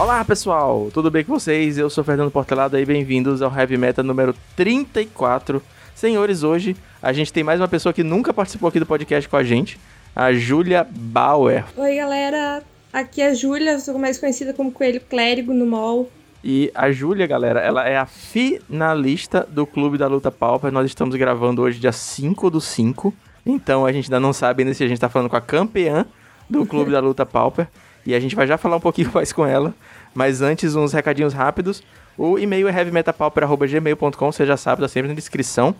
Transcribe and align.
Olá 0.00 0.24
pessoal, 0.24 0.88
tudo 0.94 1.10
bem 1.10 1.22
com 1.22 1.38
vocês? 1.38 1.76
Eu 1.76 1.90
sou 1.90 2.02
Fernando 2.02 2.30
Portelado 2.30 2.78
e 2.78 2.86
bem-vindos 2.86 3.42
ao 3.42 3.54
Heavy 3.54 3.76
Meta 3.76 4.02
número 4.02 4.34
34. 4.56 5.62
Senhores, 5.94 6.42
hoje 6.42 6.74
a 7.02 7.12
gente 7.12 7.30
tem 7.30 7.44
mais 7.44 7.60
uma 7.60 7.68
pessoa 7.68 7.92
que 7.92 8.02
nunca 8.02 8.32
participou 8.32 8.70
aqui 8.70 8.80
do 8.80 8.86
podcast 8.86 9.28
com 9.28 9.36
a 9.36 9.44
gente, 9.44 9.78
a 10.16 10.32
Júlia 10.32 10.88
Bauer. 10.90 11.66
Oi 11.76 11.96
galera, 11.96 12.62
aqui 12.90 13.20
é 13.20 13.28
a 13.28 13.34
Júlia, 13.34 13.78
sou 13.78 13.98
mais 13.98 14.16
conhecida 14.16 14.54
como 14.54 14.72
Coelho 14.72 15.02
Clérigo 15.02 15.52
no 15.52 15.66
MOL. 15.66 16.10
E 16.42 16.72
a 16.74 16.90
Júlia, 16.90 17.26
galera, 17.26 17.60
ela 17.60 17.86
é 17.86 17.98
a 17.98 18.06
finalista 18.06 19.46
do 19.50 19.66
Clube 19.66 19.98
da 19.98 20.06
Luta 20.06 20.30
Pauper. 20.30 20.72
Nós 20.72 20.86
estamos 20.86 21.14
gravando 21.14 21.60
hoje 21.60 21.78
dia 21.78 21.92
5 21.92 22.48
do 22.48 22.58
5. 22.58 23.12
Então 23.44 23.84
a 23.84 23.92
gente 23.92 24.06
ainda 24.06 24.18
não 24.18 24.32
sabe 24.32 24.62
ainda 24.62 24.72
se 24.72 24.82
a 24.82 24.88
gente 24.88 24.98
tá 24.98 25.10
falando 25.10 25.28
com 25.28 25.36
a 25.36 25.42
campeã 25.42 26.06
do 26.48 26.64
Clube 26.64 26.90
da 26.90 27.00
Luta 27.00 27.26
Pauper. 27.26 27.68
E 28.06 28.14
a 28.14 28.20
gente 28.20 28.34
vai 28.34 28.46
já 28.46 28.56
falar 28.56 28.76
um 28.76 28.80
pouquinho 28.80 29.10
mais 29.14 29.32
com 29.32 29.46
ela. 29.46 29.74
Mas 30.14 30.42
antes, 30.42 30.74
uns 30.74 30.92
recadinhos 30.92 31.32
rápidos. 31.32 31.82
O 32.16 32.38
e-mail 32.38 32.68
é 32.68 32.78
heavymetapauper.gmail.com, 32.78 34.32
você 34.32 34.44
já 34.44 34.56
sabe, 34.56 34.82
tá 34.82 34.88
sempre 34.88 35.08
na 35.08 35.14
descrição. 35.14 35.74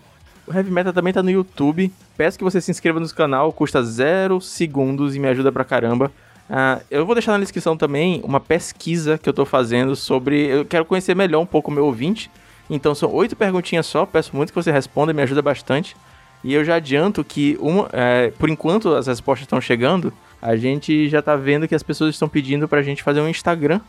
O 0.47 0.53
Heavy 0.53 0.71
também 0.93 1.13
tá 1.13 1.23
no 1.23 1.31
YouTube. 1.31 1.93
Peço 2.17 2.39
que 2.39 2.45
você 2.45 2.61
se 2.61 2.71
inscreva 2.71 2.99
no 2.99 3.09
canal, 3.15 3.53
custa 3.53 3.83
zero 3.83 4.41
segundos 4.41 5.15
e 5.15 5.19
me 5.19 5.29
ajuda 5.29 5.53
pra 5.53 5.65
caramba. 5.65 6.11
Uh, 6.49 6.83
eu 6.91 7.07
vou 7.07 7.15
deixar 7.15 7.33
na 7.33 7.39
descrição 7.39 7.77
também 7.77 8.21
uma 8.25 8.41
pesquisa 8.41 9.17
que 9.17 9.29
eu 9.29 9.33
tô 9.33 9.45
fazendo 9.45 9.95
sobre. 9.95 10.47
Eu 10.47 10.65
quero 10.65 10.85
conhecer 10.85 11.15
melhor 11.15 11.41
um 11.41 11.47
pouco 11.47 11.71
o 11.71 11.75
meu 11.75 11.85
ouvinte. 11.85 12.31
Então 12.69 12.95
são 12.95 13.13
oito 13.13 13.37
perguntinhas 13.37 13.87
só, 13.87 14.07
peço 14.07 14.35
muito 14.35 14.53
que 14.53 14.61
você 14.61 14.73
responda, 14.73 15.13
me 15.13 15.23
ajuda 15.23 15.43
bastante. 15.43 15.97
E 16.43 16.55
eu 16.55 16.65
já 16.65 16.77
adianto 16.77 17.23
que, 17.23 17.57
uma, 17.61 17.89
é, 17.93 18.33
por 18.39 18.49
enquanto 18.49 18.95
as 18.95 19.07
respostas 19.07 19.45
estão 19.45 19.61
chegando, 19.61 20.13
a 20.41 20.57
gente 20.57 21.09
já 21.09 21.21
tá 21.21 21.37
vendo 21.37 21.69
que 21.69 21.75
as 21.75 21.83
pessoas 21.83 22.15
estão 22.15 22.29
pedindo 22.29 22.69
pra 22.69 22.83
gente 22.83 23.03
fazer 23.03 23.21
um 23.21 23.29
Instagram. 23.29 23.81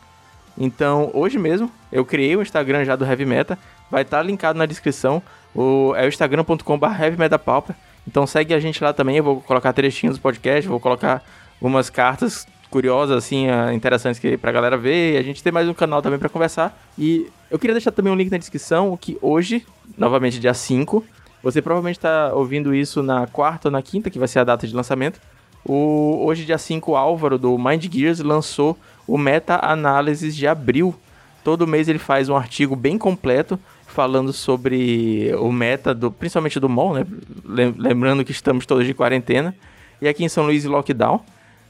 Então, 0.56 1.10
hoje 1.14 1.38
mesmo, 1.38 1.70
eu 1.90 2.04
criei 2.04 2.36
o 2.36 2.42
Instagram 2.42 2.84
já 2.84 2.94
do 2.94 3.04
Heavy 3.04 3.24
Meta, 3.24 3.58
vai 3.90 4.02
estar 4.02 4.18
tá 4.18 4.22
linkado 4.22 4.58
na 4.58 4.66
descrição. 4.66 5.22
O, 5.54 5.94
é 5.96 6.04
o 6.04 6.08
instagram.com.br 6.08 6.86
heavymetapauper. 7.00 7.74
Então 8.06 8.26
segue 8.26 8.52
a 8.52 8.60
gente 8.60 8.82
lá 8.82 8.92
também, 8.92 9.18
eu 9.18 9.24
vou 9.24 9.40
colocar 9.40 9.72
trechinhos 9.72 10.16
do 10.16 10.22
podcast, 10.22 10.68
vou 10.68 10.80
colocar 10.80 11.22
umas 11.60 11.88
cartas 11.88 12.46
curiosas, 12.72 13.16
assim, 13.18 13.48
ah, 13.48 13.72
interessantes 13.72 14.18
que, 14.18 14.36
pra 14.36 14.50
galera 14.50 14.76
ver. 14.76 15.14
E 15.14 15.16
a 15.18 15.22
gente 15.22 15.42
tem 15.42 15.52
mais 15.52 15.68
um 15.68 15.74
canal 15.74 16.00
também 16.00 16.18
para 16.18 16.28
conversar. 16.28 16.76
E 16.98 17.28
eu 17.50 17.58
queria 17.58 17.74
deixar 17.74 17.92
também 17.92 18.12
um 18.12 18.16
link 18.16 18.30
na 18.30 18.38
descrição, 18.38 18.96
que 18.96 19.18
hoje, 19.20 19.64
novamente 19.96 20.40
dia 20.40 20.54
5, 20.54 21.04
você 21.42 21.60
provavelmente 21.60 21.98
está 21.98 22.32
ouvindo 22.34 22.74
isso 22.74 23.02
na 23.02 23.26
quarta 23.26 23.68
ou 23.68 23.72
na 23.72 23.82
quinta, 23.82 24.10
que 24.10 24.18
vai 24.18 24.26
ser 24.26 24.38
a 24.38 24.44
data 24.44 24.66
de 24.66 24.74
lançamento. 24.74 25.20
O, 25.64 26.24
hoje, 26.24 26.44
dia 26.44 26.58
5, 26.58 26.90
o 26.90 26.96
Álvaro, 26.96 27.38
do 27.38 27.56
Mind 27.56 27.86
Gears, 27.92 28.20
lançou 28.20 28.76
o 29.06 29.16
Meta-Análises 29.16 30.34
de 30.34 30.46
abril. 30.46 30.94
Todo 31.44 31.66
mês 31.66 31.88
ele 31.88 31.98
faz 31.98 32.28
um 32.28 32.36
artigo 32.36 32.74
bem 32.76 32.98
completo 32.98 33.58
falando 33.86 34.32
sobre 34.32 35.32
o 35.38 35.52
meta, 35.52 35.94
do, 35.94 36.10
principalmente 36.10 36.58
do 36.58 36.68
mall, 36.68 36.94
né? 36.94 37.06
Lembrando 37.44 38.24
que 38.24 38.32
estamos 38.32 38.64
todos 38.64 38.86
de 38.86 38.94
quarentena. 38.94 39.54
E 40.00 40.08
aqui 40.08 40.24
em 40.24 40.28
São 40.28 40.44
Luís, 40.44 40.64
lockdown. 40.64 41.20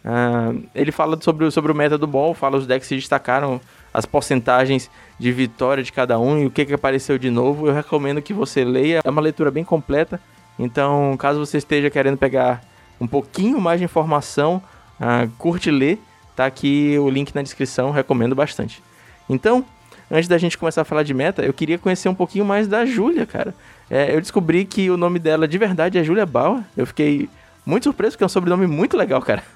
Uh, 0.05 0.65
ele 0.75 0.91
fala 0.91 1.21
sobre, 1.21 1.51
sobre 1.51 1.71
o 1.71 1.75
meta 1.75 1.97
do 1.97 2.09
mall, 2.09 2.35
fala 2.35 2.57
os 2.57 2.67
decks 2.67 2.89
que 2.89 2.95
se 2.95 3.01
destacaram, 3.01 3.61
as 3.93 4.05
porcentagens 4.07 4.91
de 5.19 5.31
vitória 5.31 5.83
de 5.83 5.93
cada 5.93 6.19
um 6.19 6.41
e 6.41 6.47
o 6.47 6.51
que, 6.51 6.65
que 6.65 6.75
apareceu 6.75 7.19
de 7.19 7.31
novo. 7.31 7.67
Eu 7.67 7.75
recomendo 7.75 8.23
que 8.23 8.33
você 8.33 8.65
leia, 8.65 9.01
é 9.05 9.11
uma 9.11 9.21
leitura 9.21 9.51
bem 9.51 9.65
completa. 9.65 10.21
Então, 10.59 11.17
caso 11.19 11.39
você 11.39 11.59
esteja 11.59 11.91
querendo 11.91 12.17
pegar 12.17 12.63
um 13.03 13.07
pouquinho 13.09 13.61
mais 13.61 13.81
de 13.81 13.85
informação, 13.85 14.63
uh, 15.01 15.29
curte 15.37 15.73
ler, 15.73 15.99
tá 16.37 16.47
aqui 16.47 16.97
o 16.99 17.11
link 17.11 17.35
na 17.35 17.43
descrição, 17.43 17.91
recomendo 17.91 18.33
bastante. 18.33 18.81
Então, 19.29 19.65
antes 20.09 20.29
da 20.29 20.39
gente 20.39 20.57
começar 20.57 20.83
a 20.83 20.85
falar 20.85 21.03
de 21.03 21.13
meta, 21.13 21.43
eu 21.43 21.53
queria 21.53 21.79
conhecer 21.79 22.09
um 22.09 22.15
pouquinho 22.15 22.45
mais 22.45 22.69
da 22.69 22.87
Júlia, 22.87 23.27
cara. 23.27 23.53
É, 23.91 24.15
eu 24.15 24.21
descobri 24.21 24.65
que 24.65 24.89
o 24.89 24.97
nome 24.97 25.19
dela 25.19 25.49
de 25.49 25.59
verdade 25.59 25.99
é 25.99 26.05
Júlia 26.05 26.25
Bauer. 26.25 26.63
Eu 26.77 26.87
fiquei 26.87 27.29
muito 27.67 27.85
surpreso, 27.85 28.13
porque 28.13 28.23
é 28.23 28.27
um 28.27 28.29
sobrenome 28.29 28.69
muito 28.69 28.97
legal, 28.97 29.21
cara. 29.21 29.43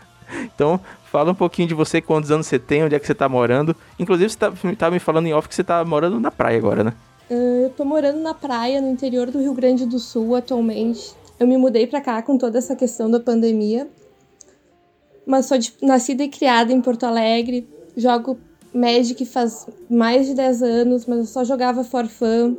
Então, 0.53 0.81
fala 1.05 1.31
um 1.31 1.37
pouquinho 1.37 1.69
de 1.69 1.75
você, 1.75 2.01
quantos 2.01 2.33
anos 2.33 2.49
você 2.49 2.59
tem, 2.59 2.83
onde 2.83 2.97
é 2.97 2.99
que 2.99 3.07
você 3.07 3.15
tá 3.15 3.29
morando. 3.29 3.77
Inclusive, 3.97 4.29
você 4.29 4.37
tá, 4.37 4.53
tá 4.77 4.91
me 4.91 4.99
falando 4.99 5.27
em 5.27 5.33
off 5.33 5.49
que 5.49 5.55
você 5.55 5.63
tá 5.63 5.85
morando 5.85 6.19
na 6.19 6.33
praia 6.33 6.59
agora, 6.59 6.83
né? 6.83 6.93
Uh, 7.31 7.67
eu 7.67 7.71
tô 7.71 7.85
morando 7.85 8.19
na 8.19 8.35
praia, 8.35 8.81
no 8.81 8.91
interior 8.91 9.31
do 9.31 9.39
Rio 9.39 9.55
Grande 9.55 9.87
do 9.87 10.01
Sul, 10.01 10.35
atualmente. 10.35 11.15
Eu 11.39 11.47
me 11.47 11.57
mudei 11.57 11.87
pra 11.87 12.01
cá 12.01 12.23
com 12.23 12.39
toda 12.39 12.59
essa 12.59 12.75
questão 12.75 13.11
da 13.11 13.21
pandemia. 13.21 13.89
Mas 15.27 15.47
sou 15.47 15.59
de, 15.59 15.75
nascida 15.83 16.25
e 16.25 16.29
criada 16.29 16.73
em 16.73 16.81
Porto 16.81 17.05
Alegre. 17.05 17.69
Jogo 17.97 18.39
Magic 18.73 19.25
faz 19.27 19.67
mais 19.89 20.27
de 20.27 20.35
10 20.35 20.63
anos, 20.63 21.07
mas 21.07 21.19
eu 21.19 21.27
só 21.27 21.45
jogava 21.45 21.85
for 21.85 22.07
fun. 22.07 22.57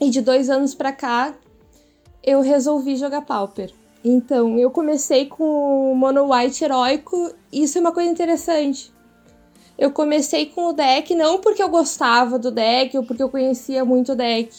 E 0.00 0.10
de 0.10 0.20
dois 0.20 0.48
anos 0.48 0.74
pra 0.74 0.92
cá, 0.92 1.34
eu 2.22 2.40
resolvi 2.40 2.96
jogar 2.96 3.22
Pauper. 3.22 3.72
Então, 4.04 4.58
eu 4.58 4.70
comecei 4.70 5.26
com 5.26 5.92
o 5.92 5.94
Mono 5.94 6.32
White 6.32 6.64
heróico, 6.64 7.32
e 7.52 7.62
isso 7.64 7.76
é 7.76 7.80
uma 7.80 7.92
coisa 7.92 8.10
interessante. 8.10 8.92
Eu 9.76 9.90
comecei 9.90 10.46
com 10.46 10.68
o 10.68 10.72
deck 10.72 11.14
não 11.14 11.38
porque 11.38 11.62
eu 11.62 11.68
gostava 11.68 12.38
do 12.38 12.50
deck 12.50 12.96
ou 12.96 13.04
porque 13.04 13.22
eu 13.22 13.28
conhecia 13.28 13.84
muito 13.84 14.12
o 14.12 14.16
deck, 14.16 14.54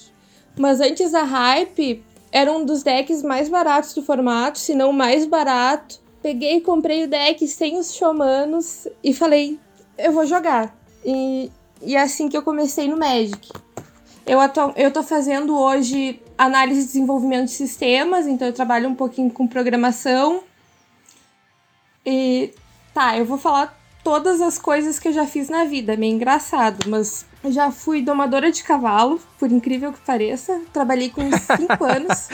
mas 0.57 0.79
antes 0.79 1.11
da 1.11 1.23
hype, 1.23 2.03
era 2.31 2.51
um 2.51 2.63
dos 2.63 2.81
decks 2.81 3.21
mais 3.21 3.49
baratos 3.49 3.93
do 3.93 4.01
formato, 4.01 4.57
se 4.57 4.73
não 4.73 4.93
mais 4.93 5.25
barato. 5.25 5.99
Peguei 6.21 6.57
e 6.57 6.61
comprei 6.61 7.03
o 7.03 7.07
deck 7.07 7.45
sem 7.47 7.77
os 7.77 7.93
showmanos 7.93 8.87
e 9.03 9.13
falei, 9.13 9.59
eu 9.97 10.11
vou 10.11 10.25
jogar. 10.25 10.75
E, 11.03 11.51
e 11.81 11.95
é 11.95 12.01
assim 12.01 12.29
que 12.29 12.37
eu 12.37 12.43
comecei 12.43 12.87
no 12.87 12.97
Magic. 12.97 13.51
Eu, 14.25 14.39
atu 14.39 14.71
eu 14.75 14.91
tô 14.91 15.01
fazendo 15.03 15.57
hoje 15.57 16.21
análise 16.37 16.81
e 16.81 16.85
desenvolvimento 16.85 17.45
de 17.45 17.51
sistemas, 17.51 18.27
então 18.27 18.47
eu 18.47 18.53
trabalho 18.53 18.87
um 18.87 18.95
pouquinho 18.95 19.31
com 19.31 19.47
programação. 19.47 20.43
E 22.05 22.53
tá, 22.93 23.17
eu 23.17 23.25
vou 23.25 23.37
falar 23.37 23.77
todas 24.03 24.41
as 24.41 24.57
coisas 24.57 24.99
que 24.99 25.07
eu 25.07 25.13
já 25.13 25.25
fiz 25.25 25.49
na 25.49 25.65
vida, 25.65 25.97
meio 25.97 26.15
engraçado, 26.15 26.89
mas 26.89 27.25
já 27.45 27.71
fui 27.71 28.01
domadora 28.01 28.51
de 28.51 28.63
cavalo, 28.63 29.19
por 29.39 29.51
incrível 29.51 29.91
que 29.91 29.99
pareça. 30.01 30.61
Trabalhei 30.71 31.09
com 31.09 31.29
5 31.31 31.83
anos. 31.83 32.29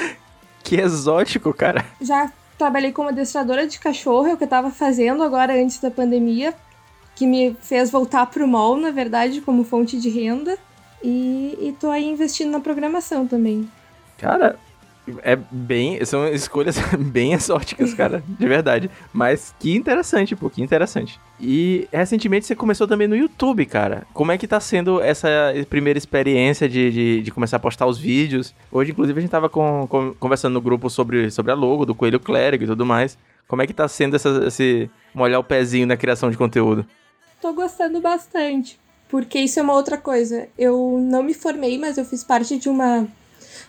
Que 0.64 0.76
exótico, 0.76 1.54
cara. 1.54 1.86
Já 2.02 2.32
trabalhei 2.58 2.92
como 2.92 3.10
adestradora 3.10 3.68
de 3.68 3.80
cachorro, 3.80 4.28
é 4.28 4.34
o 4.34 4.38
que 4.38 4.44
eu 4.44 4.48
tava 4.48 4.72
fazendo 4.72 5.24
agora 5.24 5.54
antes 5.54 5.80
da 5.80 5.92
pandemia, 5.92 6.54
que 7.16 7.26
me 7.26 7.56
fez 7.62 7.90
voltar 7.90 8.26
pro 8.26 8.48
mall, 8.48 8.76
na 8.78 8.92
verdade, 8.92 9.42
como 9.42 9.64
fonte 9.64 10.00
de 10.00 10.10
renda. 10.10 10.58
E, 11.04 11.58
e 11.62 11.76
tô 11.80 11.90
aí 11.90 12.06
investindo 12.06 12.50
na 12.50 12.60
programação 12.60 13.28
também. 13.28 13.70
Cara, 14.18 14.58
é 15.24 15.36
bem. 15.36 16.04
São 16.06 16.28
escolhas 16.28 16.78
bem 16.98 17.34
exóticas, 17.34 17.94
cara. 17.94 18.24
De 18.28 18.48
verdade. 18.48 18.90
Mas 19.14 19.54
que 19.60 19.76
interessante, 19.76 20.36
pô, 20.36 20.50
que 20.50 20.62
interessante. 20.62 21.20
E 21.40 21.88
recentemente 21.92 22.46
você 22.46 22.56
começou 22.56 22.88
também 22.88 23.08
no 23.08 23.16
YouTube, 23.16 23.66
cara. 23.66 24.06
Como 24.14 24.32
é 24.32 24.38
que 24.38 24.48
tá 24.48 24.60
sendo 24.60 25.02
essa 25.02 25.30
primeira 25.70 25.98
experiência 25.98 26.68
de, 26.68 26.92
de, 26.92 27.22
de 27.22 27.32
começar 27.32 27.58
a 27.58 27.60
postar 27.60 27.86
os 27.86 27.98
vídeos? 27.98 28.54
Hoje, 28.72 28.92
inclusive, 28.92 29.18
a 29.18 29.22
gente 29.22 29.32
tava 29.32 29.50
com, 29.50 29.88
com, 29.88 30.14
conversando 30.16 30.54
no 30.54 30.62
grupo 30.62 30.90
sobre, 30.90 31.30
sobre 31.32 31.52
a 31.52 31.56
logo 31.56 31.86
do 31.86 31.96
Coelho 31.96 32.20
Clérigo 32.20 32.64
e 32.64 32.68
tudo 32.68 32.86
mais. 32.86 33.18
Como 33.48 33.62
é 33.62 33.68
que 33.68 33.74
tá 33.74 33.88
sendo 33.88 34.16
essa, 34.16 34.44
esse 34.46 34.90
molhar 35.14 35.40
o 35.40 35.44
pezinho 35.44 35.88
na 35.88 35.96
criação 35.96 36.30
de 36.30 36.38
conteúdo? 36.38 36.86
Tô 37.42 37.54
gostando 37.54 38.02
bastante. 38.02 38.80
Porque 39.08 39.40
isso 39.40 39.60
é 39.60 39.64
uma 39.64 39.74
outra 39.74 39.98
coisa. 39.98 40.50
Eu 40.58 41.00
não 41.02 41.24
me 41.24 41.34
formei, 41.34 41.78
mas 41.78 41.98
eu 41.98 42.04
fiz 42.04 42.24
parte 42.24 42.58
de 42.58 42.68
uma 42.68 43.08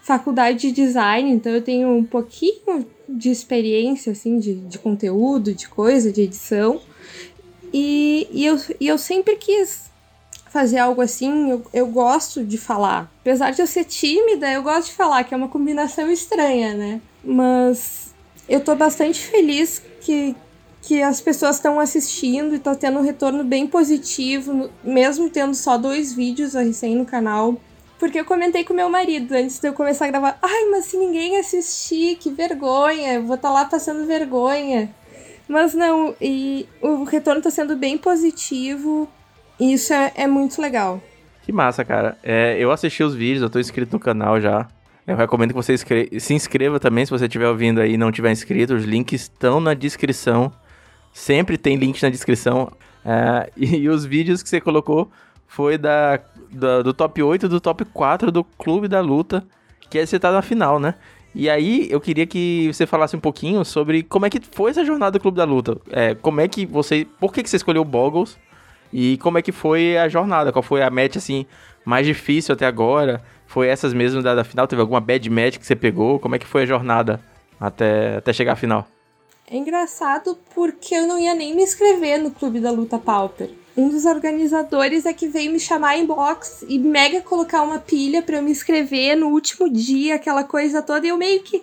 faculdade 0.02 0.58
de 0.58 0.72
design, 0.72 1.30
então 1.30 1.52
eu 1.52 1.62
tenho 1.62 1.88
um 1.88 2.04
pouquinho 2.04 2.86
de 3.08 3.30
experiência, 3.30 4.12
assim, 4.12 4.38
de, 4.38 4.54
de 4.54 4.78
conteúdo, 4.78 5.54
de 5.54 5.68
coisa, 5.68 6.12
de 6.12 6.22
edição. 6.22 6.80
E, 7.72 8.26
e, 8.30 8.44
eu, 8.46 8.58
e 8.80 8.86
eu 8.86 8.98
sempre 8.98 9.36
quis 9.36 9.88
fazer 10.50 10.78
algo 10.78 11.00
assim, 11.00 11.50
eu, 11.50 11.66
eu 11.72 11.86
gosto 11.86 12.44
de 12.44 12.58
falar. 12.58 13.10
Apesar 13.20 13.50
de 13.50 13.60
eu 13.60 13.66
ser 13.66 13.84
tímida, 13.84 14.50
eu 14.50 14.62
gosto 14.62 14.88
de 14.88 14.94
falar, 14.94 15.24
que 15.24 15.34
é 15.34 15.36
uma 15.36 15.48
combinação 15.48 16.10
estranha, 16.10 16.74
né? 16.74 17.00
Mas 17.22 18.14
eu 18.48 18.60
tô 18.60 18.74
bastante 18.74 19.20
feliz 19.20 19.82
que, 20.00 20.34
que 20.82 21.02
as 21.02 21.20
pessoas 21.20 21.56
estão 21.56 21.78
assistindo 21.78 22.54
e 22.54 22.58
tá 22.58 22.74
tendo 22.74 22.98
um 22.98 23.02
retorno 23.02 23.44
bem 23.44 23.66
positivo, 23.66 24.70
mesmo 24.82 25.28
tendo 25.28 25.54
só 25.54 25.76
dois 25.76 26.12
vídeos 26.12 26.54
recém 26.54 26.96
no 26.96 27.04
canal. 27.04 27.56
Porque 27.98 28.20
eu 28.20 28.24
comentei 28.24 28.64
com 28.64 28.72
meu 28.72 28.88
marido 28.88 29.32
antes 29.32 29.58
de 29.58 29.68
eu 29.68 29.72
começar 29.72 30.06
a 30.06 30.10
gravar. 30.10 30.38
Ai, 30.40 30.64
mas 30.70 30.84
se 30.84 30.96
ninguém 30.96 31.36
assistir, 31.36 32.16
que 32.16 32.30
vergonha. 32.30 33.20
Vou 33.20 33.34
estar 33.34 33.48
tá 33.48 33.54
lá 33.54 33.64
passando 33.64 34.06
vergonha. 34.06 34.88
Mas 35.48 35.74
não, 35.74 36.14
e 36.20 36.68
o 36.80 37.04
retorno 37.04 37.40
está 37.40 37.50
sendo 37.50 37.76
bem 37.76 37.98
positivo. 37.98 39.08
E 39.58 39.72
isso 39.72 39.92
é, 39.92 40.12
é 40.14 40.26
muito 40.26 40.60
legal. 40.60 41.02
Que 41.42 41.50
massa, 41.50 41.84
cara. 41.84 42.16
É, 42.22 42.56
eu 42.58 42.70
assisti 42.70 43.02
os 43.02 43.14
vídeos, 43.14 43.42
eu 43.42 43.50
tô 43.50 43.58
inscrito 43.58 43.92
no 43.94 43.98
canal 43.98 44.40
já. 44.40 44.68
Eu 45.06 45.16
recomendo 45.16 45.50
que 45.50 45.56
você 45.56 45.74
se 45.76 46.34
inscreva 46.34 46.78
também, 46.78 47.06
se 47.06 47.10
você 47.10 47.24
estiver 47.24 47.48
ouvindo 47.48 47.80
aí 47.80 47.94
e 47.94 47.96
não 47.96 48.12
tiver 48.12 48.30
inscrito. 48.30 48.74
Os 48.74 48.84
links 48.84 49.22
estão 49.22 49.58
na 49.58 49.72
descrição. 49.72 50.52
Sempre 51.12 51.56
tem 51.56 51.76
link 51.76 52.00
na 52.02 52.10
descrição. 52.10 52.70
É, 53.04 53.50
e, 53.56 53.76
e, 53.82 53.88
os 53.88 54.04
vídeos 54.04 54.42
que 54.42 54.48
você 54.48 54.60
colocou 54.60 55.10
foi 55.46 55.78
da, 55.78 56.20
da, 56.50 56.82
do 56.82 56.92
top 56.92 57.22
8 57.22 57.48
do 57.48 57.60
top 57.60 57.84
4 57.84 58.30
do 58.30 58.44
Clube 58.44 58.88
da 58.88 59.00
Luta, 59.00 59.44
que 59.90 59.98
é 59.98 60.06
você 60.06 60.18
na 60.18 60.42
final, 60.42 60.78
né? 60.78 60.94
E 61.34 61.48
aí 61.48 61.88
eu 61.90 62.00
queria 62.00 62.26
que 62.26 62.70
você 62.72 62.86
falasse 62.86 63.14
um 63.14 63.20
pouquinho 63.20 63.64
sobre 63.64 64.02
como 64.02 64.26
é 64.26 64.30
que 64.30 64.40
foi 64.50 64.70
essa 64.70 64.84
jornada 64.84 65.12
do 65.12 65.20
Clube 65.20 65.36
da 65.36 65.44
Luta. 65.44 65.78
É, 65.90 66.14
como 66.14 66.40
é 66.40 66.48
que 66.48 66.66
você. 66.66 67.06
Por 67.20 67.32
que, 67.32 67.42
que 67.42 67.50
você 67.50 67.56
escolheu 67.56 67.82
o 67.82 67.84
Boggles? 67.84 68.36
E 68.92 69.18
como 69.18 69.38
é 69.38 69.42
que 69.42 69.52
foi 69.52 69.96
a 69.98 70.08
jornada? 70.08 70.50
Qual 70.50 70.62
foi 70.62 70.82
a 70.82 70.90
match 70.90 71.16
assim 71.16 71.46
mais 71.84 72.06
difícil 72.06 72.54
até 72.54 72.66
agora? 72.66 73.22
Foi 73.46 73.68
essas 73.68 73.92
mesmo 73.92 74.22
da, 74.22 74.34
da 74.34 74.44
final? 74.44 74.66
Teve 74.66 74.80
alguma 74.80 75.00
bad 75.00 75.28
match 75.30 75.58
que 75.58 75.66
você 75.66 75.76
pegou? 75.76 76.18
Como 76.18 76.34
é 76.34 76.38
que 76.38 76.46
foi 76.46 76.62
a 76.62 76.66
jornada 76.66 77.20
até, 77.60 78.16
até 78.16 78.32
chegar 78.32 78.54
à 78.54 78.56
final? 78.56 78.86
É 79.50 79.56
engraçado 79.56 80.38
porque 80.54 80.94
eu 80.94 81.06
não 81.06 81.18
ia 81.18 81.34
nem 81.34 81.54
me 81.54 81.62
inscrever 81.62 82.18
no 82.18 82.30
Clube 82.30 82.60
da 82.60 82.70
Luta 82.70 82.98
Pauper. 82.98 83.50
Um 83.78 83.88
dos 83.88 84.06
organizadores 84.06 85.06
é 85.06 85.12
que 85.12 85.28
veio 85.28 85.52
me 85.52 85.60
chamar 85.60 85.96
em 85.96 86.04
box 86.04 86.66
e 86.68 86.80
mega 86.80 87.20
colocar 87.20 87.62
uma 87.62 87.78
pilha 87.78 88.20
para 88.20 88.38
eu 88.38 88.42
me 88.42 88.50
inscrever 88.50 89.16
no 89.16 89.28
último 89.28 89.70
dia, 89.70 90.16
aquela 90.16 90.42
coisa 90.42 90.82
toda. 90.82 91.06
E 91.06 91.10
eu 91.10 91.16
meio 91.16 91.40
que, 91.44 91.62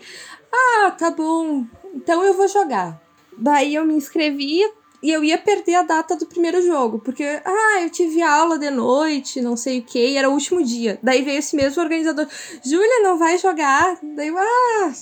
ah, 0.50 0.91
tá 0.91 1.12
bom, 1.12 1.65
então 1.94 2.23
eu 2.23 2.33
vou 2.33 2.47
jogar. 2.47 3.01
Daí 3.38 3.75
eu 3.75 3.83
me 3.83 3.94
inscrevi 3.94 4.62
e 5.03 5.12
eu 5.12 5.25
ia 5.25 5.38
perder 5.38 5.75
a 5.75 5.83
data 5.83 6.15
do 6.15 6.25
primeiro 6.25 6.62
jogo, 6.62 7.00
porque, 7.00 7.41
ah, 7.44 7.81
eu 7.81 7.89
tive 7.89 8.21
aula 8.21 8.57
de 8.57 8.71
noite, 8.71 9.41
não 9.41 9.57
sei 9.57 9.79
o 9.79 9.83
que, 9.83 10.15
era 10.15 10.29
o 10.29 10.33
último 10.33 10.63
dia. 10.63 10.97
Daí 11.03 11.21
veio 11.21 11.39
esse 11.39 11.53
mesmo 11.53 11.83
organizador, 11.83 12.29
Júlia, 12.63 13.03
não 13.03 13.17
vai 13.17 13.38
jogar? 13.38 14.00
Daí 14.01 14.29
eu, 14.29 14.38
ah, 14.39 14.94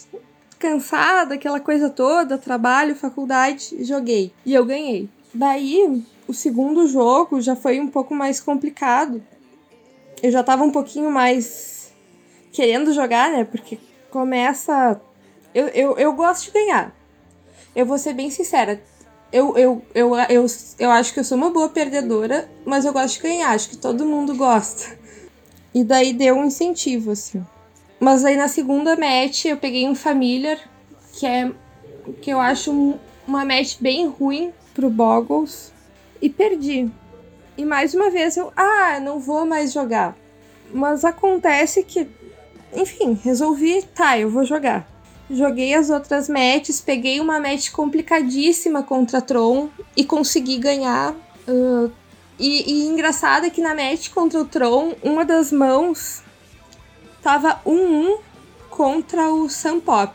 cansada, 0.58 1.36
aquela 1.36 1.60
coisa 1.60 1.92
toda, 1.92 2.40
trabalho, 2.40 2.96
faculdade, 2.96 3.84
joguei. 3.84 4.34
E 4.44 4.52
eu 4.56 4.66
ganhei. 4.66 5.08
Daí, 5.32 6.04
o 6.28 6.34
segundo 6.34 6.88
jogo 6.88 7.42
já 7.42 7.56
foi 7.56 7.80
um 7.80 7.88
pouco 7.88 8.16
mais 8.16 8.40
complicado. 8.40 9.24
Eu 10.22 10.32
já 10.32 10.44
tava 10.44 10.64
um 10.64 10.72
pouquinho 10.72 11.12
mais 11.12 11.94
querendo 12.52 12.94
jogar, 12.94 13.32
né? 13.32 13.44
Porque 13.44 13.78
começa. 14.10 15.02
Eu, 15.54 15.68
eu, 15.70 15.98
eu 15.98 16.14
gosto 16.14 16.46
de 16.46 16.52
ganhar. 16.52 16.96
Eu 17.76 17.86
vou 17.86 17.98
ser 17.98 18.14
bem 18.14 18.30
sincera. 18.30 18.82
Eu, 19.32 19.58
eu, 19.58 19.82
eu, 19.94 20.16
eu, 20.30 20.46
eu 20.80 20.92
acho 20.92 21.14
que 21.14 21.20
eu 21.20 21.24
sou 21.24 21.38
uma 21.38 21.50
boa 21.50 21.68
perdedora, 21.68 22.50
mas 22.66 22.86
eu 22.86 22.94
gosto 22.94 23.16
de 23.16 23.24
ganhar. 23.24 23.50
Acho 23.50 23.70
que 23.70 23.78
todo 23.78 24.06
mundo 24.06 24.36
gosta. 24.36 24.98
E 25.74 25.84
daí 25.84 26.14
deu 26.14 26.36
um 26.36 26.46
incentivo, 26.46 27.12
assim. 27.12 27.44
Mas 28.00 28.24
aí 28.24 28.38
na 28.38 28.48
segunda 28.48 28.96
match 28.96 29.46
eu 29.46 29.58
peguei 29.58 29.90
um 29.90 29.96
Familiar, 29.96 30.60
que 31.14 31.26
é 31.26 31.52
que 32.22 32.30
eu 32.30 32.40
acho 32.40 32.96
uma 33.28 33.44
match 33.44 33.78
bem 33.80 34.08
ruim 34.08 34.54
pro 34.74 34.90
Boggles 34.90 35.73
e 36.24 36.30
perdi. 36.30 36.90
E 37.58 37.66
mais 37.66 37.94
uma 37.94 38.10
vez 38.10 38.38
eu, 38.38 38.50
ah, 38.56 38.98
não 39.02 39.20
vou 39.20 39.46
mais 39.46 39.74
jogar. 39.74 40.16
Mas 40.74 41.04
acontece 41.04 41.84
que, 41.84 42.08
enfim, 42.74 43.20
resolvi, 43.22 43.84
tá, 43.94 44.18
eu 44.18 44.30
vou 44.30 44.46
jogar. 44.46 44.88
Joguei 45.30 45.74
as 45.74 45.90
outras 45.90 46.30
matches, 46.30 46.80
peguei 46.80 47.20
uma 47.20 47.42
match 47.42 47.72
complicadíssima 47.72 48.82
contra 48.82 49.22
Tron 49.22 49.70
e 49.98 50.06
consegui 50.06 50.58
ganhar. 50.58 51.14
Uh, 51.46 51.92
e, 52.40 52.72
e 52.72 52.88
engraçado 52.88 53.46
é 53.46 53.50
que 53.50 53.62
na 53.62 53.76
match 53.76 54.10
contra 54.10 54.40
o 54.40 54.46
Tron, 54.46 54.94
uma 55.04 55.26
das 55.26 55.52
mãos 55.52 56.24
tava 57.22 57.60
1-1 57.66 58.18
contra 58.70 59.30
o 59.30 59.50
Sam 59.50 59.82
Pop, 59.82 60.14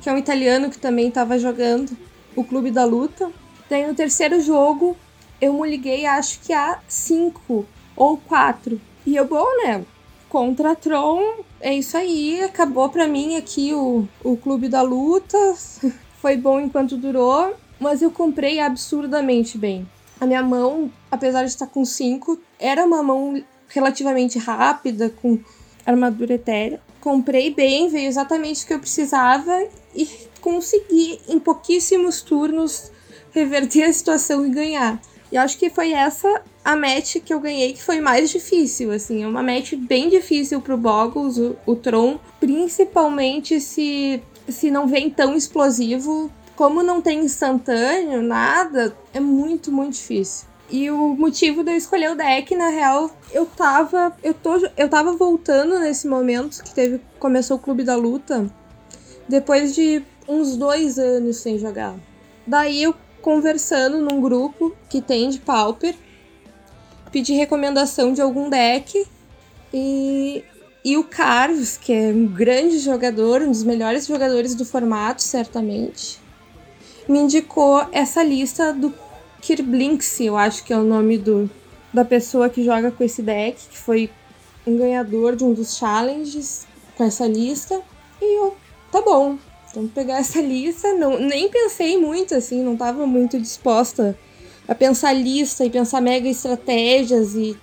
que 0.00 0.08
é 0.08 0.12
um 0.12 0.18
italiano 0.18 0.70
que 0.70 0.78
também 0.78 1.06
estava 1.06 1.38
jogando 1.38 1.96
o 2.34 2.42
Clube 2.42 2.72
da 2.72 2.84
Luta. 2.84 3.30
Daí 3.68 3.86
no 3.86 3.94
terceiro 3.94 4.40
jogo 4.40 4.96
eu 5.40 5.54
me 5.54 5.68
liguei 5.68 6.06
acho 6.06 6.40
que 6.40 6.52
a 6.52 6.78
5 6.86 7.66
ou 7.96 8.16
4. 8.18 8.80
E 9.06 9.16
eu, 9.16 9.26
bom, 9.26 9.46
né? 9.64 9.84
Contra 10.28 10.76
Tron, 10.76 11.44
é 11.60 11.74
isso 11.74 11.96
aí. 11.96 12.42
Acabou 12.42 12.88
pra 12.88 13.08
mim 13.08 13.36
aqui 13.36 13.72
o, 13.74 14.06
o 14.22 14.36
Clube 14.36 14.68
da 14.68 14.82
Luta. 14.82 15.38
Foi 16.20 16.36
bom 16.36 16.60
enquanto 16.60 16.96
durou, 16.96 17.54
mas 17.78 18.02
eu 18.02 18.10
comprei 18.10 18.60
absurdamente 18.60 19.56
bem. 19.56 19.88
A 20.20 20.26
minha 20.26 20.42
mão, 20.42 20.92
apesar 21.10 21.44
de 21.44 21.48
estar 21.48 21.66
com 21.66 21.82
5, 21.82 22.38
era 22.58 22.84
uma 22.84 23.02
mão 23.02 23.42
relativamente 23.68 24.38
rápida, 24.38 25.08
com 25.08 25.38
armadura 25.86 26.34
etérea. 26.34 26.80
Comprei 27.00 27.54
bem, 27.54 27.88
veio 27.88 28.06
exatamente 28.06 28.64
o 28.64 28.66
que 28.66 28.74
eu 28.74 28.78
precisava 28.78 29.66
e 29.94 30.06
consegui, 30.42 31.18
em 31.26 31.38
pouquíssimos 31.38 32.20
turnos, 32.20 32.92
reverter 33.32 33.84
a 33.84 33.92
situação 33.92 34.44
e 34.44 34.50
ganhar. 34.50 35.00
E 35.30 35.36
acho 35.36 35.58
que 35.58 35.70
foi 35.70 35.92
essa 35.92 36.42
a 36.64 36.76
match 36.76 37.16
que 37.24 37.32
eu 37.32 37.40
ganhei 37.40 37.72
que 37.72 37.82
foi 37.82 38.00
mais 38.00 38.30
difícil, 38.30 38.90
assim. 38.90 39.22
É 39.22 39.26
uma 39.26 39.42
match 39.42 39.74
bem 39.74 40.08
difícil 40.08 40.60
pro 40.60 40.76
Boggles, 40.76 41.38
o, 41.38 41.56
o 41.64 41.76
Tron, 41.76 42.18
principalmente 42.38 43.60
se, 43.60 44.22
se 44.48 44.70
não 44.70 44.86
vem 44.86 45.08
tão 45.08 45.36
explosivo. 45.36 46.30
Como 46.56 46.82
não 46.82 47.00
tem 47.00 47.20
instantâneo, 47.20 48.20
nada, 48.20 48.94
é 49.14 49.20
muito, 49.20 49.72
muito 49.72 49.94
difícil. 49.94 50.50
E 50.70 50.90
o 50.90 51.16
motivo 51.16 51.64
de 51.64 51.72
eu 51.72 51.76
escolher 51.76 52.12
o 52.12 52.14
deck, 52.14 52.54
na 52.54 52.68
real, 52.68 53.10
eu 53.32 53.44
tava. 53.44 54.16
Eu, 54.22 54.34
tô, 54.34 54.56
eu 54.76 54.88
tava 54.88 55.12
voltando 55.12 55.78
nesse 55.80 56.06
momento 56.06 56.62
que 56.62 56.74
teve. 56.74 57.00
Começou 57.18 57.56
o 57.56 57.60
Clube 57.60 57.82
da 57.82 57.96
Luta. 57.96 58.48
Depois 59.28 59.74
de 59.74 60.02
uns 60.28 60.56
dois 60.56 60.98
anos 60.98 61.38
sem 61.38 61.58
jogar. 61.58 61.96
Daí 62.46 62.82
eu 62.84 62.94
conversando 63.20 63.98
num 63.98 64.20
grupo 64.20 64.74
que 64.88 65.00
tem 65.00 65.30
de 65.30 65.38
Pauper. 65.38 65.94
Pedi 67.12 67.34
recomendação 67.34 68.12
de 68.12 68.20
algum 68.20 68.48
deck. 68.48 69.06
E, 69.72 70.44
e 70.84 70.96
o 70.96 71.04
Carlos, 71.04 71.76
que 71.76 71.92
é 71.92 72.08
um 72.08 72.26
grande 72.26 72.78
jogador, 72.78 73.42
um 73.42 73.50
dos 73.50 73.62
melhores 73.62 74.06
jogadores 74.06 74.54
do 74.54 74.64
formato, 74.64 75.22
certamente, 75.22 76.18
me 77.08 77.18
indicou 77.18 77.86
essa 77.92 78.22
lista 78.22 78.72
do 78.72 78.92
Kirblinks, 79.40 80.20
eu 80.20 80.36
acho 80.36 80.64
que 80.64 80.72
é 80.72 80.76
o 80.76 80.84
nome 80.84 81.16
do, 81.18 81.50
da 81.92 82.04
pessoa 82.04 82.48
que 82.48 82.64
joga 82.64 82.90
com 82.90 83.02
esse 83.02 83.22
deck, 83.22 83.68
que 83.68 83.78
foi 83.78 84.10
um 84.66 84.76
ganhador 84.76 85.34
de 85.34 85.44
um 85.44 85.52
dos 85.52 85.76
challenges 85.76 86.66
com 86.96 87.04
essa 87.04 87.26
lista. 87.26 87.80
E 88.20 88.38
eu, 88.38 88.56
tá 88.92 89.00
bom, 89.00 89.38
vamos 89.74 89.92
pegar 89.92 90.18
essa 90.18 90.40
lista. 90.40 90.94
Não, 90.94 91.18
nem 91.18 91.48
pensei 91.48 91.98
muito, 91.98 92.34
assim, 92.34 92.62
não 92.62 92.76
tava 92.76 93.06
muito 93.06 93.38
disposta 93.38 94.18
a 94.68 94.74
pensar 94.74 95.12
lista 95.12 95.64
e 95.64 95.70
pensar 95.70 96.00
mega 96.00 96.28
estratégias 96.28 97.34
e, 97.34 97.56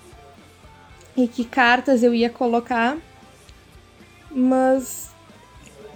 e 1.16 1.28
que 1.28 1.46
cartas 1.46 2.04
eu 2.04 2.14
ia 2.14 2.30
colocar. 2.30 2.98
Mas 4.32 5.10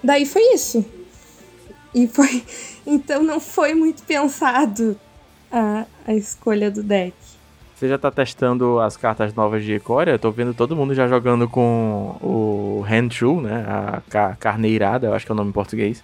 daí 0.04 0.26
foi 0.26 0.54
isso. 0.54 0.86
E 1.94 2.08
foi. 2.08 2.44
Então 2.84 3.22
não 3.22 3.40
foi 3.40 3.76
muito 3.76 4.02
pensado 4.02 5.00
a, 5.52 5.86
a 6.08 6.16
escolha 6.16 6.72
do 6.72 6.82
deck. 6.82 7.14
Você 7.82 7.88
já 7.88 7.98
tá 7.98 8.12
testando 8.12 8.80
as 8.80 8.96
cartas 8.96 9.34
novas 9.34 9.64
de 9.64 9.74
Ikoria? 9.74 10.14
Eu 10.14 10.20
tô 10.20 10.30
vendo 10.30 10.54
todo 10.54 10.76
mundo 10.76 10.94
já 10.94 11.08
jogando 11.08 11.50
com 11.50 12.16
o 12.22 12.86
Hand 12.88 13.10
True, 13.10 13.42
né? 13.42 13.66
A 13.68 14.02
ca 14.08 14.38
carneirada, 14.40 15.08
eu 15.08 15.16
acho 15.16 15.26
que 15.26 15.32
é 15.32 15.34
o 15.34 15.36
nome 15.36 15.50
em 15.50 15.52
português. 15.52 16.04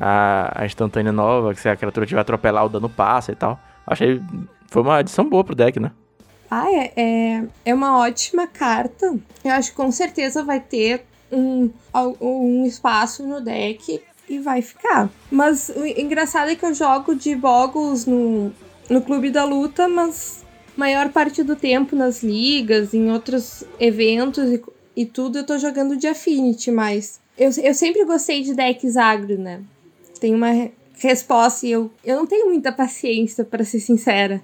A, 0.00 0.62
a 0.62 0.66
instantânea 0.66 1.12
nova, 1.12 1.54
que 1.54 1.60
se 1.60 1.68
a 1.68 1.76
criatura 1.76 2.04
tiver 2.04 2.20
atropelar, 2.20 2.66
o 2.66 2.68
dano 2.68 2.88
passa 2.88 3.30
e 3.30 3.36
tal. 3.36 3.60
Achei. 3.86 4.20
Foi 4.66 4.82
uma 4.82 4.96
adição 4.96 5.28
boa 5.28 5.44
pro 5.44 5.54
deck, 5.54 5.78
né? 5.78 5.92
Ah, 6.50 6.68
é, 6.68 6.92
é, 6.96 7.44
é 7.64 7.72
uma 7.72 7.96
ótima 8.00 8.48
carta. 8.48 9.16
Eu 9.44 9.52
acho 9.52 9.70
que 9.70 9.76
com 9.76 9.92
certeza 9.92 10.42
vai 10.42 10.58
ter 10.58 11.04
um, 11.30 11.70
um 12.20 12.66
espaço 12.66 13.24
no 13.24 13.40
deck 13.40 14.02
e 14.28 14.40
vai 14.40 14.60
ficar. 14.62 15.08
Mas 15.30 15.68
o 15.68 15.86
engraçado 15.86 16.50
é 16.50 16.56
que 16.56 16.66
eu 16.66 16.74
jogo 16.74 17.14
de 17.14 17.36
Boggles 17.36 18.04
no, 18.04 18.50
no 18.90 19.00
Clube 19.00 19.30
da 19.30 19.44
Luta, 19.44 19.86
mas 19.86 20.43
maior 20.76 21.10
parte 21.10 21.42
do 21.42 21.56
tempo 21.56 21.94
nas 21.94 22.22
ligas, 22.22 22.94
em 22.94 23.10
outros 23.10 23.64
eventos 23.78 24.50
e, 24.50 24.62
e 24.96 25.06
tudo, 25.06 25.38
eu 25.38 25.46
tô 25.46 25.58
jogando 25.58 25.96
de 25.96 26.06
Affinity, 26.06 26.70
mas 26.70 27.20
eu, 27.38 27.50
eu 27.62 27.74
sempre 27.74 28.04
gostei 28.04 28.42
de 28.42 28.54
decks 28.54 28.96
agro, 28.96 29.38
né? 29.38 29.62
Tem 30.20 30.34
uma 30.34 30.70
resposta 30.98 31.66
e 31.66 31.72
eu, 31.72 31.90
eu 32.04 32.16
não 32.16 32.26
tenho 32.26 32.46
muita 32.46 32.72
paciência, 32.72 33.44
para 33.44 33.64
ser 33.64 33.80
sincera. 33.80 34.42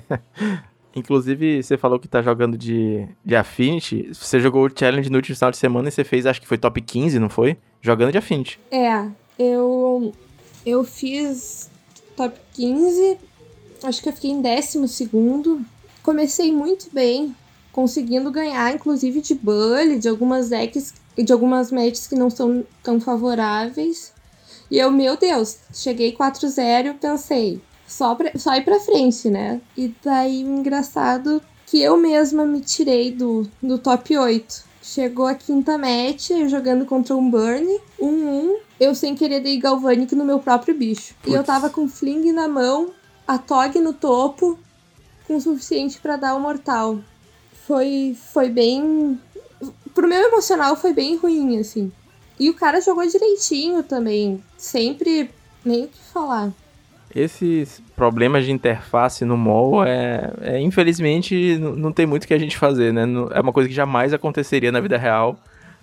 Inclusive, 0.94 1.62
você 1.62 1.76
falou 1.76 1.98
que 1.98 2.08
tá 2.08 2.22
jogando 2.22 2.56
de, 2.56 3.06
de 3.22 3.36
Affinity. 3.36 4.08
Você 4.14 4.40
jogou 4.40 4.64
o 4.64 4.70
Challenge 4.74 5.10
no 5.10 5.16
último 5.16 5.36
final 5.36 5.50
de 5.50 5.58
semana 5.58 5.88
e 5.88 5.92
você 5.92 6.02
fez, 6.02 6.24
acho 6.24 6.40
que 6.40 6.48
foi 6.48 6.56
top 6.56 6.80
15, 6.80 7.18
não 7.18 7.28
foi? 7.28 7.58
Jogando 7.82 8.12
de 8.12 8.18
Affinity. 8.18 8.58
É, 8.70 9.06
eu, 9.38 10.14
eu 10.64 10.82
fiz 10.84 11.70
top 12.16 12.38
15, 12.54 13.18
acho 13.82 14.02
que 14.02 14.08
eu 14.08 14.12
fiquei 14.12 14.30
em 14.30 14.40
décimo 14.40 14.86
segundo. 14.88 15.64
Comecei 16.02 16.52
muito 16.52 16.88
bem, 16.92 17.34
conseguindo 17.72 18.30
ganhar, 18.30 18.74
inclusive 18.74 19.20
de 19.20 19.34
bully, 19.34 19.98
de 19.98 20.08
algumas 20.08 20.48
decks 20.48 20.94
e 21.16 21.22
de 21.22 21.32
algumas 21.32 21.70
matches 21.72 22.06
que 22.06 22.14
não 22.14 22.30
são 22.30 22.64
tão 22.82 23.00
favoráveis. 23.00 24.12
E 24.70 24.78
eu, 24.78 24.90
meu 24.90 25.16
Deus, 25.16 25.58
cheguei 25.72 26.12
4-0 26.12 26.90
e 26.90 26.94
pensei, 26.94 27.60
só, 27.86 28.14
pra, 28.14 28.32
só 28.36 28.54
ir 28.54 28.64
pra 28.64 28.80
frente, 28.80 29.30
né? 29.30 29.60
E 29.76 29.94
daí, 30.02 30.40
engraçado 30.40 31.40
que 31.66 31.80
eu 31.80 31.96
mesma 31.96 32.44
me 32.44 32.60
tirei 32.60 33.10
do, 33.10 33.48
do 33.62 33.78
top 33.78 34.16
8. 34.16 34.64
Chegou 34.82 35.26
a 35.26 35.34
quinta 35.34 35.76
match, 35.76 36.30
eu 36.30 36.48
jogando 36.48 36.84
contra 36.86 37.16
um 37.16 37.28
Burn, 37.28 37.66
1-1. 38.00 38.02
Um, 38.02 38.28
um, 38.28 38.58
eu 38.78 38.94
sem 38.94 39.14
querer 39.16 39.40
dei 39.40 39.58
Galvanic 39.58 40.14
no 40.14 40.24
meu 40.24 40.38
próprio 40.38 40.76
bicho. 40.76 41.14
Puts. 41.22 41.32
E 41.32 41.36
eu 41.36 41.42
tava 41.42 41.68
com 41.68 41.88
Fling 41.88 42.30
na 42.30 42.46
mão, 42.46 42.92
a 43.26 43.38
Tog 43.38 43.78
no 43.80 43.92
topo, 43.92 44.58
com 45.26 45.36
o 45.36 45.40
suficiente 45.40 45.98
para 45.98 46.16
dar 46.16 46.34
o 46.34 46.40
mortal. 46.40 46.98
Foi, 47.66 48.16
foi 48.32 48.48
bem. 48.48 49.18
Pro 49.94 50.06
meu 50.06 50.20
emocional 50.28 50.76
foi 50.76 50.92
bem 50.92 51.16
ruim, 51.16 51.58
assim. 51.58 51.90
E 52.38 52.50
o 52.50 52.54
cara 52.54 52.80
jogou 52.80 53.06
direitinho 53.06 53.82
também. 53.82 54.42
Sempre 54.56 55.30
nem 55.64 55.84
o 55.84 55.88
que 55.88 55.98
falar. 56.12 56.52
Esses 57.14 57.82
problemas 57.96 58.44
de 58.44 58.52
interface 58.52 59.24
no 59.24 59.36
mall 59.36 59.84
é, 59.84 60.32
é 60.42 60.60
infelizmente 60.60 61.56
não 61.58 61.90
tem 61.90 62.04
muito 62.04 62.26
que 62.26 62.34
a 62.34 62.38
gente 62.38 62.58
fazer, 62.58 62.92
né? 62.92 63.04
É 63.32 63.40
uma 63.40 63.52
coisa 63.52 63.68
que 63.68 63.74
jamais 63.74 64.12
aconteceria 64.12 64.70
na 64.70 64.80
vida 64.80 64.98
real. 64.98 65.38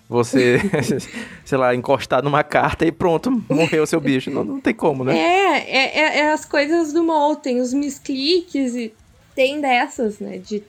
Você, 0.08 0.58
sei 1.44 1.58
lá, 1.58 1.74
encostar 1.74 2.22
numa 2.22 2.44
carta 2.44 2.84
e 2.84 2.92
pronto, 2.92 3.30
morreu 3.48 3.86
seu 3.86 4.00
bicho. 4.00 4.30
Não, 4.30 4.44
não 4.44 4.60
tem 4.60 4.74
como, 4.74 5.02
né? 5.02 5.16
É, 5.16 5.58
é, 5.58 5.98
é, 5.98 6.18
é 6.20 6.32
as 6.32 6.44
coisas 6.44 6.92
do 6.92 7.02
mall, 7.02 7.36
tem 7.36 7.60
os 7.60 7.72
miscliques 7.72 8.74
e 8.74 8.92
tem 9.34 9.60
dessas, 9.60 10.18
né? 10.18 10.38
De 10.38 10.62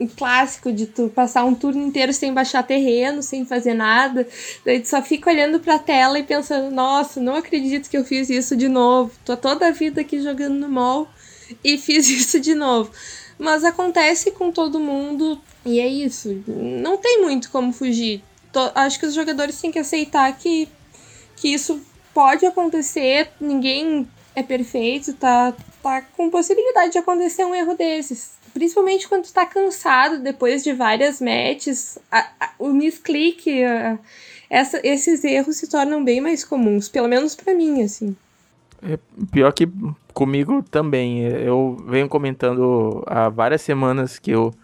um 0.00 0.08
clássico 0.08 0.72
de 0.72 0.86
tu 0.86 1.08
passar 1.08 1.44
um 1.44 1.54
turno 1.54 1.86
inteiro 1.86 2.12
sem 2.12 2.32
baixar 2.32 2.62
terreno, 2.62 3.22
sem 3.22 3.44
fazer 3.44 3.74
nada. 3.74 4.26
Daí 4.64 4.80
tu 4.80 4.88
só 4.88 5.00
fica 5.02 5.30
olhando 5.30 5.60
pra 5.60 5.78
tela 5.78 6.18
e 6.18 6.22
pensando, 6.22 6.74
nossa, 6.74 7.20
não 7.20 7.36
acredito 7.36 7.88
que 7.88 7.96
eu 7.96 8.04
fiz 8.04 8.28
isso 8.30 8.56
de 8.56 8.68
novo. 8.68 9.12
Tô 9.24 9.36
toda 9.36 9.68
a 9.68 9.70
vida 9.70 10.00
aqui 10.00 10.20
jogando 10.20 10.54
no 10.54 10.68
mall 10.68 11.08
e 11.62 11.78
fiz 11.78 12.08
isso 12.10 12.40
de 12.40 12.54
novo. 12.54 12.90
Mas 13.38 13.64
acontece 13.64 14.30
com 14.30 14.50
todo 14.50 14.80
mundo 14.80 15.40
e 15.64 15.80
é 15.80 15.86
isso. 15.86 16.42
Não 16.46 16.96
tem 16.96 17.22
muito 17.22 17.50
como 17.50 17.72
fugir. 17.72 18.22
Acho 18.74 18.98
que 18.98 19.06
os 19.06 19.14
jogadores 19.14 19.60
têm 19.60 19.70
que 19.70 19.78
aceitar 19.78 20.32
que, 20.36 20.68
que 21.36 21.52
isso 21.52 21.80
pode 22.12 22.46
acontecer, 22.46 23.30
ninguém 23.40 24.08
é 24.34 24.42
perfeito, 24.42 25.12
tá, 25.14 25.54
tá 25.82 26.02
com 26.16 26.30
possibilidade 26.30 26.92
de 26.92 26.98
acontecer 26.98 27.44
um 27.44 27.54
erro 27.54 27.76
desses. 27.76 28.34
Principalmente 28.52 29.08
quando 29.08 29.24
tu 29.24 29.32
tá 29.32 29.44
cansado 29.44 30.20
depois 30.20 30.62
de 30.62 30.72
várias 30.72 31.20
matches, 31.20 31.98
a, 32.10 32.28
a, 32.40 32.50
o 32.58 32.72
misclick, 32.72 33.50
essa, 34.48 34.80
esses 34.84 35.24
erros 35.24 35.56
se 35.56 35.68
tornam 35.68 36.04
bem 36.04 36.20
mais 36.20 36.44
comuns, 36.44 36.88
pelo 36.88 37.08
menos 37.08 37.34
para 37.34 37.54
mim, 37.54 37.82
assim. 37.82 38.16
É, 38.82 38.98
pior 39.32 39.52
que 39.52 39.68
comigo 40.12 40.62
também. 40.62 41.22
Eu 41.22 41.76
venho 41.88 42.08
comentando 42.08 43.02
há 43.06 43.28
várias 43.28 43.62
semanas 43.62 44.18
que 44.18 44.30
eu 44.30 44.54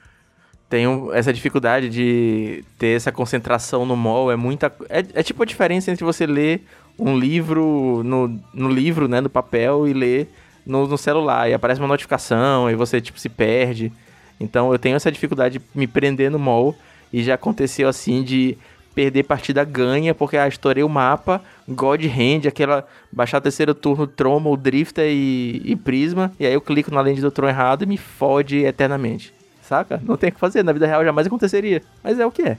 tenho 0.70 1.12
essa 1.12 1.32
dificuldade 1.32 1.90
de 1.90 2.64
ter 2.78 2.96
essa 2.96 3.10
concentração 3.10 3.84
no 3.84 3.96
mall. 3.96 4.30
É 4.30 4.36
muita. 4.36 4.72
É, 4.88 5.04
é 5.14 5.22
tipo 5.22 5.42
a 5.42 5.46
diferença 5.46 5.90
entre 5.90 6.04
você 6.04 6.24
ler 6.24 6.64
um 6.96 7.18
livro 7.18 8.02
no, 8.04 8.40
no 8.54 8.68
livro, 8.68 9.08
né, 9.08 9.20
no 9.20 9.28
papel, 9.28 9.88
e 9.88 9.92
ler 9.92 10.28
no, 10.64 10.86
no 10.86 10.96
celular 10.96 11.50
e 11.50 11.54
aparece 11.54 11.80
uma 11.80 11.88
notificação 11.88 12.70
e 12.70 12.76
você, 12.76 13.00
tipo, 13.00 13.18
se 13.18 13.28
perde. 13.28 13.92
Então 14.38 14.72
eu 14.72 14.78
tenho 14.78 14.94
essa 14.94 15.10
dificuldade 15.10 15.58
de 15.58 15.64
me 15.74 15.88
prender 15.88 16.30
no 16.30 16.38
mall 16.38 16.74
e 17.12 17.22
já 17.22 17.34
aconteceu 17.34 17.88
assim 17.88 18.22
de 18.22 18.56
perder 18.94 19.24
partida 19.24 19.64
ganha, 19.64 20.14
porque 20.14 20.36
ah, 20.36 20.46
estourei 20.46 20.84
o 20.84 20.88
mapa, 20.88 21.42
God 21.68 22.04
Hand, 22.04 22.46
aquela 22.46 22.86
baixar 23.10 23.40
terceiro 23.40 23.74
turno, 23.74 24.06
Troma, 24.06 24.50
o 24.50 24.56
Drifter 24.56 25.06
e, 25.08 25.62
e 25.64 25.74
Prisma, 25.74 26.32
e 26.38 26.46
aí 26.46 26.54
eu 26.54 26.60
clico 26.60 26.92
na 26.92 27.00
lente 27.00 27.20
do 27.20 27.30
Tron 27.30 27.48
errado 27.48 27.82
e 27.82 27.86
me 27.86 27.96
fode 27.96 28.58
eternamente. 28.64 29.39
Saca? 29.70 30.02
Não 30.02 30.16
tem 30.16 30.30
o 30.30 30.32
que 30.32 30.40
fazer, 30.40 30.64
na 30.64 30.72
vida 30.72 30.84
real 30.84 31.04
jamais 31.04 31.28
aconteceria. 31.28 31.80
Mas 32.02 32.18
é 32.18 32.26
o 32.26 32.30
que 32.32 32.42
é. 32.42 32.58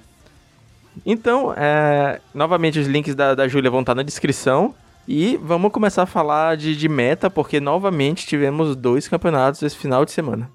Então, 1.06 1.54
é, 1.58 2.22
novamente 2.34 2.80
os 2.80 2.88
links 2.88 3.14
da, 3.14 3.36
da 3.36 3.50
Júlia 3.50 3.70
vão 3.70 3.82
estar 3.82 3.94
na 3.94 4.02
descrição. 4.02 4.74
E 5.06 5.38
vamos 5.44 5.74
começar 5.74 6.04
a 6.04 6.06
falar 6.06 6.56
de, 6.56 6.74
de 6.74 6.88
meta, 6.88 7.30
porque 7.30 7.60
novamente 7.60 8.26
tivemos 8.26 8.78
dois 8.78 9.10
campeonatos 9.10 9.62
esse 9.62 9.76
final 9.76 10.06
de 10.06 10.14
semana. 10.14 10.50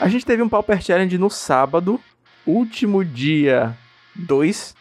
A 0.00 0.08
gente 0.08 0.24
teve 0.24 0.42
um 0.42 0.48
Pauper 0.48 0.80
Challenge 0.80 1.18
no 1.18 1.28
sábado, 1.28 2.00
último 2.46 3.04
dia 3.04 3.76
2. 4.16 4.74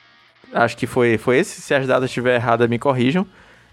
Acho 0.53 0.77
que 0.77 0.87
foi, 0.87 1.17
foi 1.17 1.39
esse. 1.39 1.61
Se 1.61 1.73
as 1.73 1.85
datas 1.85 2.09
estiver 2.09 2.35
erradas, 2.35 2.69
me 2.69 2.79
corrijam. 2.79 3.27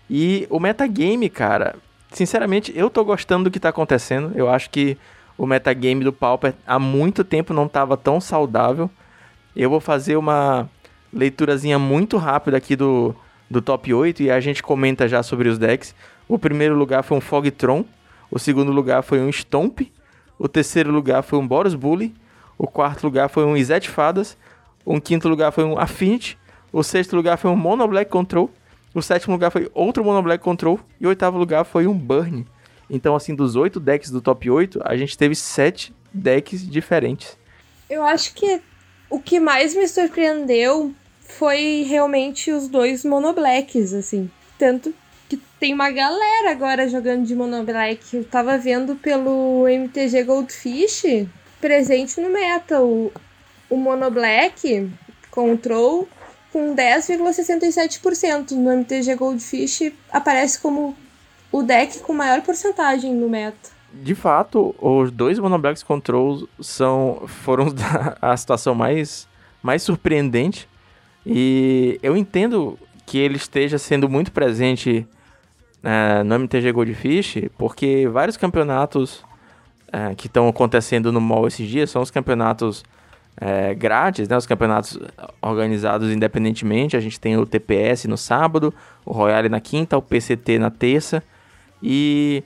E 0.09 0.47
o 0.51 0.61
metagame, 0.61 1.29
cara, 1.29 1.77
sinceramente, 2.11 2.73
eu 2.75 2.89
tô 2.89 3.05
gostando 3.05 3.45
do 3.45 3.51
que 3.51 3.61
tá 3.61 3.71
acontecendo. 3.71 4.33
Eu 4.35 4.49
acho 4.49 4.71
que 4.71 4.97
o 5.37 5.47
metagame 5.47 6.05
do 6.05 6.13
Pauper 6.13 6.55
há 6.67 6.79
muito 6.79 7.25
tempo 7.25 7.53
não 7.53 7.69
tava 7.69 7.97
tão 7.97 8.21
saudável. 8.21 8.91
Eu 9.55 9.71
vou 9.71 9.81
fazer 9.81 10.17
uma 10.17 10.69
leiturazinha 11.13 11.79
muito 11.79 12.17
rápida 12.17 12.57
aqui 12.57 12.77
do, 12.77 13.15
do 13.51 13.63
top 13.63 13.93
8 13.93 14.23
e 14.23 14.31
a 14.31 14.41
gente 14.41 14.63
comenta 14.63 15.09
já 15.09 15.23
sobre 15.23 15.49
os 15.49 15.59
decks. 15.59 15.95
O 16.29 16.39
primeiro 16.39 16.75
lugar 16.75 17.03
foi 17.03 17.17
um 17.17 17.21
Fogtron, 17.21 17.85
o 18.31 18.39
segundo 18.39 18.73
lugar 18.73 19.03
foi 19.03 19.21
um 19.21 19.31
Stomp, 19.31 19.81
o 20.39 20.49
terceiro 20.49 20.91
lugar 20.91 21.23
foi 21.23 21.39
um 21.39 21.47
Boros 21.47 21.75
Bully, 21.75 22.15
o 22.59 22.67
quarto 22.67 23.05
lugar 23.05 23.29
foi 23.29 23.45
um 23.45 23.57
Izet 23.57 23.89
Fadas, 23.89 24.37
o 24.85 25.01
quinto 25.01 25.29
lugar 25.29 25.53
foi 25.53 25.65
um 25.65 25.79
Affinity, 25.79 26.37
o 26.73 26.83
sexto 26.83 27.15
lugar 27.15 27.39
foi 27.39 27.51
um 27.51 27.57
Mono 27.57 27.87
Black 27.87 28.11
Control, 28.11 28.51
o 28.99 29.03
sétimo 29.03 29.35
lugar 29.35 29.51
foi 29.51 29.71
outro 29.75 30.03
Mono 30.03 30.23
Black 30.23 30.43
Control 30.43 30.81
e 30.99 31.05
o 31.05 31.11
oitavo 31.11 31.37
lugar 31.37 31.65
foi 31.65 31.87
um 31.87 31.93
Burn. 31.93 32.47
Então, 32.89 33.15
assim, 33.15 33.35
dos 33.35 33.55
oito 33.55 33.79
decks 33.79 34.11
do 34.11 34.23
top 34.23 34.49
8, 34.49 34.81
a 34.85 34.97
gente 34.97 35.19
teve 35.19 35.35
sete 35.35 35.95
decks 36.13 36.67
diferentes. 36.67 37.37
Eu 37.91 38.03
acho 38.03 38.33
que 38.35 38.61
o 39.11 39.21
que 39.21 39.39
mais 39.39 39.75
me 39.75 39.87
surpreendeu 39.87 40.95
foi 41.21 41.85
realmente 41.87 42.51
os 42.51 42.69
dois 42.69 43.05
monoblacks, 43.05 43.93
assim. 43.93 44.31
Tanto 44.59 44.95
que 45.29 45.37
tem 45.61 45.75
uma 45.75 45.91
galera 45.91 46.51
agora 46.51 46.89
jogando 46.89 47.27
de 47.27 47.35
monoblack. 47.35 48.17
Eu 48.17 48.25
tava 48.25 48.57
vendo 48.57 48.97
pelo 48.97 49.69
MTG 49.69 50.23
Goldfish 50.23 51.27
presente 51.61 52.19
no 52.21 52.31
meta. 52.31 52.81
O, 52.81 53.13
o 53.69 53.77
monoblack 53.77 54.91
Control 55.31 56.09
com 56.57 56.75
10,67% 56.75 58.53
no 58.53 58.71
MTG 58.71 59.15
Goldfish 59.15 59.93
aparece 60.11 60.59
como 60.59 60.97
o 61.53 61.63
deck 61.63 61.99
com 61.99 62.15
maior 62.15 62.41
porcentagem 62.41 63.13
no 63.15 63.29
meta 63.29 63.77
de 63.93 64.15
fato, 64.15 64.75
os 64.79 65.11
dois 65.11 65.39
Monoblacks 65.39 65.83
Controls 65.83 66.45
são, 66.61 67.23
foram 67.27 67.67
a 68.21 68.37
situação 68.37 68.75
mais, 68.75 69.27
mais 69.63 69.83
surpreendente. 69.83 70.69
E 71.25 71.99
eu 72.03 72.15
entendo 72.15 72.79
que 73.07 73.17
ele 73.17 73.37
esteja 73.37 73.79
sendo 73.79 74.07
muito 74.07 74.33
presente 74.33 75.07
uh, 75.83 76.25
no 76.25 76.35
MTG 76.35 76.73
Goldfish, 76.73 77.49
porque 77.57 78.07
vários 78.09 78.37
campeonatos 78.37 79.25
uh, 79.89 80.15
que 80.15 80.27
estão 80.27 80.47
acontecendo 80.47 81.11
no 81.11 81.21
mall 81.21 81.47
esses 81.47 81.67
dias 81.67 81.89
são 81.89 82.03
os 82.03 82.11
campeonatos 82.11 82.85
uh, 83.41 83.77
grátis, 83.77 84.29
né? 84.29 84.37
Os 84.37 84.47
campeonatos 84.47 84.99
organizados 85.41 86.11
independentemente. 86.11 86.97
A 86.97 87.01
gente 87.01 87.19
tem 87.21 87.37
o 87.37 87.47
TPS 87.47 88.05
no 88.07 88.17
sábado, 88.17 88.73
o 89.05 89.13
Royale 89.13 89.49
na 89.49 89.61
quinta, 89.61 89.97
o 89.97 90.03
PCT 90.03 90.59
na 90.59 90.71
terça. 90.71 91.23
E 91.83 92.43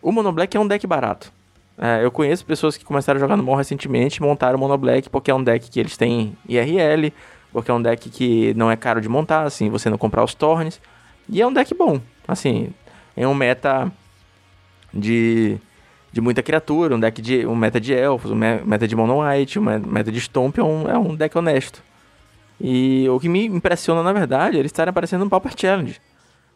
o 0.00 0.10
Mono 0.10 0.32
Black 0.32 0.56
é 0.56 0.60
um 0.60 0.66
deck 0.66 0.86
barato. 0.86 1.32
É, 1.78 2.04
eu 2.04 2.10
conheço 2.10 2.44
pessoas 2.44 2.76
que 2.76 2.84
começaram 2.84 3.18
a 3.18 3.20
jogar 3.20 3.36
no 3.36 3.42
Mall 3.42 3.56
recentemente 3.56 4.20
montaram 4.20 4.56
o 4.56 4.60
Mono 4.60 4.76
Black 4.76 5.08
porque 5.08 5.30
é 5.30 5.34
um 5.34 5.42
deck 5.42 5.70
que 5.70 5.80
eles 5.80 5.96
têm 5.96 6.36
IRL, 6.46 7.12
porque 7.52 7.70
é 7.70 7.74
um 7.74 7.80
deck 7.80 8.10
que 8.10 8.52
não 8.54 8.70
é 8.70 8.76
caro 8.76 9.00
de 9.00 9.08
montar, 9.08 9.44
assim, 9.44 9.70
você 9.70 9.88
não 9.88 9.98
comprar 9.98 10.22
os 10.22 10.34
Tornes. 10.34 10.80
E 11.28 11.40
é 11.40 11.46
um 11.46 11.52
deck 11.52 11.74
bom, 11.74 12.00
assim, 12.26 12.72
é 13.16 13.26
um 13.26 13.34
meta 13.34 13.90
de, 14.92 15.58
de 16.12 16.20
muita 16.20 16.42
criatura, 16.42 16.94
um 16.94 17.00
deck 17.00 17.22
de 17.22 17.46
um 17.46 17.56
meta 17.56 17.80
de 17.80 17.94
elfos, 17.94 18.30
um 18.30 18.36
meta 18.36 18.86
de 18.86 18.94
Mono 18.94 19.20
White, 19.20 19.58
um 19.58 19.62
meta 19.62 20.12
de 20.12 20.20
Stomp, 20.20 20.58
é 20.58 20.62
um, 20.62 20.88
é 20.88 20.98
um 20.98 21.14
deck 21.14 21.36
honesto. 21.36 21.82
E 22.60 23.08
o 23.08 23.18
que 23.18 23.28
me 23.28 23.46
impressiona, 23.46 24.02
na 24.02 24.12
verdade, 24.12 24.56
é 24.56 24.60
eles 24.60 24.70
estarem 24.70 24.90
aparecendo 24.90 25.24
no 25.24 25.30
Pauper 25.30 25.52
Challenge. 25.56 26.00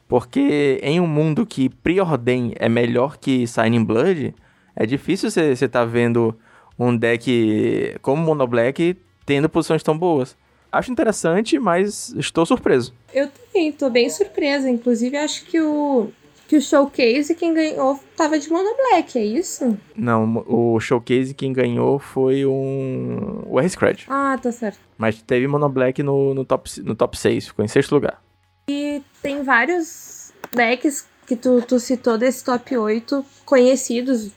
Porque 0.07 0.79
em 0.83 1.01
um 1.01 1.07
mundo 1.07 1.45
que 1.45 1.69
Preordain 1.69 2.53
é 2.57 2.69
melhor 2.69 3.17
que 3.17 3.47
Signing 3.47 3.83
Blood, 3.83 4.35
é 4.77 4.87
difícil 4.87 5.31
você 5.31 5.53
estar 5.53 5.69
tá 5.69 5.85
vendo 5.85 6.39
um 6.79 6.97
deck 6.97 7.97
como 8.03 8.23
Mono 8.23 8.47
Black 8.47 8.97
tendo 9.25 9.49
posições 9.49 9.83
tão 9.83 9.99
boas. 9.99 10.37
Acho 10.71 10.93
interessante, 10.93 11.59
mas 11.59 12.15
estou 12.17 12.45
surpreso. 12.45 12.93
Eu 13.13 13.29
também, 13.29 13.71
estou 13.71 13.91
bem 13.91 14.11
surpresa. 14.11 14.69
Inclusive, 14.69 15.17
acho 15.17 15.45
que 15.47 15.61
o, 15.61 16.11
que 16.47 16.57
o 16.57 16.63
showcase 16.63 17.35
quem 17.35 17.53
ganhou 17.53 17.99
tava 18.17 18.39
de 18.39 18.49
mono 18.51 18.69
black, 18.77 19.19
é 19.19 19.25
isso? 19.25 19.77
Não, 19.95 20.45
o 20.47 20.79
showcase 20.79 21.35
quem 21.35 21.53
ganhou 21.53 21.99
foi 21.99 22.47
um. 22.47 23.43
O 23.47 23.61
R-Scratch. 23.61 24.07
Ah, 24.09 24.39
tá 24.41 24.53
certo. 24.53 24.79
Mas 24.97 25.21
teve 25.23 25.47
mono 25.47 25.69
black 25.69 26.03
no, 26.03 26.35
no, 26.35 26.45
top, 26.45 26.71
no 26.83 26.95
top 26.95 27.19
6, 27.19 27.49
ficou 27.49 27.65
em 27.65 27.69
sexto 27.69 27.93
lugar. 27.93 28.23
E 28.69 29.03
tem 29.23 29.43
vários 29.43 30.33
decks 30.53 31.07
que 31.27 31.37
tu, 31.37 31.63
tu 31.63 31.81
citou 31.81 32.17
desse 32.17 32.45
top 32.45 32.77
8 32.77 33.25
conhecidos. 33.45 34.31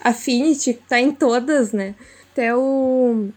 Affinity 0.00 0.74
tá 0.74 0.98
em 0.98 1.12
todas, 1.12 1.72
né? 1.72 1.94
Até 2.32 2.54
o 2.54 3.28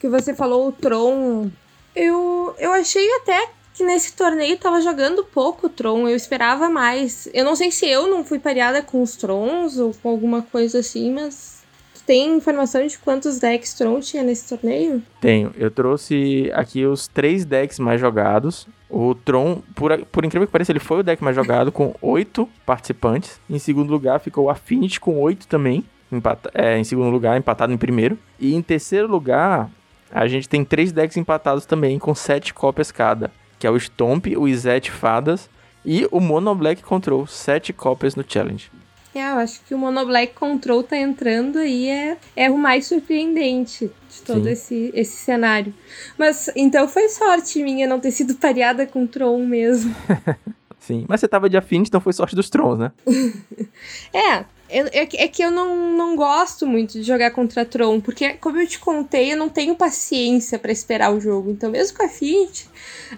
que 0.00 0.08
você 0.08 0.34
falou, 0.34 0.68
o 0.68 0.72
Tron. 0.72 1.50
Eu, 1.94 2.54
eu 2.58 2.72
achei 2.72 3.08
até 3.16 3.50
que 3.78 3.84
nesse 3.84 4.12
torneio 4.14 4.58
tava 4.58 4.80
jogando 4.80 5.22
pouco 5.22 5.68
Tron, 5.68 6.08
eu 6.08 6.16
esperava 6.16 6.68
mais. 6.68 7.28
Eu 7.32 7.44
não 7.44 7.54
sei 7.54 7.70
se 7.70 7.88
eu 7.88 8.08
não 8.08 8.24
fui 8.24 8.40
pareada 8.40 8.82
com 8.82 9.00
os 9.00 9.14
Trons 9.14 9.78
ou 9.78 9.94
com 9.94 10.08
alguma 10.08 10.42
coisa 10.42 10.80
assim, 10.80 11.12
mas 11.12 11.62
tem 12.04 12.34
informação 12.34 12.84
de 12.84 12.98
quantos 12.98 13.38
decks 13.38 13.74
Tron 13.74 14.00
tinha 14.00 14.24
nesse 14.24 14.48
torneio? 14.48 15.00
Tenho. 15.20 15.52
Eu 15.56 15.70
trouxe 15.70 16.50
aqui 16.54 16.84
os 16.84 17.06
três 17.06 17.44
decks 17.44 17.78
mais 17.78 18.00
jogados. 18.00 18.66
O 18.90 19.14
Tron, 19.14 19.62
por, 19.76 19.96
por 20.06 20.24
incrível 20.24 20.48
que 20.48 20.52
pareça, 20.52 20.72
ele 20.72 20.80
foi 20.80 20.98
o 20.98 21.02
deck 21.04 21.22
mais 21.22 21.36
jogado 21.36 21.70
com 21.70 21.94
oito 22.02 22.48
participantes. 22.66 23.40
Em 23.48 23.60
segundo 23.60 23.90
lugar 23.90 24.18
ficou 24.18 24.46
o 24.46 24.50
Affinity 24.50 24.98
com 24.98 25.20
oito 25.20 25.46
também. 25.46 25.84
Empata, 26.10 26.50
é, 26.52 26.76
em 26.76 26.84
segundo 26.84 27.10
lugar, 27.10 27.38
empatado 27.38 27.72
em 27.72 27.78
primeiro. 27.78 28.18
E 28.40 28.56
em 28.56 28.62
terceiro 28.62 29.06
lugar, 29.06 29.70
a 30.10 30.26
gente 30.26 30.48
tem 30.48 30.64
três 30.64 30.90
decks 30.90 31.16
empatados 31.16 31.64
também, 31.64 31.96
com 31.96 32.12
sete 32.12 32.52
cópias 32.52 32.90
cada 32.90 33.30
que 33.58 33.66
é 33.66 33.70
o 33.70 33.78
Stomp, 33.78 34.26
o 34.36 34.46
Izete 34.46 34.90
Fadas 34.90 35.48
e 35.84 36.06
o 36.10 36.20
Mono 36.20 36.54
Black 36.54 36.82
Control, 36.82 37.26
sete 37.26 37.72
cópias 37.72 38.14
no 38.14 38.24
Challenge. 38.26 38.70
É, 39.14 39.30
eu 39.32 39.38
acho 39.38 39.60
que 39.64 39.74
o 39.74 39.78
Mono 39.78 40.06
Black 40.06 40.34
Control 40.34 40.82
tá 40.82 40.96
entrando 40.96 41.58
aí, 41.58 41.88
é, 41.88 42.16
é 42.36 42.50
o 42.50 42.56
mais 42.56 42.86
surpreendente 42.86 43.90
de 44.08 44.22
todo 44.22 44.46
esse, 44.48 44.92
esse 44.94 45.16
cenário. 45.16 45.74
Mas 46.16 46.50
então 46.54 46.86
foi 46.86 47.08
sorte 47.08 47.62
minha 47.62 47.86
não 47.86 47.98
ter 47.98 48.12
sido 48.12 48.34
pareada 48.34 48.86
com 48.86 49.06
Tron 49.06 49.44
mesmo. 49.44 49.94
Sim, 50.78 51.04
mas 51.08 51.20
você 51.20 51.28
tava 51.28 51.50
de 51.50 51.56
Affinity, 51.56 51.88
então 51.88 52.00
foi 52.00 52.12
sorte 52.12 52.36
dos 52.36 52.48
Trons, 52.48 52.78
né? 52.78 52.92
é, 54.14 54.44
é, 54.68 55.24
é, 55.24 55.28
que 55.28 55.42
eu 55.42 55.50
não, 55.50 55.96
não 55.96 56.14
gosto 56.14 56.66
muito 56.66 56.92
de 56.92 57.02
jogar 57.02 57.30
contra 57.30 57.64
Tron, 57.64 58.00
porque, 58.00 58.34
como 58.34 58.60
eu 58.60 58.66
te 58.66 58.78
contei, 58.78 59.32
eu 59.32 59.36
não 59.36 59.48
tenho 59.48 59.74
paciência 59.74 60.58
para 60.58 60.70
esperar 60.70 61.12
o 61.12 61.20
jogo. 61.20 61.50
Então, 61.50 61.70
mesmo 61.70 61.96
com 61.96 62.04
a 62.04 62.08
Fit, 62.08 62.68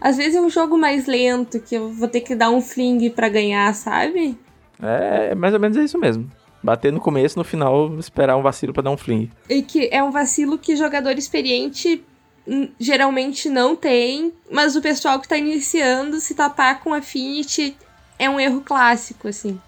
às 0.00 0.16
vezes 0.16 0.36
é 0.36 0.40
um 0.40 0.48
jogo 0.48 0.78
mais 0.78 1.06
lento, 1.06 1.60
que 1.60 1.74
eu 1.74 1.92
vou 1.92 2.08
ter 2.08 2.20
que 2.20 2.34
dar 2.34 2.50
um 2.50 2.60
fling 2.60 3.10
para 3.10 3.28
ganhar, 3.28 3.74
sabe? 3.74 4.38
É, 4.80 5.34
mais 5.34 5.52
ou 5.52 5.60
menos 5.60 5.76
é 5.76 5.82
isso 5.82 5.98
mesmo. 5.98 6.30
Bater 6.62 6.92
no 6.92 7.00
começo, 7.00 7.38
no 7.38 7.44
final, 7.44 7.98
esperar 7.98 8.36
um 8.36 8.42
vacilo 8.42 8.72
para 8.72 8.84
dar 8.84 8.90
um 8.90 8.96
fling. 8.96 9.30
E 9.48 9.62
que 9.62 9.88
é 9.90 10.02
um 10.02 10.10
vacilo 10.10 10.58
que 10.58 10.76
jogador 10.76 11.18
experiente 11.18 12.04
hum, 12.46 12.68
geralmente 12.78 13.48
não 13.48 13.74
tem, 13.74 14.32
mas 14.50 14.76
o 14.76 14.82
pessoal 14.82 15.18
que 15.18 15.26
tá 15.26 15.36
iniciando, 15.36 16.20
se 16.20 16.34
tapar 16.34 16.80
com 16.80 16.94
Affinity, 16.94 17.76
é 18.18 18.28
um 18.28 18.38
erro 18.38 18.60
clássico, 18.60 19.26
assim 19.26 19.58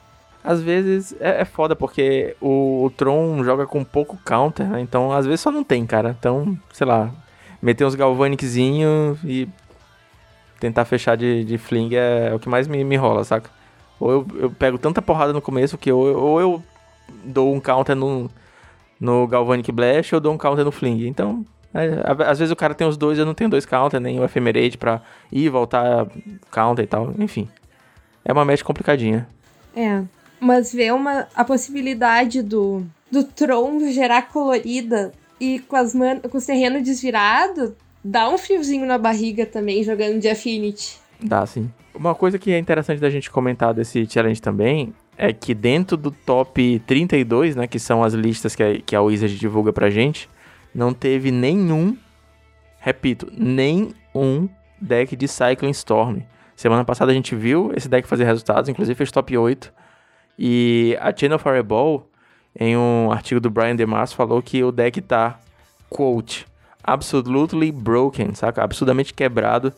às 0.44 0.61
vezes 0.61 1.14
é, 1.20 1.42
é 1.42 1.44
foda, 1.44 1.76
porque 1.76 2.37
o, 2.40 2.84
o, 2.84 2.90
Tron 2.90 3.44
joga 3.44 3.66
com 3.66 3.84
pouco 3.84 4.18
counter, 4.25 4.66
né? 4.66 4.80
Então, 4.80 5.12
às 5.12 5.25
vezes 5.25 5.40
só 5.40 5.50
não 5.50 5.62
tem, 5.62 5.87
cara. 5.87 6.16
Então, 6.18 6.58
sei 6.72 6.87
lá, 6.87 7.11
meter 7.61 7.84
uns 7.84 7.94
Galvaniczinho 7.94 9.18
e 9.25 9.49
tentar 10.58 10.84
fechar 10.84 11.16
de, 11.16 11.44
de 11.44 11.58
fling 11.58 11.94
é, 11.94 12.32
o 12.34 12.38
que 12.38 12.49
mais 12.49 12.66
me, 12.66 12.82
me 12.84 12.96
rola, 12.96 13.25
saca? 13.25 13.50
Ou 14.00 14.11
eu, 14.11 14.26
eu 14.34 14.50
pego 14.50 14.78
tanta 14.78 15.00
porrada 15.00 15.32
no 15.32 15.40
começo 15.40 15.78
que 15.78 15.92
ou, 15.92 16.16
ou 16.16 16.40
eu 16.40 16.62
dou 17.25 17.54
um 17.54 17.61
counter 17.61 17.94
no, 17.94 18.30
no 18.99 19.26
Galvanic 19.26 19.70
Blast 19.70 20.14
ou 20.14 20.20
dou 20.20 20.32
um 20.32 20.38
counter 20.38 20.64
no 20.64 20.72
fling. 20.72 21.06
Então, 21.06 21.44
é, 21.72 22.02
às 22.26 22.38
vezes 22.38 22.52
o 22.52 22.56
cara 22.56 22.75
tem 22.75 22.87
os 22.87 22.96
dois, 22.96 23.18
eu 23.18 23.26
não 23.26 23.34
tenho 23.34 23.49
dois 23.49 23.64
counter, 23.64 24.00
nem 24.00 24.18
o 24.18 24.25
Ephemerate 24.25 24.76
pra 24.76 25.00
ir 25.30 25.49
voltar 25.49 26.06
counter 26.50 26.82
e 26.82 26.87
tal. 26.87 27.14
Enfim, 27.18 27.49
é 28.25 28.32
uma 28.32 28.44
match 28.44 28.62
complicadinha. 28.62 29.28
É, 29.75 30.02
mas 30.43 30.73
ver 30.73 30.93
uma, 30.93 31.28
a 31.37 31.45
possibilidade 31.45 32.43
do, 32.43 32.85
do 33.09 33.23
Tron 33.23 33.78
gerar 33.93 34.23
colorida 34.23 35.13
e 35.41 35.61
com, 35.61 35.76
as 35.76 35.95
man, 35.95 36.19
com 36.19 36.37
os 36.37 36.45
terrenos 36.45 36.83
desvirados, 36.83 37.71
dá 38.02 38.28
um 38.28 38.37
friozinho 38.37 38.85
na 38.85 38.99
barriga 38.99 39.47
também 39.47 39.85
jogando 39.85 40.19
de 40.19 40.28
Affinity. 40.28 40.99
Dá, 41.23 41.47
sim. 41.47 41.71
Uma 41.95 42.13
coisa 42.13 42.41
que 42.41 42.50
é 42.50 42.59
interessante 42.59 43.00
da 43.00 43.09
gente 43.09 43.31
comentar 43.31 43.73
desse 43.73 44.05
challenge 44.05 44.43
também 44.43 44.93
é 45.17 45.33
que 45.33 45.55
dentro 45.55 45.97
do 45.97 46.11
top 46.11 46.83
32, 46.89 47.55
né, 47.55 47.69
que 47.69 47.78
são 47.78 48.02
as 48.02 48.13
listas 48.13 48.57
que 48.57 48.63
a, 48.65 48.81
que 48.81 48.97
a 48.97 49.00
Wizard 49.00 49.39
divulga 49.39 49.73
pra 49.73 49.91
gente, 49.91 50.28
não 50.75 50.93
teve 50.93 51.31
nenhum, 51.31 51.97
repito, 52.81 53.31
nenhum 53.33 54.49
deck 54.81 55.15
de 55.15 55.28
Cycling 55.28 55.71
Storm. 55.71 56.23
Semana 56.57 56.85
passada 56.85 57.13
a 57.13 57.15
gente 57.15 57.37
viu 57.37 57.73
esse 57.76 57.89
deck 57.89 58.09
fazer 58.09 58.25
resultados, 58.25 58.69
inclusive 58.69 58.97
fez 58.97 59.13
top 59.13 59.39
8. 59.39 59.81
E 60.38 60.97
a 61.00 61.14
Channel 61.14 61.38
Fireball, 61.38 62.08
em 62.58 62.76
um 62.76 63.10
artigo 63.10 63.40
do 63.40 63.50
Brian 63.50 63.76
DeMars, 63.76 64.12
falou 64.12 64.42
que 64.42 64.62
o 64.62 64.73
deck 64.73 65.00
tá, 65.00 65.38
quote, 65.88 66.47
absolutely 66.82 67.71
broken, 67.71 68.34
saca? 68.34 68.62
Absurdamente 68.62 69.14
quebrado. 69.14 69.73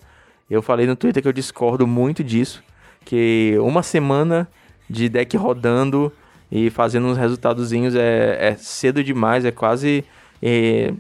Eu 0.48 0.62
falei 0.62 0.86
no 0.86 0.96
Twitter 0.96 1.22
que 1.22 1.28
eu 1.28 1.32
discordo 1.32 1.86
muito 1.86 2.22
disso, 2.22 2.62
que 3.04 3.56
uma 3.60 3.82
semana 3.82 4.48
de 4.88 5.08
deck 5.08 5.36
rodando 5.36 6.12
e 6.50 6.70
fazendo 6.70 7.06
uns 7.06 7.16
resultadozinhos 7.16 7.94
é, 7.94 8.50
é 8.50 8.54
cedo 8.56 9.02
demais, 9.02 9.44
é 9.44 9.50
quase... 9.50 10.04
É, 10.42 10.92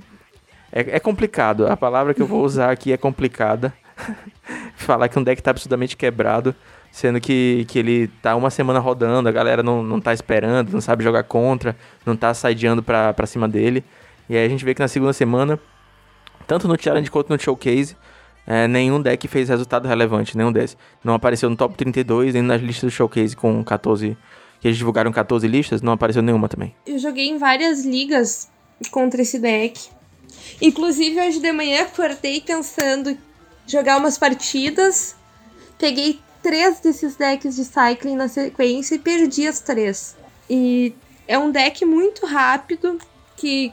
é, 0.72 0.96
é, 0.96 1.00
complicado, 1.00 1.66
a 1.66 1.76
palavra 1.76 2.12
que 2.14 2.20
eu 2.20 2.26
vou 2.26 2.44
usar 2.44 2.70
aqui 2.70 2.92
é 2.92 2.96
complicada. 2.96 3.72
Falar 4.74 5.08
que 5.08 5.18
um 5.18 5.22
deck 5.22 5.40
tá 5.40 5.50
absolutamente 5.50 5.96
quebrado 5.96 6.54
sendo 6.94 7.20
que, 7.20 7.66
que 7.66 7.76
ele 7.76 8.06
tá 8.22 8.36
uma 8.36 8.50
semana 8.50 8.78
rodando, 8.78 9.28
a 9.28 9.32
galera 9.32 9.64
não, 9.64 9.82
não 9.82 10.00
tá 10.00 10.14
esperando, 10.14 10.70
não 10.70 10.80
sabe 10.80 11.02
jogar 11.02 11.24
contra, 11.24 11.76
não 12.06 12.14
tá 12.14 12.32
sideando 12.32 12.84
pra, 12.84 13.12
pra 13.12 13.26
cima 13.26 13.48
dele. 13.48 13.82
E 14.28 14.36
aí 14.36 14.46
a 14.46 14.48
gente 14.48 14.64
vê 14.64 14.76
que 14.76 14.80
na 14.80 14.86
segunda 14.86 15.12
semana, 15.12 15.58
tanto 16.46 16.68
no 16.68 16.80
Challenge 16.80 17.10
quanto 17.10 17.30
no 17.30 17.38
Showcase, 17.38 17.96
é, 18.46 18.68
nenhum 18.68 19.02
deck 19.02 19.26
fez 19.26 19.48
resultado 19.48 19.88
relevante, 19.88 20.36
nenhum 20.36 20.52
desses. 20.52 20.76
Não 21.02 21.14
apareceu 21.14 21.50
no 21.50 21.56
top 21.56 21.76
32, 21.76 22.32
nem 22.32 22.44
nas 22.44 22.62
listas 22.62 22.92
do 22.92 22.94
Showcase 22.94 23.34
com 23.34 23.64
14, 23.64 24.16
que 24.60 24.68
eles 24.68 24.78
divulgaram 24.78 25.10
14 25.10 25.48
listas, 25.48 25.82
não 25.82 25.94
apareceu 25.94 26.22
nenhuma 26.22 26.48
também. 26.48 26.76
Eu 26.86 27.00
joguei 27.00 27.28
em 27.28 27.38
várias 27.38 27.84
ligas 27.84 28.48
contra 28.92 29.20
esse 29.20 29.40
deck. 29.40 29.88
Inclusive 30.62 31.20
hoje 31.20 31.40
de 31.40 31.50
manhã 31.50 31.82
acordei 31.82 32.40
pensando 32.40 33.18
jogar 33.66 33.96
umas 33.96 34.16
partidas. 34.16 35.16
Peguei 35.76 36.20
três 36.44 36.78
desses 36.78 37.16
decks 37.16 37.56
de 37.56 37.64
Cycling 37.64 38.16
na 38.16 38.28
sequência 38.28 38.94
e 38.94 38.98
perdi 38.98 39.48
as 39.48 39.60
três. 39.60 40.14
E 40.48 40.94
é 41.26 41.38
um 41.38 41.50
deck 41.50 41.86
muito 41.86 42.26
rápido 42.26 42.98
que 43.34 43.72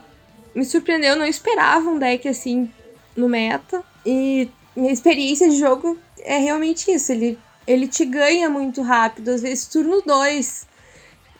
me 0.56 0.64
surpreendeu, 0.64 1.12
eu 1.12 1.20
não 1.20 1.26
esperava 1.26 1.90
um 1.90 2.00
deck 2.00 2.30
assim 2.30 2.72
no 3.14 3.28
meta. 3.28 3.84
E 4.06 4.50
minha 4.74 4.94
experiência 4.94 5.50
de 5.50 5.58
jogo 5.58 5.98
é 6.20 6.38
realmente 6.38 6.90
isso, 6.90 7.12
ele, 7.12 7.38
ele 7.68 7.88
te 7.88 8.06
ganha 8.06 8.50
muito 8.50 8.82
rápido, 8.82 9.30
às 9.30 9.42
vezes 9.42 9.68
turno 9.68 10.02
2. 10.02 10.66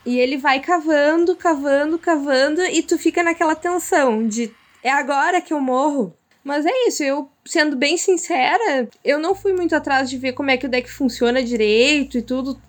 E 0.04 0.18
ele 0.18 0.36
vai 0.36 0.60
cavando, 0.60 1.34
cavando, 1.34 1.98
cavando, 1.98 2.60
e 2.60 2.82
tu 2.82 2.98
fica 2.98 3.22
naquela 3.22 3.54
tensão 3.54 4.28
de 4.28 4.52
é 4.82 4.90
agora 4.90 5.40
que 5.40 5.54
eu 5.54 5.60
morro. 5.60 6.14
Mas 6.44 6.66
é 6.66 6.88
isso, 6.88 7.02
eu, 7.04 7.30
sendo 7.44 7.76
bem 7.76 7.96
sincera, 7.96 8.88
eu 9.04 9.18
não 9.18 9.34
fui 9.34 9.52
muito 9.52 9.76
atrás 9.76 10.10
de 10.10 10.18
ver 10.18 10.32
como 10.32 10.50
é 10.50 10.56
que 10.56 10.66
o 10.66 10.68
deck 10.68 10.90
funciona 10.90 11.42
direito 11.42 12.18
e 12.18 12.22
tudo. 12.22 12.60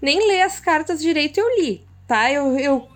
Nem 0.00 0.26
ler 0.28 0.42
as 0.42 0.60
cartas 0.60 1.00
direito 1.00 1.38
eu 1.38 1.56
li, 1.56 1.82
tá? 2.06 2.30
Eu, 2.30 2.58
eu 2.58 2.88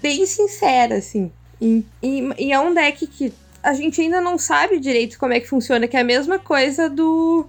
bem 0.00 0.26
sincera, 0.26 0.96
assim. 0.96 1.32
E, 1.60 1.84
e, 2.02 2.28
e, 2.38 2.52
é 2.52 2.60
um 2.60 2.74
deck 2.74 3.06
que 3.06 3.32
a 3.62 3.72
gente 3.72 4.00
ainda 4.00 4.20
não 4.20 4.36
sabe 4.36 4.78
direito 4.78 5.18
como 5.18 5.32
é 5.32 5.40
que 5.40 5.46
funciona, 5.46 5.88
que 5.88 5.96
é 5.96 6.00
a 6.00 6.04
mesma 6.04 6.38
coisa 6.38 6.90
do, 6.90 7.46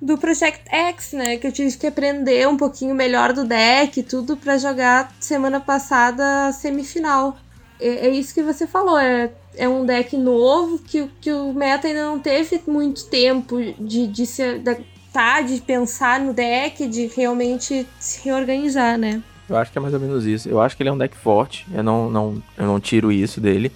do 0.00 0.16
Project 0.16 0.62
X, 0.70 1.12
né? 1.12 1.36
Que 1.36 1.48
eu 1.48 1.52
tive 1.52 1.76
que 1.76 1.86
aprender 1.86 2.48
um 2.48 2.56
pouquinho 2.56 2.94
melhor 2.94 3.32
do 3.32 3.44
deck 3.44 4.00
e 4.00 4.02
tudo 4.02 4.36
para 4.36 4.56
jogar 4.56 5.12
semana 5.20 5.60
passada 5.60 6.50
semifinal. 6.52 7.36
É, 7.80 8.06
é 8.06 8.10
isso 8.10 8.34
que 8.34 8.42
você 8.42 8.66
falou, 8.66 8.98
é 8.98 9.30
é 9.58 9.68
um 9.68 9.84
deck 9.84 10.16
novo 10.16 10.78
que, 10.78 11.10
que 11.20 11.32
o 11.32 11.52
meta 11.52 11.88
ainda 11.88 12.04
não 12.04 12.18
teve 12.18 12.62
muito 12.66 13.06
tempo 13.06 13.58
de, 13.78 14.06
de 14.06 14.24
se 14.24 14.42
adaptar, 14.42 15.42
de 15.42 15.60
pensar 15.60 16.20
no 16.20 16.32
deck, 16.32 16.86
de 16.86 17.08
realmente 17.08 17.86
se 17.98 18.24
reorganizar, 18.24 18.96
né? 18.96 19.20
Eu 19.48 19.56
acho 19.56 19.72
que 19.72 19.78
é 19.78 19.80
mais 19.80 19.92
ou 19.92 20.00
menos 20.00 20.24
isso. 20.24 20.48
Eu 20.48 20.60
acho 20.60 20.76
que 20.76 20.82
ele 20.82 20.90
é 20.90 20.92
um 20.92 20.98
deck 20.98 21.16
forte. 21.16 21.66
Eu 21.72 21.82
não, 21.82 22.08
não, 22.08 22.42
eu 22.56 22.66
não 22.66 22.78
tiro 22.78 23.10
isso 23.10 23.40
dele. 23.40 23.72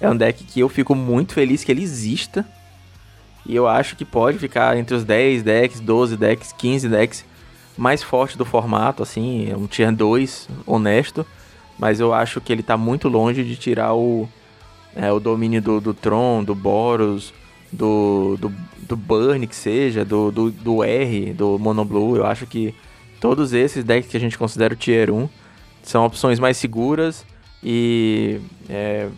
É 0.00 0.10
um 0.10 0.16
deck 0.16 0.44
que 0.44 0.60
eu 0.60 0.68
fico 0.68 0.94
muito 0.94 1.32
feliz 1.32 1.64
que 1.64 1.72
ele 1.72 1.82
exista. 1.82 2.44
E 3.46 3.54
eu 3.54 3.66
acho 3.66 3.96
que 3.96 4.04
pode 4.04 4.38
ficar 4.38 4.76
entre 4.76 4.94
os 4.94 5.04
10 5.04 5.42
decks, 5.42 5.80
12 5.80 6.16
decks, 6.16 6.52
15 6.52 6.88
decks 6.88 7.24
mais 7.76 8.02
forte 8.02 8.36
do 8.36 8.44
formato, 8.44 9.02
assim, 9.02 9.52
um 9.54 9.66
tier 9.66 9.92
2 9.92 10.48
honesto, 10.66 11.26
mas 11.78 12.00
eu 12.00 12.12
acho 12.12 12.40
que 12.40 12.52
ele 12.52 12.62
tá 12.62 12.76
muito 12.76 13.08
longe 13.08 13.42
de 13.44 13.56
tirar 13.56 13.94
o, 13.94 14.28
é, 14.94 15.10
o 15.12 15.18
domínio 15.18 15.60
do, 15.60 15.80
do 15.80 15.94
Tron, 15.94 16.44
do 16.44 16.54
Boros, 16.54 17.32
do, 17.72 18.36
do, 18.38 18.52
do 18.82 18.96
Burn, 18.96 19.46
que 19.46 19.56
seja, 19.56 20.04
do, 20.04 20.30
do, 20.30 20.50
do 20.50 20.84
R, 20.84 21.32
do 21.32 21.58
Monoblue. 21.58 22.18
Eu 22.18 22.26
acho 22.26 22.46
que 22.46 22.74
todos 23.20 23.52
esses 23.52 23.84
decks 23.84 24.10
que 24.10 24.16
a 24.16 24.20
gente 24.20 24.38
considera 24.38 24.74
o 24.74 24.76
Tier 24.76 25.12
1 25.12 25.28
são 25.82 26.04
opções 26.06 26.38
mais 26.38 26.56
seguras 26.56 27.24
e 27.62 28.40
é, 28.68 29.08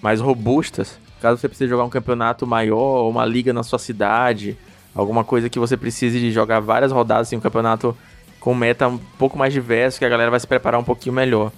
mais 0.00 0.20
robustas. 0.20 0.98
Caso 1.20 1.40
você 1.40 1.48
precise 1.48 1.68
jogar 1.68 1.84
um 1.84 1.90
campeonato 1.90 2.46
maior, 2.46 3.08
uma 3.08 3.24
liga 3.24 3.52
na 3.52 3.62
sua 3.62 3.78
cidade, 3.78 4.56
alguma 4.94 5.24
coisa 5.24 5.48
que 5.48 5.58
você 5.58 5.76
precise 5.76 6.18
de 6.18 6.30
jogar 6.30 6.60
várias 6.60 6.92
rodadas 6.92 7.28
em 7.28 7.28
assim, 7.28 7.36
um 7.36 7.40
campeonato 7.40 7.96
com 8.40 8.54
meta 8.54 8.88
um 8.88 8.98
pouco 9.18 9.36
mais 9.36 9.52
diverso, 9.52 9.98
que 9.98 10.04
a 10.04 10.08
galera 10.08 10.30
vai 10.30 10.38
se 10.40 10.46
preparar 10.46 10.80
um 10.80 10.84
pouquinho 10.84 11.14
melhor. 11.14 11.50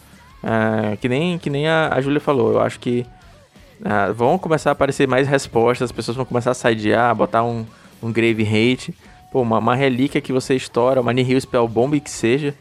É, 0.43 0.97
que 0.97 1.09
nem, 1.09 1.39
que 1.39 1.51
nem 1.51 1.67
a, 1.67 1.93
a 1.93 2.01
Júlia 2.01 2.21
falou, 2.21 2.53
eu 2.53 2.61
acho 2.61 2.79
que 2.79 3.05
é, 3.85 4.13
vão 4.13 4.39
começar 4.39 4.71
a 4.71 4.73
aparecer 4.73 5.07
mais 5.07 5.27
respostas, 5.27 5.87
as 5.87 5.93
pessoas 5.93 6.17
vão 6.17 6.25
começar 6.25 6.51
a 6.51 6.55
sidear, 6.55 7.15
botar 7.15 7.45
um, 7.45 7.67
um 8.03 8.13
Grave 8.13 8.43
Hate, 8.43 8.95
pô, 9.33 9.43
uma, 9.43 9.59
uma 9.59 9.75
relíquia 9.75 10.21
que 10.21 10.33
você 10.33 10.55
estoura, 10.55 11.01
uma 11.01 11.13
Nihil 11.13 11.41
Spell 11.41 11.67
Bomb 11.67 12.01
que 12.01 12.11
seja, 12.11 12.55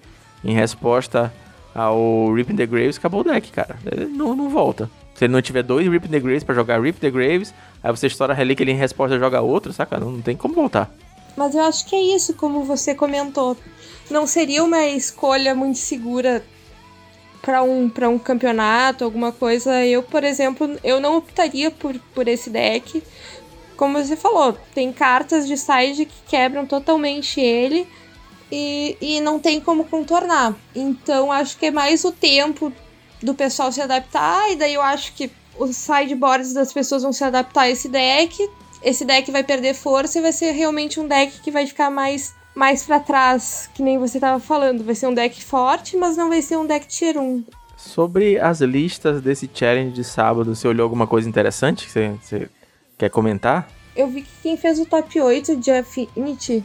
em 0.44 0.54
resposta 0.54 1.34
ao 1.74 2.34
Rip 2.34 2.54
the 2.56 2.66
Graves, 2.66 2.98
acabou 2.98 3.22
o 3.22 3.24
deck, 3.24 3.52
cara. 3.52 3.76
Não, 4.10 4.36
não 4.36 4.50
volta. 4.50 4.90
Se 5.14 5.26
ele 5.26 5.34
não 5.34 5.42
tiver 5.42 5.64
dois 5.64 5.88
Rip 5.88 6.08
the 6.08 6.20
Graves 6.20 6.44
pra 6.44 6.56
jogar 6.56 6.82
Rip 6.82 7.00
the 7.00 7.10
Graves, 7.10 7.54
aí 7.84 7.92
você 7.92 8.08
estoura 8.08 8.34
a 8.34 8.36
relíquia 8.36 8.64
ele 8.64 8.72
em 8.72 8.76
resposta 8.76 9.18
joga 9.20 9.42
outro, 9.42 9.74
saca? 9.74 10.00
Não, 10.00 10.12
não 10.12 10.22
tem 10.22 10.36
como 10.36 10.54
voltar. 10.54 10.92
Mas 11.36 11.54
eu 11.54 11.62
acho 11.62 11.86
que 11.86 11.96
é 11.96 12.16
isso, 12.16 12.34
como 12.34 12.64
você 12.64 12.96
comentou. 12.96 13.56
Não 14.10 14.26
seria 14.26 14.64
uma 14.64 14.86
escolha 14.88 15.54
muito 15.54 15.78
segura 15.78 16.44
para 17.48 17.64
um, 17.64 17.90
um 18.10 18.20
campeonato, 18.20 19.06
alguma 19.06 19.32
coisa. 19.32 19.86
Eu, 19.86 20.04
por 20.04 20.22
exemplo, 20.26 20.78
eu 20.84 21.00
não 21.00 21.16
optaria 21.16 21.72
por, 21.72 21.98
por 22.14 22.28
esse 22.28 22.50
deck. 22.50 23.02
Como 23.78 23.98
você 23.98 24.18
falou, 24.18 24.58
tem 24.76 24.92
cartas 24.92 25.48
de 25.48 25.56
side 25.56 26.04
que 26.04 26.16
quebram 26.28 26.66
totalmente 26.66 27.40
ele 27.40 27.88
e, 28.52 28.98
e 29.00 29.22
não 29.22 29.40
tem 29.40 29.62
como 29.62 29.86
contornar. 29.86 30.58
Então 30.76 31.32
acho 31.32 31.58
que 31.58 31.68
é 31.68 31.72
mais 31.72 32.04
o 32.04 32.12
tempo 32.12 32.74
do 33.24 33.34
pessoal 33.34 33.72
se 33.72 33.82
adaptar, 33.82 34.52
e 34.52 34.58
daí 34.58 34.74
eu 34.74 34.82
acho 34.82 35.14
que 35.14 35.32
os 35.58 35.78
sideboards 35.78 36.52
das 36.52 36.74
pessoas 36.74 37.02
vão 37.02 37.14
se 37.14 37.24
adaptar 37.24 37.62
a 37.62 37.70
esse 37.70 37.88
deck. 37.88 38.38
Esse 38.84 39.06
deck 39.06 39.32
vai 39.32 39.44
perder 39.44 39.74
força 39.74 40.20
e 40.20 40.22
vai 40.22 40.34
ser 40.34 40.52
realmente 40.52 41.00
um 41.00 41.08
deck 41.08 41.40
que 41.40 41.50
vai 41.50 41.66
ficar 41.66 41.90
mais 41.90 42.36
mais 42.58 42.84
para 42.84 43.00
trás, 43.00 43.70
que 43.72 43.84
nem 43.84 44.00
você 44.00 44.20
tava 44.20 44.40
falando. 44.40 44.84
Vai 44.84 44.96
ser 44.96 45.06
um 45.06 45.14
deck 45.14 45.44
forte, 45.44 45.96
mas 45.96 46.18
não 46.18 46.28
vai 46.28 46.42
ser 46.42 46.58
um 46.58 46.66
deck 46.66 46.88
tier 46.88 47.16
1. 47.16 47.44
Sobre 47.78 48.40
as 48.40 48.62
listas 48.62 49.22
desse 49.22 49.48
challenge 49.54 49.92
de 49.92 50.04
sábado, 50.04 50.56
você 50.56 50.68
olhou 50.68 50.84
alguma 50.84 51.06
coisa 51.06 51.30
interessante 51.30 51.86
que 51.86 51.92
você, 51.92 52.16
você 52.20 52.50
quer 52.98 53.12
comentar? 53.12 53.70
Eu 53.96 54.08
vi 54.08 54.24
que 54.24 54.32
quem 54.42 54.58
fez 54.58 54.80
o 54.80 54.88
top 54.88 55.22
8 55.22 55.56
de 55.56 55.70
Affinity 55.70 56.64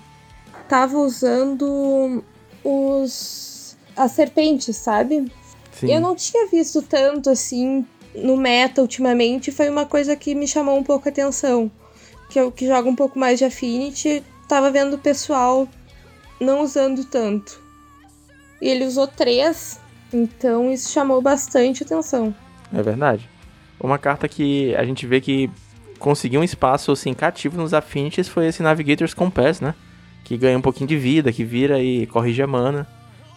tava 0.67 0.97
usando 0.97 2.25
os 2.65 3.77
as 3.95 4.13
serpentes, 4.13 4.75
sabe? 4.75 5.31
Sim. 5.73 5.93
Eu 5.93 6.01
não 6.01 6.17
tinha 6.17 6.47
visto 6.47 6.81
tanto 6.81 7.29
assim 7.29 7.85
no 8.15 8.35
meta 8.39 8.81
ultimamente, 8.81 9.53
foi 9.53 9.69
uma 9.69 9.85
coisa 9.85 10.17
que 10.17 10.35
me 10.35 10.49
chamou 10.49 10.79
um 10.79 10.83
pouco 10.83 11.07
a 11.07 11.11
atenção. 11.11 11.71
Que 12.31 12.41
eu 12.41 12.51
que 12.51 12.67
jogo 12.67 12.89
um 12.89 12.97
pouco 12.97 13.19
mais 13.19 13.39
de 13.39 13.45
Affinity, 13.45 14.23
tava 14.49 14.71
vendo 14.71 14.95
o 14.95 14.99
pessoal 14.99 15.69
não 16.43 16.63
usando 16.63 17.05
tanto. 17.05 17.61
E 18.61 18.69
ele 18.69 18.85
usou 18.85 19.07
três, 19.07 19.81
então 20.13 20.71
isso 20.71 20.91
chamou 20.91 21.21
bastante 21.21 21.83
atenção. 21.83 22.35
É 22.73 22.83
verdade. 22.83 23.29
Uma 23.81 23.99
carta 23.99 24.29
que 24.29 24.75
a 24.77 24.85
gente 24.85 25.07
vê 25.07 25.21
que 25.21 25.51
conseguiu 25.99 26.41
um 26.41 26.45
espaço 26.45 26.93
assim 26.93 27.15
cativo 27.15 27.57
nos 27.57 27.75
Affinities 27.75 28.29
foi 28.29 28.47
esse 28.47 28.63
Navigator's 28.63 29.15
Compass, 29.15 29.61
né? 29.61 29.75
Que 30.25 30.37
ganha 30.37 30.57
um 30.57 30.63
pouquinho 30.63 30.89
de 30.89 30.97
vida, 30.97 31.33
que 31.33 31.45
vira 31.45 31.81
e 31.81 32.07
corrige 32.07 32.43
a 32.43 32.47
mana. 32.47 32.87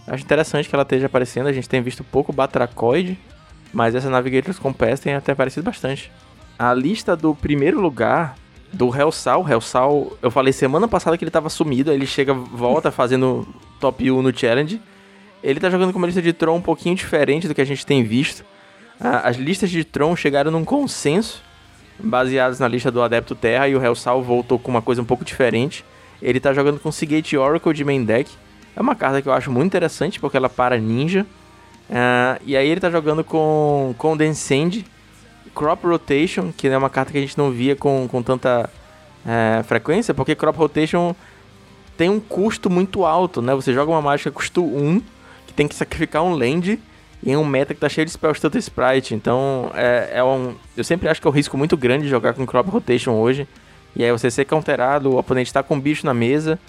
Acho 0.07 0.23
interessante 0.23 0.69
que 0.69 0.75
ela 0.75 0.83
esteja 0.83 1.07
aparecendo. 1.07 1.47
A 1.47 1.53
gente 1.53 1.67
tem 1.67 1.81
visto 1.81 2.03
pouco 2.03 2.31
Batracoid, 2.31 3.17
mas 3.73 3.95
essa 3.95 4.09
Navigator's 4.09 4.59
Compass 4.59 4.99
tem 4.99 5.15
até 5.15 5.31
aparecido 5.31 5.63
bastante. 5.63 6.11
A 6.57 6.73
lista 6.73 7.15
do 7.15 7.33
primeiro 7.33 7.81
lugar 7.81 8.35
do 8.75 8.93
Hellsal. 8.93 9.47
Hellsal, 9.49 10.17
eu 10.21 10.29
falei 10.29 10.51
semana 10.51 10.87
passada 10.87 11.17
que 11.17 11.23
ele 11.23 11.31
tava 11.31 11.49
sumido, 11.49 11.89
aí 11.89 11.97
ele 11.97 12.05
chega, 12.05 12.33
volta 12.33 12.91
fazendo 12.91 13.47
top 13.79 14.11
1 14.11 14.21
no 14.21 14.37
challenge. 14.37 14.81
Ele 15.41 15.59
tá 15.59 15.69
jogando 15.69 15.93
com 15.93 15.97
uma 15.97 16.07
lista 16.07 16.21
de 16.21 16.33
Tron 16.33 16.57
um 16.57 16.61
pouquinho 16.61 16.95
diferente 16.95 17.47
do 17.47 17.55
que 17.55 17.61
a 17.61 17.65
gente 17.65 17.85
tem 17.85 18.03
visto. 18.03 18.43
As 18.99 19.37
listas 19.37 19.69
de 19.69 19.83
Tron 19.83 20.15
chegaram 20.15 20.51
num 20.51 20.65
consenso, 20.65 21.41
baseadas 21.99 22.59
na 22.59 22.67
lista 22.67 22.91
do 22.91 23.01
Adepto 23.01 23.35
Terra, 23.35 23.67
e 23.67 23.75
o 23.75 23.83
Hellsal 23.83 24.21
voltou 24.21 24.57
com 24.57 24.71
uma 24.71 24.81
coisa 24.81 25.01
um 25.01 25.05
pouco 25.05 25.23
diferente. 25.23 25.85
Ele 26.21 26.39
tá 26.39 26.53
jogando 26.53 26.79
com 26.79 26.91
Seagate 26.91 27.37
Oracle 27.37 27.73
de 27.73 27.83
main 27.83 28.03
deck, 28.03 28.31
é 28.75 28.81
uma 28.81 28.95
carta 28.95 29.21
que 29.21 29.29
eu 29.29 29.33
acho 29.33 29.51
muito 29.51 29.67
interessante 29.67 30.19
porque 30.19 30.35
ela 30.35 30.49
para 30.49 30.77
ninja. 30.77 31.25
Uh, 31.89 32.41
e 32.45 32.57
aí 32.57 32.67
ele 32.67 32.81
tá 32.81 32.89
jogando 32.89 33.23
com 33.23 33.93
Condensend, 33.97 34.85
Crop 35.55 35.85
Rotation, 35.85 36.51
que 36.55 36.67
é 36.67 36.77
uma 36.77 36.89
carta 36.89 37.11
que 37.11 37.17
a 37.17 37.21
gente 37.21 37.37
não 37.37 37.49
via 37.49 37.75
com, 37.75 38.07
com 38.09 38.21
tanta 38.21 38.69
uh, 39.25 39.63
frequência, 39.63 40.13
porque 40.13 40.35
Crop 40.35 40.57
Rotation 40.57 41.15
tem 41.97 42.09
um 42.09 42.19
custo 42.19 42.69
muito 42.69 43.05
alto, 43.05 43.41
né? 43.41 43.55
Você 43.55 43.73
joga 43.73 43.89
uma 43.89 44.01
mágica 44.01 44.29
custo 44.29 44.61
1, 44.63 45.01
que 45.47 45.53
tem 45.53 45.67
que 45.67 45.73
sacrificar 45.73 46.23
um 46.23 46.35
land 46.35 46.77
em 47.25 47.35
um 47.35 47.45
meta 47.45 47.73
que 47.73 47.79
tá 47.79 47.87
cheio 47.87 48.05
de 48.05 48.11
spell 48.11 48.33
stutter 48.35 48.59
sprite. 48.59 49.15
Então 49.15 49.71
é, 49.73 50.11
é 50.15 50.23
um. 50.23 50.55
Eu 50.75 50.83
sempre 50.83 51.07
acho 51.07 51.21
que 51.21 51.27
é 51.27 51.29
um 51.29 51.33
risco 51.33 51.57
muito 51.57 51.77
grande 51.77 52.07
jogar 52.07 52.33
com 52.33 52.45
Crop 52.45 52.69
Rotation 52.69 53.13
hoje. 53.13 53.47
E 53.95 54.03
aí 54.03 54.11
você 54.11 54.29
ser 54.29 54.43
counterado, 54.43 55.11
o 55.11 55.17
oponente 55.17 55.53
tá 55.53 55.63
com 55.63 55.75
um 55.75 55.79
bicho 55.79 56.05
na 56.05 56.13
mesa 56.13 56.59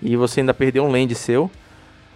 e 0.00 0.16
você 0.16 0.40
ainda 0.40 0.54
perdeu 0.54 0.84
um 0.84 0.90
land 0.90 1.12
seu. 1.16 1.50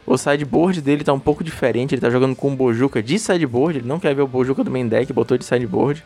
O 0.07 0.17
sideboard 0.17 0.81
dele 0.81 1.05
tá 1.05 1.13
um 1.13 1.21
pouco 1.21 1.45
diferente, 1.45 1.95
ele 1.95 2.01
tá 2.01 2.09
jogando 2.09 2.35
com 2.35 2.53
o 2.53 2.57
Bojuka 2.57 3.03
de 3.03 3.19
sideboard, 3.19 3.79
ele 3.79 3.89
não 3.89 4.01
quer 4.01 4.15
ver 4.15 4.23
o 4.23 4.27
Bojuka 4.27 4.65
do 4.65 4.71
main 4.71 4.89
deck, 4.89 5.13
botou 5.13 5.37
de 5.37 5.45
sideboard. 5.45 6.05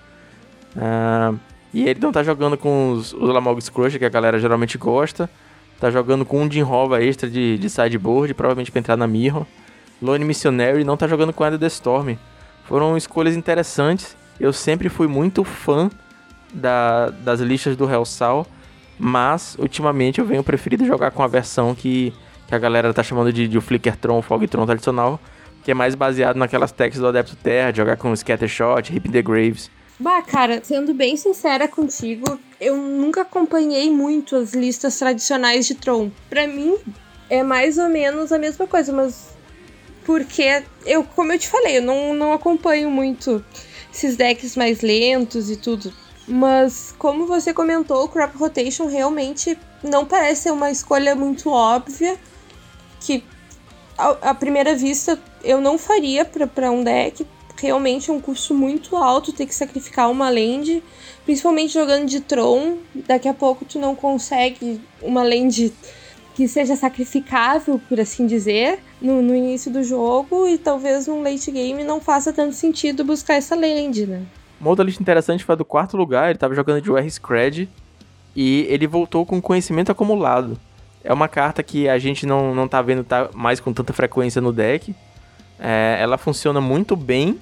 Uh, 0.77 1.39
e 1.73 1.89
ele 1.89 2.01
não 2.01 2.13
tá 2.13 2.23
jogando 2.23 2.57
com 2.57 2.93
os, 2.93 3.13
os 3.13 3.29
Lamog's 3.29 3.69
Crusher, 3.69 3.99
que 3.99 4.05
a 4.05 4.09
galera 4.09 4.39
geralmente 4.39 4.79
gosta. 4.79 5.29
Tá 5.81 5.91
jogando 5.91 6.25
com 6.25 6.43
um 6.43 6.51
Jinrova 6.51 7.03
extra 7.03 7.29
de, 7.29 7.59
de 7.59 7.69
sideboard, 7.69 8.33
provavelmente 8.35 8.71
pra 8.71 8.79
entrar 8.79 8.97
na 8.97 9.07
Mirror. 9.07 9.45
Lone 10.01 10.25
Missionary 10.25 10.85
não 10.85 10.97
tá 10.97 11.07
jogando 11.09 11.33
com 11.33 11.45
Ender 11.45 11.59
the 11.59 11.67
Storm. 11.67 12.17
Foram 12.65 12.97
escolhas 12.97 13.37
interessantes. 13.37 14.17
Eu 14.39 14.53
sempre 14.53 14.89
fui 14.89 15.07
muito 15.07 15.45
fã 15.45 15.91
da, 16.53 17.11
das 17.11 17.41
listas 17.41 17.77
do 17.77 17.91
Hellsal. 17.91 18.47
Mas, 18.99 19.57
ultimamente, 19.59 20.21
eu 20.21 20.25
venho 20.25 20.45
preferido 20.45 20.87
jogar 20.87 21.11
com 21.11 21.23
a 21.23 21.27
versão 21.27 21.75
que, 21.75 22.13
que 22.47 22.55
a 22.55 22.59
galera 22.59 22.95
tá 22.95 23.03
chamando 23.03 23.33
de, 23.33 23.49
de 23.49 23.61
Flickertron, 23.61 24.23
Fogtron 24.23 24.65
tradicional, 24.65 25.19
que 25.65 25.73
é 25.73 25.75
mais 25.75 25.95
baseado 25.95 26.37
naquelas 26.37 26.71
techs 26.71 27.01
do 27.01 27.09
Adepto 27.09 27.35
Terra, 27.35 27.75
jogar 27.75 27.97
com 27.97 28.15
Scattershot, 28.15 28.93
Rip 28.93 29.09
the 29.09 29.23
Graves. 29.23 29.71
Bah, 29.99 30.23
cara, 30.23 30.61
sendo 30.65 30.93
bem 30.93 31.17
sincera 31.17 31.69
contigo, 31.69 32.39
eu 32.61 32.77
nunca 32.77 33.23
acompanhei 33.23 33.91
muito 33.93 34.35
as 34.35 34.53
listas 34.53 34.99
tradicionais 34.99 35.67
de 35.67 35.75
Tron. 35.75 36.11
Pra 36.29 36.49
mim, 36.49 36.77
é 37.31 37.45
mais 37.45 37.79
ou 37.79 37.89
menos 37.89 38.33
a 38.33 38.39
mesma 38.39 38.67
coisa, 38.67 38.93
mas. 38.93 39.35
Porque 40.05 40.65
eu, 40.85 41.05
como 41.05 41.33
eu 41.33 41.39
te 41.39 41.49
falei, 41.49 41.79
eu 41.79 41.83
não, 41.83 42.13
não 42.13 42.33
acompanho 42.33 42.91
muito 42.91 43.43
esses 43.93 44.17
decks 44.17 44.57
mais 44.57 44.81
lentos 44.81 45.49
e 45.49 45.57
tudo. 45.57 45.93
Mas, 46.27 46.95
como 46.99 47.27
você 47.27 47.55
comentou, 47.55 48.05
o 48.05 48.09
Crop 48.09 48.35
Rotation 48.37 48.87
realmente 48.87 49.57
não 49.83 50.05
parece 50.05 50.43
ser 50.43 50.51
uma 50.53 50.71
escolha 50.71 51.15
muito 51.15 51.51
óbvia. 51.51 52.19
Que, 53.01 53.23
à 53.97 54.35
primeira 54.35 54.75
vista, 54.75 55.23
eu 55.43 55.61
não 55.61 55.79
faria 55.79 56.25
para 56.25 56.71
um 56.71 56.83
deck. 56.83 57.27
Realmente 57.65 58.11
é 58.11 58.13
um 58.13 58.21
custo 58.21 58.55
muito 58.55 58.95
alto 58.95 59.33
ter 59.33 59.47
que 59.47 59.55
sacrificar 59.55 60.11
uma 60.11 60.29
land. 60.29 60.83
Principalmente 61.25 61.73
jogando 61.73 62.05
de 62.07 62.21
Tron. 62.21 62.77
Daqui 62.95 63.27
a 63.27 63.33
pouco 63.33 63.65
tu 63.65 63.79
não 63.79 63.97
consegue 63.97 64.79
uma 65.01 65.23
land 65.23 65.73
que 66.35 66.47
seja 66.47 66.77
sacrificável, 66.77 67.81
por 67.89 67.99
assim 67.99 68.27
dizer, 68.27 68.81
no, 69.01 69.23
no 69.23 69.35
início 69.35 69.73
do 69.73 69.83
jogo. 69.83 70.47
E 70.47 70.59
talvez 70.59 71.07
num 71.07 71.23
late 71.23 71.51
game 71.51 71.83
não 71.83 72.03
faça 72.03 72.35
tanto 72.35 72.55
sentido 72.55 73.03
buscar 73.03 73.37
essa 73.37 73.57
land, 73.57 74.07
né? 74.07 74.23
Uma 74.61 74.69
outra 74.69 74.85
lista 74.85 75.01
interessante 75.01 75.43
foi 75.43 75.55
a 75.55 75.57
do 75.57 75.65
quarto 75.65 75.97
lugar, 75.97 76.27
ele 76.27 76.37
estava 76.37 76.55
jogando 76.55 76.83
de 76.83 76.91
UR 76.91 77.11
Scred 77.11 77.67
e 78.37 78.67
ele 78.69 78.87
voltou 78.87 79.25
com 79.25 79.41
conhecimento 79.41 79.91
acumulado. 79.91 80.61
É 81.03 81.15
uma 81.15 81.29
carta 81.29 81.63
que 81.63 81.89
a 81.89 81.99
gente 81.99 82.27
não, 82.27 82.55
não 82.55 82.69
tá 82.69 82.83
vendo 82.83 83.05
tá 83.05 83.31
mais 83.33 83.59
com 83.59 83.73
tanta 83.73 83.95
frequência 83.95 84.43
no 84.43 84.53
deck. 84.53 84.95
É, 85.59 85.97
ela 86.01 86.19
funciona 86.19 86.61
muito 86.61 86.97
bem, 86.97 87.41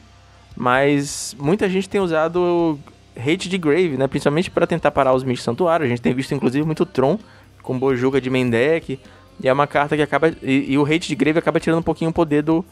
mas 0.57 1.37
muita 1.38 1.69
gente 1.69 1.88
tem 1.88 2.01
usado 2.01 2.79
Hate 3.17 3.49
de 3.49 3.59
Grave, 3.59 3.97
né? 3.97 4.07
Principalmente 4.07 4.51
para 4.51 4.67
tentar 4.67 4.91
parar 4.91 5.15
os 5.15 5.25
Mish 5.25 5.43
Santuário. 5.43 5.85
A 5.85 5.88
gente 5.88 6.03
tem 6.03 6.15
visto 6.15 6.35
inclusive 6.35 6.65
muito 6.65 6.85
Tron 6.87 7.19
com 7.62 7.79
Bojuga 7.79 8.21
de 8.21 8.31
main 8.31 8.49
deck. 8.49 8.99
E 9.43 9.49
é 9.49 9.53
uma 9.53 9.67
carta 9.67 9.97
que 9.97 10.03
acaba. 10.03 10.33
E, 10.43 10.73
e 10.73 10.79
o 10.79 10.85
hate 10.85 11.09
de 11.09 11.15
Grave 11.15 11.38
acaba 11.38 11.59
tirando 11.59 11.81
um 11.81 11.83
pouquinho 11.83 12.11
o 12.11 12.15
poder 12.15 12.43
do 12.43 12.65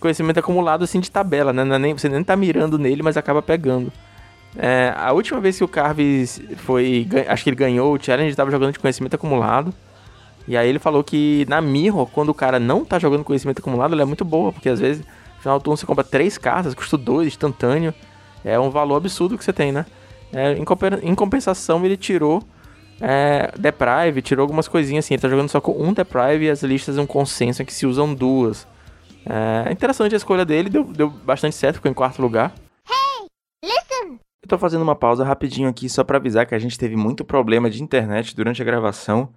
conhecimento 0.00 0.38
acumulado 0.38 0.84
assim 0.84 1.00
de 1.00 1.10
tabela, 1.10 1.52
né? 1.52 1.62
É 1.62 1.78
nem, 1.78 1.92
você 1.92 2.08
nem 2.08 2.22
tá 2.22 2.36
mirando 2.36 2.78
nele, 2.78 3.02
mas 3.02 3.16
acaba 3.16 3.42
pegando. 3.42 3.92
É, 4.56 4.94
a 4.96 5.12
última 5.12 5.40
vez 5.40 5.58
que 5.58 5.64
o 5.64 5.68
Carves 5.68 6.40
foi. 6.58 7.08
Acho 7.28 7.42
que 7.42 7.50
ele 7.50 7.56
ganhou 7.56 7.94
o 7.94 8.02
challenge, 8.02 8.28
ele 8.28 8.36
tava 8.36 8.50
jogando 8.50 8.72
de 8.72 8.78
conhecimento 8.78 9.14
acumulado. 9.14 9.74
E 10.46 10.56
aí 10.56 10.68
ele 10.68 10.78
falou 10.78 11.02
que 11.02 11.46
na 11.48 11.60
Mirror, 11.60 12.06
quando 12.06 12.28
o 12.28 12.34
cara 12.34 12.60
não 12.60 12.84
tá 12.84 12.98
jogando 12.98 13.24
conhecimento 13.24 13.60
acumulado, 13.60 13.94
ela 13.94 14.02
é 14.02 14.04
muito 14.04 14.24
boa, 14.24 14.52
porque 14.52 14.68
às 14.68 14.78
vezes 14.78 15.04
final 15.44 15.58
do 15.58 15.62
turno 15.62 15.76
você 15.76 15.86
compra 15.86 16.02
três 16.02 16.38
cartas, 16.38 16.74
custa 16.74 16.96
dois, 16.96 17.28
instantâneo. 17.28 17.94
É 18.44 18.58
um 18.58 18.70
valor 18.70 18.96
absurdo 18.96 19.36
que 19.36 19.44
você 19.44 19.52
tem, 19.52 19.72
né? 19.72 19.84
É, 20.32 20.52
em, 20.52 21.14
compensação, 21.14 21.84
ele 21.84 21.96
tirou 21.96 22.42
é, 23.00 23.52
Deprive, 23.56 24.22
tirou 24.22 24.42
algumas 24.42 24.66
coisinhas 24.66 25.04
assim. 25.04 25.14
Ele 25.14 25.20
tá 25.20 25.28
jogando 25.28 25.48
só 25.48 25.60
com 25.60 25.72
um 25.72 25.92
Deprive 25.92 26.46
e 26.46 26.50
as 26.50 26.62
listas 26.62 26.98
um 26.98 27.06
consenso 27.06 27.62
em 27.62 27.64
que 27.64 27.72
se 27.72 27.86
usam 27.86 28.14
duas. 28.14 28.66
É 29.26 29.72
interessante 29.72 30.14
a 30.14 30.16
escolha 30.18 30.44
dele, 30.44 30.68
deu, 30.68 30.84
deu 30.84 31.08
bastante 31.08 31.56
certo, 31.56 31.76
ficou 31.76 31.90
em 31.90 31.94
quarto 31.94 32.20
lugar. 32.20 32.52
Hey, 32.86 33.26
listen! 33.64 34.18
Eu 34.42 34.48
tô 34.48 34.58
fazendo 34.58 34.82
uma 34.82 34.94
pausa 34.94 35.24
rapidinho 35.24 35.68
aqui 35.68 35.88
só 35.88 36.04
para 36.04 36.18
avisar 36.18 36.46
que 36.46 36.54
a 36.54 36.58
gente 36.58 36.78
teve 36.78 36.94
muito 36.94 37.24
problema 37.24 37.70
de 37.70 37.82
internet 37.82 38.36
durante 38.36 38.60
a 38.60 38.64
gravação 38.64 39.30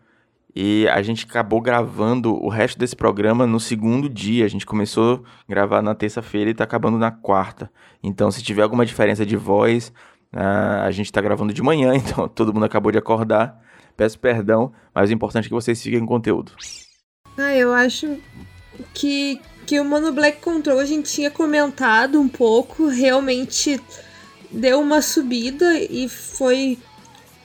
e 0.55 0.87
a 0.87 1.01
gente 1.01 1.25
acabou 1.25 1.61
gravando 1.61 2.33
o 2.33 2.49
resto 2.49 2.79
desse 2.79 2.95
programa 2.95 3.45
no 3.45 3.59
segundo 3.59 4.09
dia. 4.09 4.45
A 4.45 4.47
gente 4.47 4.65
começou 4.65 5.23
a 5.47 5.51
gravar 5.51 5.81
na 5.81 5.93
terça-feira 5.93 6.49
e 6.49 6.53
tá 6.53 6.63
acabando 6.63 6.97
na 6.97 7.11
quarta. 7.11 7.71
Então, 8.01 8.31
se 8.31 8.41
tiver 8.41 8.63
alguma 8.63 8.85
diferença 8.85 9.25
de 9.25 9.35
voz, 9.35 9.93
uh, 10.33 10.83
a 10.83 10.91
gente 10.91 11.11
tá 11.11 11.21
gravando 11.21 11.53
de 11.53 11.61
manhã, 11.61 11.93
então 11.95 12.27
todo 12.27 12.53
mundo 12.53 12.65
acabou 12.65 12.91
de 12.91 12.97
acordar. 12.97 13.61
Peço 13.95 14.19
perdão, 14.19 14.71
mas 14.93 15.09
o 15.09 15.13
importante 15.13 15.45
é 15.45 15.47
que 15.47 15.53
vocês 15.53 15.77
sigam 15.77 16.03
o 16.03 16.07
conteúdo. 16.07 16.51
Ah, 17.37 17.53
eu 17.55 17.73
acho 17.73 18.17
que, 18.93 19.39
que 19.65 19.79
o 19.79 19.85
Mono 19.85 20.11
Black 20.11 20.41
Control 20.41 20.79
a 20.79 20.85
gente 20.85 21.11
tinha 21.11 21.29
comentado 21.29 22.19
um 22.19 22.27
pouco, 22.27 22.87
realmente 22.87 23.79
deu 24.51 24.79
uma 24.79 25.01
subida 25.01 25.79
e 25.79 26.07
foi 26.07 26.79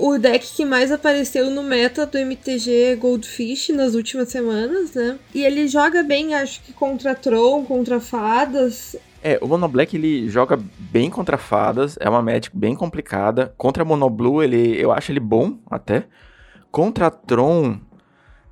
o 0.02 0.18
deck 0.18 0.44
que 0.56 0.64
mais 0.64 0.90
apareceu 0.90 1.48
no 1.48 1.62
meta 1.62 2.04
do 2.04 2.18
MTG 2.18 2.96
Goldfish 2.96 3.68
nas 3.68 3.94
últimas 3.94 4.30
semanas, 4.30 4.94
né? 4.94 5.16
E 5.32 5.44
ele 5.44 5.68
joga 5.68 6.02
bem, 6.02 6.34
acho 6.34 6.60
que 6.64 6.72
contra 6.72 7.14
Tron, 7.14 7.64
contra 7.64 8.00
Fadas. 8.00 8.96
É, 9.22 9.38
o 9.40 9.46
Mono 9.46 9.68
Black 9.68 9.96
ele 9.96 10.28
joga 10.28 10.58
bem 10.76 11.08
contra 11.08 11.38
Fadas, 11.38 11.96
é 12.00 12.10
uma 12.10 12.20
match 12.20 12.48
bem 12.52 12.74
complicada. 12.74 13.54
Contra 13.56 13.84
Mono 13.84 14.10
Blue, 14.10 14.42
ele, 14.42 14.76
eu 14.76 14.90
acho 14.90 15.12
ele 15.12 15.20
bom 15.20 15.56
até. 15.70 16.04
Contra 16.68 17.08
Tron, 17.08 17.78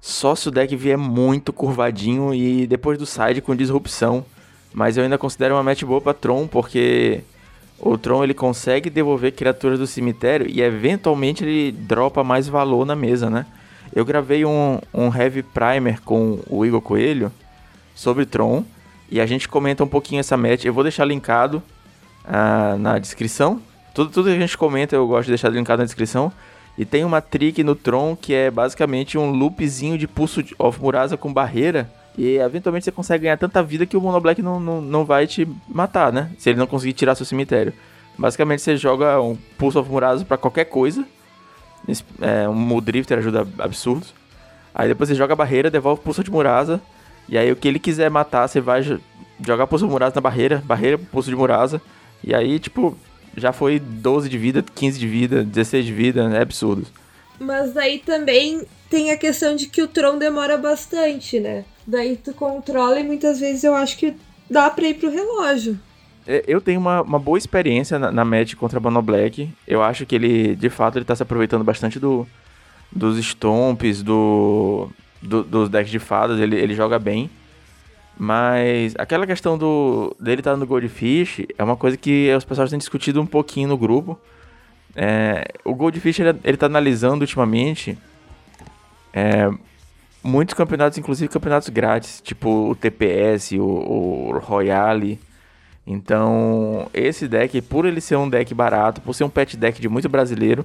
só 0.00 0.36
se 0.36 0.46
o 0.46 0.52
deck 0.52 0.76
vier 0.76 0.96
muito 0.96 1.52
curvadinho 1.52 2.32
e 2.32 2.64
depois 2.64 2.96
do 2.96 3.04
side 3.06 3.40
com 3.40 3.56
disrupção. 3.56 4.24
Mas 4.72 4.96
eu 4.96 5.02
ainda 5.02 5.18
considero 5.18 5.56
uma 5.56 5.64
match 5.64 5.82
boa 5.82 6.00
pra 6.00 6.14
Tron, 6.14 6.46
porque 6.46 7.24
o 7.80 7.96
Tron 7.96 8.22
ele 8.22 8.34
consegue 8.34 8.90
devolver 8.90 9.32
criaturas 9.32 9.78
do 9.78 9.86
cemitério 9.86 10.46
e 10.48 10.60
eventualmente 10.60 11.42
ele 11.42 11.72
dropa 11.72 12.22
mais 12.22 12.46
valor 12.46 12.84
na 12.84 12.94
mesa, 12.94 13.30
né? 13.30 13.46
Eu 13.94 14.04
gravei 14.04 14.44
um, 14.44 14.78
um 14.92 15.14
Heavy 15.14 15.42
Primer 15.42 16.00
com 16.02 16.38
o 16.48 16.64
Igor 16.64 16.80
Coelho 16.80 17.32
sobre 17.94 18.26
Tron 18.26 18.64
e 19.10 19.20
a 19.20 19.26
gente 19.26 19.48
comenta 19.48 19.82
um 19.82 19.88
pouquinho 19.88 20.20
essa 20.20 20.36
match. 20.36 20.64
Eu 20.64 20.74
vou 20.74 20.84
deixar 20.84 21.04
linkado 21.04 21.62
uh, 22.24 22.78
na 22.78 22.98
descrição. 22.98 23.60
Tudo, 23.94 24.10
tudo 24.10 24.28
que 24.28 24.36
a 24.36 24.40
gente 24.40 24.56
comenta 24.56 24.94
eu 24.94 25.06
gosto 25.08 25.24
de 25.24 25.32
deixar 25.32 25.48
linkado 25.48 25.80
na 25.80 25.86
descrição. 25.86 26.30
E 26.78 26.84
tem 26.84 27.04
uma 27.04 27.20
trick 27.20 27.64
no 27.64 27.74
Tron 27.74 28.14
que 28.14 28.32
é 28.32 28.50
basicamente 28.50 29.18
um 29.18 29.30
loopzinho 29.30 29.98
de 29.98 30.06
pulso 30.06 30.44
of 30.58 30.80
Murasa 30.80 31.16
com 31.16 31.32
barreira 31.32 31.90
e 32.18 32.36
eventualmente 32.36 32.84
você 32.84 32.92
consegue 32.92 33.24
ganhar 33.24 33.36
tanta 33.36 33.62
vida 33.62 33.86
que 33.86 33.96
o 33.96 34.00
Mono 34.00 34.20
Black 34.20 34.42
não, 34.42 34.58
não, 34.58 34.80
não 34.80 35.04
vai 35.04 35.26
te 35.26 35.48
matar, 35.68 36.12
né? 36.12 36.30
Se 36.38 36.50
ele 36.50 36.58
não 36.58 36.66
conseguir 36.66 36.92
tirar 36.92 37.14
seu 37.14 37.24
cemitério. 37.26 37.72
Basicamente 38.18 38.62
você 38.62 38.76
joga 38.76 39.20
um 39.20 39.36
Pulse 39.56 39.78
of 39.78 39.90
Murazo 39.90 40.26
pra 40.26 40.36
qualquer 40.36 40.64
coisa. 40.64 41.04
É, 42.20 42.48
um 42.48 42.54
Muldrifter 42.54 43.18
ajuda 43.18 43.46
absurdos. 43.58 44.12
Aí 44.74 44.88
depois 44.88 45.08
você 45.08 45.14
joga 45.14 45.32
a 45.32 45.36
barreira, 45.36 45.70
devolve 45.70 46.00
o 46.00 46.04
Pulso 46.04 46.22
de 46.22 46.30
Murasa. 46.30 46.80
E 47.28 47.38
aí 47.38 47.50
o 47.50 47.56
que 47.56 47.68
ele 47.68 47.78
quiser 47.78 48.10
matar, 48.10 48.48
você 48.48 48.60
vai 48.60 48.82
jogar 49.44 49.66
Pulso 49.66 49.86
de 49.86 49.90
Murasa 49.90 50.14
na 50.16 50.20
barreira, 50.20 50.62
barreira, 50.64 50.98
Pulso 50.98 51.30
de 51.30 51.36
Murasa. 51.36 51.80
E 52.22 52.34
aí, 52.34 52.58
tipo, 52.58 52.96
já 53.36 53.52
foi 53.52 53.78
12 53.78 54.28
de 54.28 54.36
vida, 54.36 54.62
15 54.74 54.98
de 54.98 55.06
vida, 55.06 55.42
16 55.42 55.86
de 55.86 55.92
vida, 55.92 56.30
é 56.34 56.42
absurdo. 56.42 56.86
Mas 57.38 57.72
daí 57.72 57.98
também 57.98 58.66
tem 58.90 59.12
a 59.12 59.16
questão 59.16 59.54
de 59.54 59.66
que 59.66 59.80
o 59.80 59.88
Tron 59.88 60.18
demora 60.18 60.58
bastante, 60.58 61.38
né? 61.38 61.64
Daí 61.86 62.16
tu 62.16 62.34
controla 62.34 62.98
e 62.98 63.04
muitas 63.04 63.38
vezes 63.38 63.62
eu 63.62 63.74
acho 63.74 63.96
que 63.96 64.14
dá 64.50 64.68
pra 64.68 64.88
ir 64.88 64.94
pro 64.94 65.08
relógio. 65.08 65.78
É, 66.26 66.44
eu 66.46 66.60
tenho 66.60 66.80
uma, 66.80 67.00
uma 67.00 67.18
boa 67.18 67.38
experiência 67.38 67.98
na, 67.98 68.10
na 68.10 68.24
match 68.24 68.56
contra 68.56 68.80
Mono 68.80 69.00
Black. 69.00 69.48
Eu 69.66 69.80
acho 69.80 70.04
que 70.04 70.14
ele, 70.16 70.56
de 70.56 70.68
fato, 70.68 70.98
ele 70.98 71.04
tá 71.04 71.14
se 71.14 71.22
aproveitando 71.22 71.62
bastante 71.62 72.00
do, 72.00 72.26
dos 72.90 73.16
stomps, 73.18 74.02
do, 74.02 74.90
do, 75.22 75.44
dos 75.44 75.68
decks 75.68 75.90
de 75.90 76.00
fadas. 76.00 76.40
Ele, 76.40 76.56
ele 76.56 76.74
joga 76.74 76.98
bem. 76.98 77.30
Mas 78.18 78.94
aquela 78.98 79.26
questão 79.26 79.56
do 79.56 80.14
dele 80.20 80.40
estar 80.40 80.50
tá 80.50 80.56
no 80.56 80.66
Goldfish 80.66 81.46
é 81.56 81.64
uma 81.64 81.76
coisa 81.76 81.96
que 81.96 82.30
os 82.36 82.44
pessoal 82.44 82.68
têm 82.68 82.78
discutido 82.78 83.22
um 83.22 83.26
pouquinho 83.26 83.68
no 83.68 83.78
grupo. 83.78 84.18
É, 84.94 85.44
o 85.64 85.74
Goldfish 85.74 86.18
ele, 86.18 86.38
ele 86.42 86.56
tá 86.56 86.66
analisando 86.66 87.22
ultimamente 87.22 87.96
é, 89.12 89.50
muitos 90.22 90.54
campeonatos, 90.54 90.98
inclusive 90.98 91.28
campeonatos 91.28 91.68
grátis, 91.68 92.20
tipo 92.20 92.70
o 92.70 92.74
TPS, 92.74 93.52
o, 93.52 93.62
o 93.62 94.38
Royale. 94.38 95.18
Então, 95.86 96.88
esse 96.94 97.26
deck, 97.26 97.60
por 97.62 97.84
ele 97.84 98.00
ser 98.00 98.16
um 98.16 98.28
deck 98.28 98.54
barato, 98.54 99.00
por 99.00 99.14
ser 99.14 99.24
um 99.24 99.30
pet 99.30 99.56
deck 99.56 99.80
de 99.80 99.88
muito 99.88 100.08
brasileiro, 100.08 100.64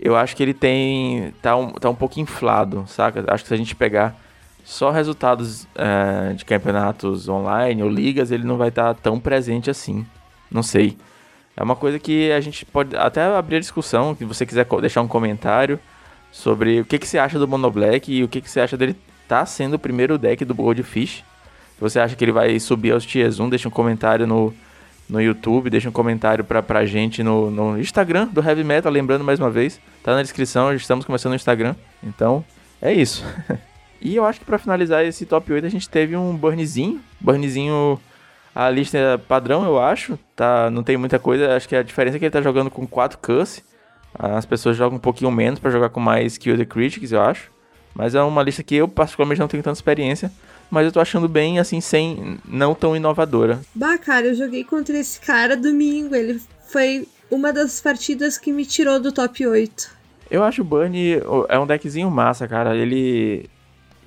eu 0.00 0.16
acho 0.16 0.34
que 0.36 0.42
ele 0.42 0.54
tem. 0.54 1.32
tá 1.40 1.56
um, 1.56 1.70
tá 1.72 1.88
um 1.88 1.94
pouco 1.94 2.20
inflado, 2.20 2.84
saca? 2.86 3.24
Acho 3.28 3.44
que 3.44 3.48
se 3.48 3.54
a 3.54 3.56
gente 3.56 3.74
pegar 3.74 4.16
só 4.64 4.90
resultados 4.90 5.66
é, 5.76 6.32
de 6.32 6.44
campeonatos 6.44 7.28
online 7.28 7.82
ou 7.82 7.88
ligas, 7.88 8.30
ele 8.30 8.44
não 8.44 8.56
vai 8.56 8.68
estar 8.68 8.94
tá 8.94 9.00
tão 9.00 9.20
presente 9.20 9.70
assim. 9.70 10.04
Não 10.50 10.62
sei. 10.62 10.96
É 11.56 11.62
uma 11.62 11.76
coisa 11.76 11.98
que 11.98 12.30
a 12.32 12.40
gente 12.40 12.66
pode 12.66 12.94
até 12.96 13.24
abrir 13.24 13.56
a 13.56 13.60
discussão, 13.60 14.14
se 14.16 14.24
você 14.24 14.44
quiser 14.44 14.66
deixar 14.80 15.00
um 15.00 15.08
comentário 15.08 15.80
sobre 16.36 16.80
o 16.80 16.84
que, 16.84 16.98
que 16.98 17.08
você 17.08 17.18
acha 17.18 17.38
do 17.38 17.48
Mono 17.48 17.70
Black 17.70 18.12
e 18.12 18.22
o 18.22 18.28
que, 18.28 18.42
que 18.42 18.50
você 18.50 18.60
acha 18.60 18.76
dele 18.76 18.94
tá 19.26 19.46
sendo 19.46 19.74
o 19.74 19.78
primeiro 19.78 20.18
deck 20.18 20.44
do 20.44 20.54
Goldfish. 20.54 21.24
Se 21.74 21.80
você 21.80 21.98
acha 21.98 22.14
que 22.14 22.22
ele 22.22 22.30
vai 22.30 22.60
subir 22.60 22.92
aos 22.92 23.06
Tiers 23.06 23.40
1, 23.40 23.48
deixa 23.48 23.68
um 23.68 23.70
comentário 23.70 24.26
no, 24.26 24.52
no 25.08 25.18
YouTube, 25.18 25.70
deixa 25.70 25.88
um 25.88 25.92
comentário 25.92 26.44
pra, 26.44 26.62
pra 26.62 26.84
gente 26.84 27.22
no, 27.22 27.50
no 27.50 27.80
Instagram 27.80 28.28
do 28.28 28.46
Heavy 28.46 28.62
Metal, 28.64 28.92
lembrando 28.92 29.24
mais 29.24 29.40
uma 29.40 29.50
vez, 29.50 29.80
tá 30.02 30.14
na 30.14 30.20
descrição, 30.20 30.74
estamos 30.74 31.06
começando 31.06 31.30
no 31.30 31.36
Instagram. 31.36 31.74
Então, 32.02 32.44
é 32.82 32.92
isso. 32.92 33.24
e 33.98 34.14
eu 34.14 34.26
acho 34.26 34.38
que 34.38 34.44
para 34.44 34.58
finalizar 34.58 35.06
esse 35.06 35.24
top 35.24 35.50
8 35.50 35.64
a 35.64 35.70
gente 35.70 35.88
teve 35.88 36.14
um 36.18 36.36
burnzinho, 36.36 37.00
burnzinho 37.18 37.98
a 38.54 38.68
lista 38.68 38.98
é 38.98 39.16
padrão, 39.16 39.64
eu 39.64 39.80
acho, 39.80 40.18
tá, 40.36 40.70
não 40.70 40.82
tem 40.82 40.98
muita 40.98 41.18
coisa, 41.18 41.56
acho 41.56 41.66
que 41.66 41.74
a 41.74 41.82
diferença 41.82 42.16
é 42.16 42.18
que 42.18 42.26
ele 42.26 42.30
tá 42.30 42.42
jogando 42.42 42.70
com 42.70 42.86
4 42.86 43.18
cuss. 43.18 43.62
As 44.18 44.46
pessoas 44.46 44.76
jogam 44.76 44.96
um 44.96 45.00
pouquinho 45.00 45.30
menos 45.30 45.58
para 45.58 45.70
jogar 45.70 45.90
com 45.90 46.00
mais 46.00 46.38
Kill 46.38 46.56
the 46.56 46.64
Critics, 46.64 47.12
eu 47.12 47.20
acho. 47.20 47.50
Mas 47.94 48.14
é 48.14 48.22
uma 48.22 48.42
lista 48.42 48.62
que 48.62 48.74
eu 48.74 48.86
particularmente 48.86 49.40
não 49.40 49.48
tenho 49.48 49.62
tanta 49.62 49.78
experiência, 49.78 50.30
mas 50.70 50.84
eu 50.84 50.92
tô 50.92 51.00
achando 51.00 51.28
bem 51.28 51.58
assim 51.58 51.80
sem 51.80 52.38
não 52.46 52.74
tão 52.74 52.94
inovadora. 52.94 53.60
Bah, 53.74 53.96
cara, 53.96 54.26
eu 54.26 54.34
joguei 54.34 54.64
contra 54.64 54.98
esse 54.98 55.18
cara 55.20 55.56
domingo, 55.56 56.14
ele 56.14 56.40
foi 56.68 57.08
uma 57.30 57.52
das 57.52 57.80
partidas 57.80 58.36
que 58.36 58.52
me 58.52 58.66
tirou 58.66 59.00
do 59.00 59.12
top 59.12 59.46
8. 59.46 59.96
Eu 60.30 60.42
acho 60.42 60.62
o 60.62 60.64
Bunny 60.64 61.20
é 61.48 61.58
um 61.58 61.66
deckzinho 61.66 62.10
massa, 62.10 62.46
cara. 62.46 62.76
Ele 62.76 63.48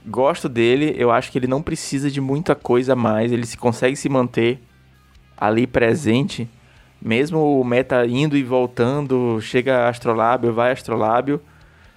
gosto 0.06 0.48
dele, 0.50 0.94
eu 0.98 1.12
acho 1.12 1.32
que 1.32 1.38
ele 1.38 1.48
não 1.48 1.62
precisa 1.62 2.10
de 2.10 2.22
muita 2.22 2.56
coisa 2.56 2.94
a 2.94 2.96
mais, 2.96 3.32
ele 3.32 3.46
se 3.46 3.58
consegue 3.58 3.96
se 3.96 4.10
manter 4.10 4.60
ali 5.38 5.66
presente, 5.66 6.50
mesmo 7.02 7.60
o 7.60 7.64
meta 7.64 8.06
indo 8.06 8.38
e 8.38 8.44
voltando, 8.44 9.40
chega 9.42 9.88
Astrolábio, 9.88 10.54
vai 10.54 10.72
Astrolábio, 10.72 11.42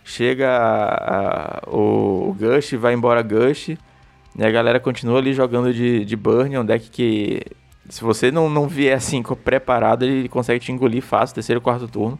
chega 0.04 0.48
a, 0.48 1.58
a, 1.58 1.70
o 1.70 2.36
Gush, 2.38 2.72
vai 2.74 2.94
embora 2.94 3.22
Gush, 3.22 3.68
e 3.68 4.44
a 4.44 4.50
galera 4.50 4.80
continua 4.80 5.18
ali 5.18 5.32
jogando 5.32 5.72
de, 5.72 6.04
de 6.04 6.16
Burn, 6.16 6.54
é 6.54 6.60
um 6.60 6.64
deck 6.64 6.90
que 6.90 7.42
se 7.88 8.02
você 8.02 8.30
não, 8.30 8.48
não 8.48 8.68
vier 8.68 8.96
assim 8.96 9.22
preparado, 9.22 10.04
ele 10.04 10.28
consegue 10.28 10.64
te 10.64 10.72
engolir 10.72 11.02
fácil, 11.02 11.34
terceiro, 11.34 11.60
quarto 11.60 11.88
turno. 11.88 12.18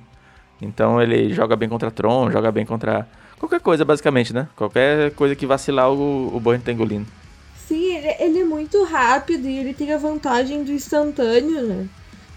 Então 0.61 1.01
ele 1.01 1.33
joga 1.33 1.57
bem 1.57 1.69
contra 1.69 1.91
Tron, 1.91 2.31
joga 2.31 2.53
bem 2.53 2.65
contra 2.65 3.09
Qualquer 3.43 3.59
coisa, 3.59 3.85
basicamente, 3.85 4.33
né? 4.33 4.47
Qualquer 4.55 5.11
coisa 5.15 5.35
que 5.35 5.45
vacilar, 5.45 5.91
o, 5.91 6.31
o 6.33 6.39
Burn 6.39 6.61
tá 6.61 6.71
engolindo. 6.71 7.09
Sim, 7.67 7.97
ele, 7.97 8.15
ele 8.21 8.39
é 8.43 8.45
muito 8.45 8.85
rápido 8.85 9.49
e 9.49 9.59
ele 9.59 9.75
tem 9.75 9.93
a 9.93 9.99
vantagem 9.99 10.63
do 10.63 10.71
instantâneo, 10.71 11.67
né? 11.67 11.89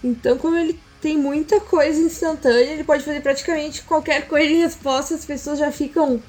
Então, 0.06 0.38
como 0.38 0.56
ele 0.56 0.80
tem 1.02 1.18
muita 1.18 1.60
coisa 1.60 2.00
instantânea, 2.00 2.74
ele 2.74 2.84
pode 2.84 3.04
fazer 3.04 3.22
praticamente 3.22 3.82
qualquer 3.82 4.28
coisa 4.28 4.52
em 4.52 4.62
resposta, 4.62 5.16
as 5.16 5.26
pessoas 5.26 5.58
já 5.58 5.72
ficam 5.72 6.22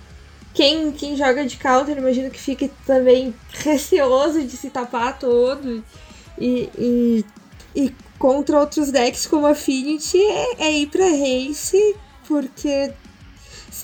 quem, 0.54 0.90
quem 0.92 1.14
joga 1.14 1.44
de 1.44 1.58
counter, 1.58 1.98
imagino 1.98 2.30
que 2.30 2.40
fique 2.40 2.70
também 2.86 3.34
receoso 3.52 4.42
de 4.42 4.56
se 4.56 4.70
tapar 4.70 5.18
todo. 5.18 5.84
E, 6.38 6.70
e, 6.78 7.24
e 7.74 7.94
contra 8.18 8.58
outros 8.58 8.90
decks 8.90 9.26
como 9.26 9.46
Affinity 9.46 10.18
é, 10.18 10.64
é 10.64 10.72
ir 10.72 10.86
pra 10.86 11.04
race, 11.04 11.96
porque 12.26 12.92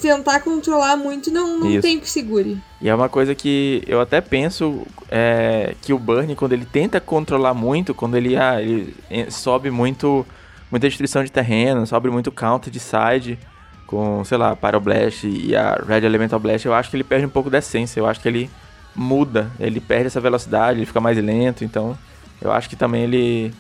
tentar 0.03 0.41
controlar 0.41 0.97
muito 0.97 1.31
não, 1.31 1.61
não 1.61 1.81
tem 1.81 2.01
que 2.01 2.11
segure. 2.11 2.61
E 2.81 2.89
é 2.89 2.95
uma 2.95 3.09
coisa 3.09 3.35
que 3.35 3.83
eu 3.87 4.01
até 4.01 4.21
penso 4.21 4.85
é, 5.09 5.75
que 5.81 5.93
o 5.93 5.99
Burn, 5.99 6.35
quando 6.35 6.53
ele 6.53 6.67
tenta 6.67 7.01
controlar 7.01 7.55
muito, 7.55 7.95
quando 7.95 8.17
ele, 8.17 8.37
ah, 8.37 8.61
ele 8.61 8.95
sobe 9.31 9.71
muito 9.71 10.27
muita 10.71 10.89
destruição 10.89 11.23
de 11.23 11.31
terreno, 11.31 11.87
sobe 11.87 12.09
muito 12.09 12.33
counter 12.33 12.73
de 12.73 12.81
side 12.81 13.39
com, 13.87 14.25
sei 14.25 14.39
lá, 14.39 14.57
Pyroblast 14.57 15.25
e 15.27 15.55
a 15.55 15.75
Red 15.87 16.07
Elemental 16.07 16.41
Blast, 16.41 16.65
eu 16.65 16.73
acho 16.73 16.89
que 16.89 16.97
ele 16.97 17.05
perde 17.05 17.27
um 17.27 17.29
pouco 17.29 17.51
da 17.51 17.59
essência, 17.59 18.01
eu 18.01 18.07
acho 18.07 18.21
que 18.21 18.27
ele 18.27 18.51
muda, 18.97 19.51
ele 19.61 19.81
perde 19.81 20.07
essa 20.07 20.19
velocidade, 20.19 20.79
ele 20.79 20.87
fica 20.87 20.99
mais 20.99 21.19
lento, 21.19 21.63
então 21.63 21.97
eu 22.41 22.51
acho 22.51 22.71
que 22.71 22.77
também 22.77 23.03
ele 23.03 23.53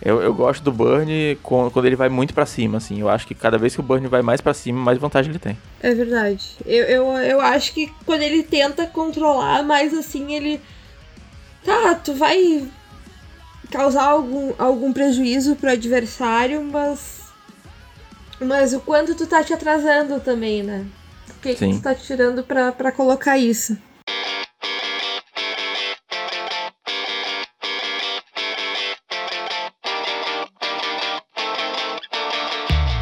eu, 0.00 0.22
eu 0.22 0.32
gosto 0.32 0.62
do 0.62 0.70
Burn 0.70 1.36
quando 1.42 1.86
ele 1.86 1.96
vai 1.96 2.08
muito 2.08 2.32
para 2.32 2.46
cima, 2.46 2.78
assim. 2.78 3.00
Eu 3.00 3.08
acho 3.08 3.26
que 3.26 3.34
cada 3.34 3.58
vez 3.58 3.74
que 3.74 3.80
o 3.80 3.82
Burn 3.82 4.06
vai 4.06 4.22
mais 4.22 4.40
para 4.40 4.54
cima, 4.54 4.80
mais 4.80 4.98
vantagem 4.98 5.30
ele 5.30 5.38
tem. 5.38 5.58
É 5.82 5.92
verdade. 5.92 6.56
Eu, 6.64 6.84
eu, 6.84 7.04
eu 7.18 7.40
acho 7.40 7.72
que 7.72 7.92
quando 8.06 8.22
ele 8.22 8.42
tenta 8.42 8.86
controlar, 8.86 9.62
mais 9.64 9.92
assim, 9.92 10.32
ele. 10.34 10.60
Tá, 11.64 11.94
tu 11.96 12.14
vai 12.14 12.66
causar 13.70 14.04
algum, 14.04 14.52
algum 14.58 14.92
prejuízo 14.92 15.56
pro 15.56 15.70
adversário, 15.70 16.62
mas. 16.62 17.18
Mas 18.40 18.72
o 18.72 18.78
quanto 18.80 19.16
tu 19.16 19.26
tá 19.26 19.42
te 19.42 19.52
atrasando 19.52 20.20
também, 20.20 20.62
né? 20.62 20.86
O 21.30 21.40
que, 21.40 21.54
que 21.54 21.72
tu 21.72 21.82
tá 21.82 21.92
tirando 21.92 22.44
pra, 22.44 22.70
pra 22.70 22.92
colocar 22.92 23.36
isso? 23.36 23.76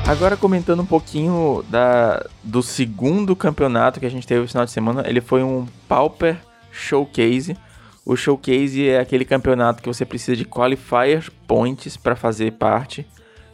Agora 0.07 0.37
comentando 0.37 0.81
um 0.81 0.87
pouquinho 0.87 1.65
da, 1.69 2.25
do 2.45 2.63
segundo 2.63 3.35
campeonato 3.35 3.99
que 3.99 4.07
a 4.07 4.11
gente 4.11 4.25
teve 4.25 4.43
no 4.43 4.47
final 4.47 4.65
de 4.65 4.71
semana, 4.71 5.03
ele 5.05 5.21
foi 5.21 5.43
um 5.43 5.67
Pauper 5.89 6.39
Showcase. 6.71 7.57
O 8.05 8.15
Showcase 8.15 8.89
é 8.89 9.01
aquele 9.01 9.25
campeonato 9.25 9.83
que 9.83 9.89
você 9.89 10.05
precisa 10.05 10.37
de 10.37 10.45
qualifier 10.45 11.29
points 11.49 11.97
para 11.97 12.15
fazer 12.15 12.53
parte. 12.53 13.05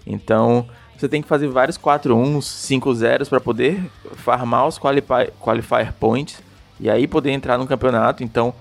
Então, 0.07 0.69
você 0.95 1.09
tem 1.09 1.23
que 1.23 1.29
fazer 1.29 1.49
vários 1.49 1.79
4-1s, 1.79 2.43
5-0s 2.43 3.31
para 3.31 3.41
poder 3.41 3.91
farmar 4.17 4.67
os 4.67 4.79
qualifier, 4.79 5.33
qualifier 5.41 5.95
points 5.95 6.43
e 6.79 6.91
aí 6.91 7.07
poder 7.07 7.31
entrar 7.31 7.57
no 7.57 7.67
campeonato. 7.67 8.23
Então, 8.23 8.53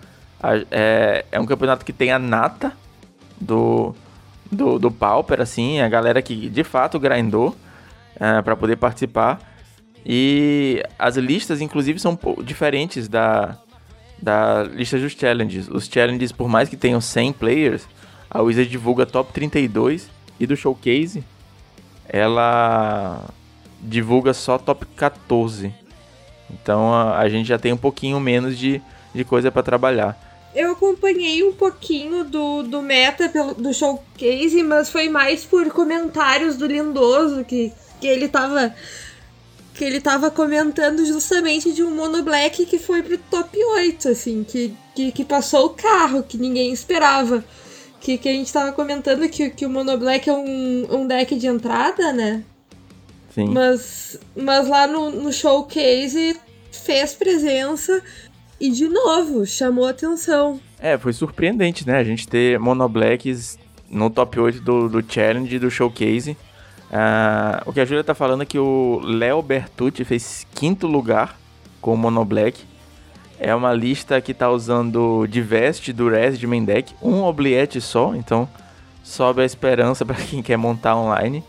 é, 0.72 1.26
é 1.30 1.40
um 1.42 1.46
campeonato 1.46 1.84
que 1.84 1.92
tem 1.92 2.10
a 2.10 2.18
nata 2.18 2.72
do, 3.40 3.94
do, 4.50 4.80
do 4.80 4.90
Pauper, 4.90 5.42
assim, 5.42 5.82
a 5.82 5.90
galera 5.90 6.22
que 6.22 6.50
de 6.50 6.64
fato 6.64 6.98
grindou 6.98 7.54
uh, 8.20 8.40
é, 8.40 8.42
para 8.42 8.56
poder 8.56 8.78
participar. 8.78 9.40
E 10.06 10.84
as 10.98 11.16
listas, 11.18 11.62
inclusive, 11.62 12.00
são 12.00 12.18
diferentes 12.44 13.08
da, 13.08 13.58
da 14.22 14.64
lista 14.64 14.98
dos 14.98 15.14
challenges. 15.14 15.68
Os 15.70 15.86
challenges, 15.86 16.32
por 16.32 16.50
mais 16.50 16.68
que 16.68 16.76
tenham 16.76 17.00
100 17.00 17.34
players, 17.34 17.88
a 18.30 18.42
Wizard 18.42 18.70
divulga 18.70 19.06
top 19.06 19.32
32 19.32 20.10
e 20.40 20.48
do 20.48 20.56
showcase 20.56 21.24
ela 22.14 23.24
divulga 23.80 24.34
só 24.34 24.58
top 24.58 24.86
14. 24.98 25.74
Então 26.50 26.94
a, 26.94 27.20
a 27.20 27.30
gente 27.30 27.48
já 27.48 27.58
tem 27.58 27.72
um 27.72 27.78
pouquinho 27.78 28.20
menos 28.20 28.58
de, 28.58 28.82
de 29.16 29.24
coisa 29.24 29.50
para 29.50 29.64
trabalhar. 29.64 30.20
Eu 30.54 30.74
acompanhei 30.74 31.42
um 31.42 31.54
pouquinho 31.54 32.26
do, 32.26 32.64
do 32.64 32.82
meta 32.82 33.30
pelo, 33.30 33.54
do 33.54 33.74
showcase, 33.74 34.62
mas 34.62 34.90
foi 34.90 35.08
mais 35.08 35.46
por 35.46 35.70
comentários 35.72 36.58
do 36.58 36.68
Lindoso 36.68 37.46
que 37.46 37.72
que 38.02 38.08
ele 38.08 38.28
tava 38.28 38.76
que 39.74 39.86
ele 39.86 40.02
tava 40.02 40.30
comentando 40.30 41.06
justamente 41.06 41.72
de 41.72 41.82
um 41.82 41.96
Mono 41.96 42.22
Black 42.24 42.66
que 42.66 42.78
foi 42.78 43.02
pro 43.02 43.18
top 43.18 43.58
8, 43.58 44.10
assim, 44.10 44.44
que, 44.44 44.74
que, 44.94 45.12
que 45.12 45.24
passou 45.24 45.68
o 45.68 45.70
carro, 45.70 46.24
que 46.24 46.38
ninguém 46.38 46.74
esperava. 46.74 47.44
Que, 48.02 48.18
que 48.18 48.28
a 48.28 48.34
gente 48.34 48.52
tava 48.52 48.72
comentando 48.74 49.30
que, 49.30 49.50
que 49.52 49.66
o 49.66 49.70
Mono 49.70 49.98
Black 49.98 50.30
é 50.30 50.34
um, 50.34 50.88
um 50.92 51.08
deck 51.08 51.36
de 51.36 51.48
entrada, 51.48 52.12
né? 52.12 52.44
Sim. 53.34 53.46
Mas, 53.46 54.20
mas 54.36 54.68
lá 54.68 54.88
no, 54.88 55.10
no 55.12 55.32
showcase 55.32 56.36
fez 56.72 57.14
presença 57.14 58.04
e 58.60 58.70
de 58.70 58.88
novo 58.88 59.46
chamou 59.46 59.88
atenção. 59.88 60.60
É, 60.80 60.98
foi 60.98 61.14
surpreendente, 61.14 61.88
né? 61.88 61.98
A 61.98 62.04
gente 62.04 62.28
ter 62.28 62.60
Mono 62.60 62.90
Blacks 62.90 63.58
no 63.90 64.10
top 64.10 64.40
8 64.40 64.62
do, 64.62 64.90
do 64.90 65.04
Challenge 65.08 65.60
do 65.60 65.72
showcase. 65.72 66.36
Uh, 66.92 67.70
o 67.70 67.72
que 67.72 67.80
a 67.80 67.86
Júlia 67.86 68.04
tá 68.04 68.14
falando 68.14 68.44
é 68.44 68.46
que 68.46 68.60
o 68.60 69.00
Léo 69.02 69.42
Bertucci 69.42 70.04
fez 70.04 70.46
quinto 70.54 70.88
lugar 70.88 71.40
com 71.80 71.94
o 71.94 71.98
Mono 71.98 72.26
Black. 72.26 72.66
É 73.40 73.56
uma 73.56 73.74
lista 73.74 74.20
que 74.20 74.34
tá 74.34 74.52
usando 74.52 75.26
Divest, 75.26 75.92
Durez 75.94 76.38
de 76.38 76.46
main 76.46 76.66
deck, 76.66 76.94
um 77.02 77.24
Obliette 77.24 77.80
só, 77.80 78.14
então 78.14 78.48
sobe 79.04 79.42
a 79.42 79.46
esperança 79.46 80.04
para 80.06 80.18
quem 80.18 80.44
quer 80.44 80.58
montar 80.58 80.98
online. 80.98 81.42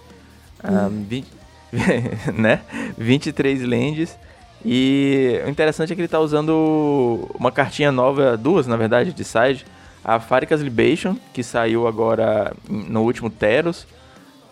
Uh, 0.62 0.88
20, 1.08 1.26
né? 2.38 2.60
23 2.96 3.62
lands. 3.64 4.16
E 4.64 5.42
o 5.44 5.50
interessante 5.50 5.92
é 5.92 5.96
que 5.96 6.00
ele 6.00 6.08
tá 6.08 6.20
usando 6.20 7.28
uma 7.34 7.50
cartinha 7.50 7.90
nova, 7.90 8.36
duas 8.36 8.68
na 8.68 8.76
verdade, 8.76 9.12
de 9.12 9.24
side. 9.24 9.66
A 10.04 10.20
Faricas 10.20 10.60
Libation, 10.60 11.16
que 11.32 11.42
saiu 11.42 11.86
agora 11.86 12.54
no 12.68 13.02
último 13.02 13.28
Teros 13.28 13.86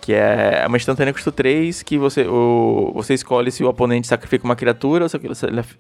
que 0.01 0.15
é 0.15 0.65
uma 0.67 0.77
instantânea 0.77 1.13
custo 1.13 1.31
3, 1.31 1.83
que 1.83 1.99
você, 1.99 2.27
o, 2.27 2.93
você 2.95 3.15
escolhe 3.15 3.51
se 3.51 3.63
o 3.63 3.69
oponente 3.69 4.07
sacrifica 4.07 4.45
uma 4.45 4.57
criatura 4.57 5.05
ou 5.05 5.09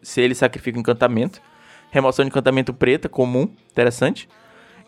se 0.03 0.21
ele 0.21 0.35
sacrifica 0.35 0.77
um 0.79 0.81
encantamento. 0.81 1.41
Remoção 1.91 2.25
de 2.25 2.29
encantamento 2.29 2.73
preta, 2.73 3.09
comum, 3.09 3.49
interessante. 3.71 4.29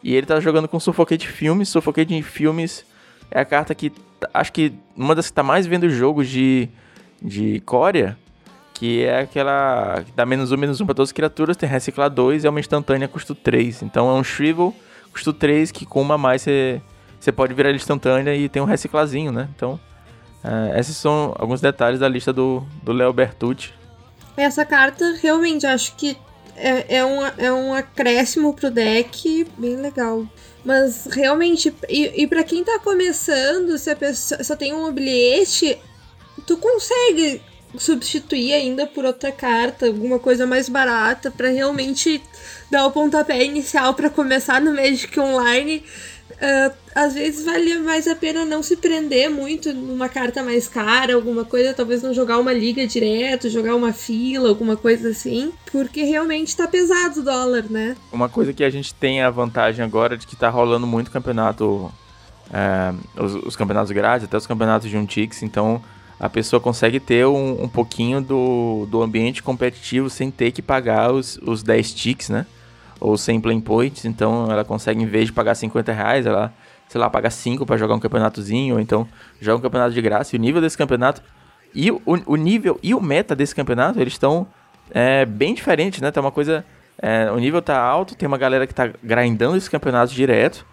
E 0.03 0.15
ele 0.15 0.27
tá 0.27 0.39
jogando 0.41 0.69
com 0.69 0.79
Suffocate 0.79 1.27
Filmes. 1.27 1.69
Suffocate 1.69 2.23
Filmes 2.23 2.85
é 3.31 3.41
a 3.41 3.45
carta 3.45 3.75
que 3.75 3.93
acho 4.33 4.53
que 4.53 4.73
uma 4.97 5.15
das 5.15 5.29
que 5.29 5.33
tá 5.33 5.43
mais 5.43 5.67
vendo 5.67 5.89
jogos 5.89 6.29
de, 6.29 6.69
de 7.21 7.61
Coreia, 7.61 8.17
que 8.75 9.05
é 9.05 9.21
aquela 9.21 10.03
que 10.05 10.13
dá 10.13 10.27
menos 10.27 10.53
um, 10.53 10.57
menos 10.57 10.81
um 10.81 10.87
pra 10.87 10.95
todas 10.95 11.09
as 11.09 11.13
criaturas, 11.13 11.57
tem 11.57 11.69
reciclar 11.69 12.11
2 12.11 12.45
e 12.45 12.47
é 12.47 12.51
uma 12.51 12.61
instantânea 12.61 13.09
custo 13.09 13.35
3. 13.35 13.83
Então 13.83 14.09
é 14.11 14.15
um 14.15 14.23
Shrivel 14.23 14.75
custo 15.13 15.33
3 15.33 15.73
que 15.73 15.87
com 15.87 16.01
uma 16.01 16.19
mais 16.19 16.43
você 16.43 16.81
você 17.23 17.31
pode 17.31 17.55
virar 17.55 17.71
instantânea 17.71 18.35
e 18.35 18.49
tem 18.49 18.61
um 18.61 18.65
reciclazinho, 18.65 19.31
né? 19.31 19.49
Então, 19.55 19.79
uh, 20.45 20.77
esses 20.77 20.97
são 20.97 21.33
alguns 21.39 21.61
detalhes 21.61 22.01
da 22.01 22.09
lista 22.09 22.33
do, 22.33 22.67
Léo 22.85 23.13
Bertucci. 23.13 23.73
Essa 24.37 24.65
carta 24.65 25.05
realmente 25.23 25.65
acho 25.65 25.95
que 25.95 26.17
é, 26.57 26.97
é, 26.97 27.05
um, 27.05 27.25
é 27.39 27.53
um 27.53 27.75
acréscimo 27.75 28.53
pro 28.55 28.73
deck 28.73 29.47
bem 29.57 29.77
legal. 29.77 30.27
Mas 30.65 31.07
realmente, 31.07 31.73
e, 31.89 32.23
e 32.23 32.27
para 32.27 32.43
quem 32.43 32.65
tá 32.65 32.81
começando, 32.81 33.79
se 33.79 33.91
a 33.91 33.97
pessoa 33.97 34.43
só 34.43 34.57
tem 34.57 34.75
um 34.75 34.91
bilhete, 34.91 35.79
tu 36.45 36.57
consegue 36.57 37.41
substituir 37.79 38.53
ainda 38.53 38.87
por 38.87 39.05
outra 39.05 39.31
carta, 39.31 39.87
alguma 39.87 40.19
coisa 40.19 40.45
mais 40.45 40.69
barata, 40.69 41.31
para 41.31 41.49
realmente 41.49 42.21
dar 42.71 42.85
o 42.87 42.91
pontapé 42.91 43.45
inicial 43.45 43.95
para 43.95 44.11
começar 44.11 44.61
no 44.61 44.75
Magic 44.75 45.19
Online 45.19 45.85
Uh, 46.43 46.75
às 46.93 47.15
vezes 47.15 47.45
vale 47.45 47.79
mais 47.79 48.09
a 48.09 48.17
pena 48.17 48.45
não 48.45 48.65
se 48.65 48.77
prender 48.77 49.31
muito 49.31 49.73
numa 49.73 50.09
carta 50.09 50.43
mais 50.43 50.67
cara, 50.67 51.15
alguma 51.15 51.45
coisa, 51.45 51.73
talvez 51.73 52.03
não 52.03 52.13
jogar 52.13 52.41
uma 52.41 52.53
liga 52.53 52.85
direto, 52.85 53.49
jogar 53.49 53.77
uma 53.77 53.93
fila, 53.93 54.49
alguma 54.49 54.77
coisa 54.77 55.11
assim, 55.11 55.53
porque 55.71 56.03
realmente 56.03 56.57
tá 56.57 56.67
pesado 56.67 57.21
o 57.21 57.23
dólar, 57.23 57.67
né? 57.71 57.97
Uma 58.11 58.29
coisa 58.29 58.53
que 58.53 58.65
a 58.65 58.71
gente 58.71 58.93
tem 58.93 59.23
a 59.23 59.31
vantagem 59.31 59.85
agora 59.85 60.19
de 60.19 60.27
que 60.27 60.35
tá 60.35 60.51
rolando 60.51 60.85
muito 60.85 61.13
campeonato, 61.13 61.93
é, 62.53 62.93
os, 63.23 63.35
os, 63.47 63.55
campeonatos 63.55 63.93
grátis, 63.93 64.25
até 64.25 64.37
os 64.37 64.47
campeonatos 64.47 64.91
de 64.91 64.97
um 64.97 65.07
Tix, 65.07 65.45
então 65.45 65.81
a 66.19 66.29
pessoa 66.29 66.59
consegue 66.59 66.99
ter 66.99 67.25
um, 67.25 67.63
um 67.63 67.69
pouquinho 67.69 68.21
do, 68.21 68.89
do 68.91 69.01
ambiente 69.01 69.45
competitivo 69.45 70.11
sem 70.11 70.29
ter 70.29 70.51
que 70.51 70.61
pagar 70.61 71.13
os, 71.13 71.39
os 71.47 71.63
10 71.63 71.95
ticks, 71.95 72.29
né? 72.31 72.47
Ou 73.03 73.19
sem 73.19 73.41
play 73.41 73.61
points, 73.61 74.05
então 74.05 74.51
ela 74.51 74.65
consegue, 74.65 75.03
em 75.03 75.07
vez 75.07 75.27
de 75.27 75.33
pagar 75.33 75.57
50 75.57 75.93
reais, 75.93 76.25
ela, 76.25 76.55
sei 76.89 77.01
lá, 77.01 77.11
paga 77.11 77.29
5 77.31 77.67
para 77.67 77.77
jogar 77.77 77.97
um 77.97 77.99
campeonatozinho, 77.99 78.77
ou 78.77 78.81
então 78.81 79.09
joga 79.41 79.59
um 79.59 79.61
campeonato 79.61 79.93
de 79.93 80.01
graça. 80.01 80.37
E 80.37 80.39
o 80.39 80.41
nível 80.41 80.61
desse 80.61 80.79
campeonato 80.79 81.21
e 81.75 81.91
o, 81.91 82.01
o 82.07 82.37
nível 82.37 82.79
e 82.81 82.95
o 82.95 83.01
meta 83.01 83.35
desse 83.35 83.55
campeonato, 83.55 84.01
eles 84.01 84.13
estão 84.13 84.47
é, 84.93 85.25
bem 85.25 85.53
diferentes, 85.53 86.01
né? 86.01 86.13
Tá 86.13 86.21
uma 86.21 86.31
coisa. 86.31 86.65
É, 86.97 87.29
o 87.33 87.39
nível 87.39 87.61
tá 87.61 87.77
alto, 87.77 88.15
tem 88.15 88.29
uma 88.29 88.39
galera 88.39 88.69
que 88.69 88.75
tá 88.75 88.89
grindando 89.03 89.57
esse 89.57 89.69
campeonato 89.69 90.15
direto. 90.15 90.65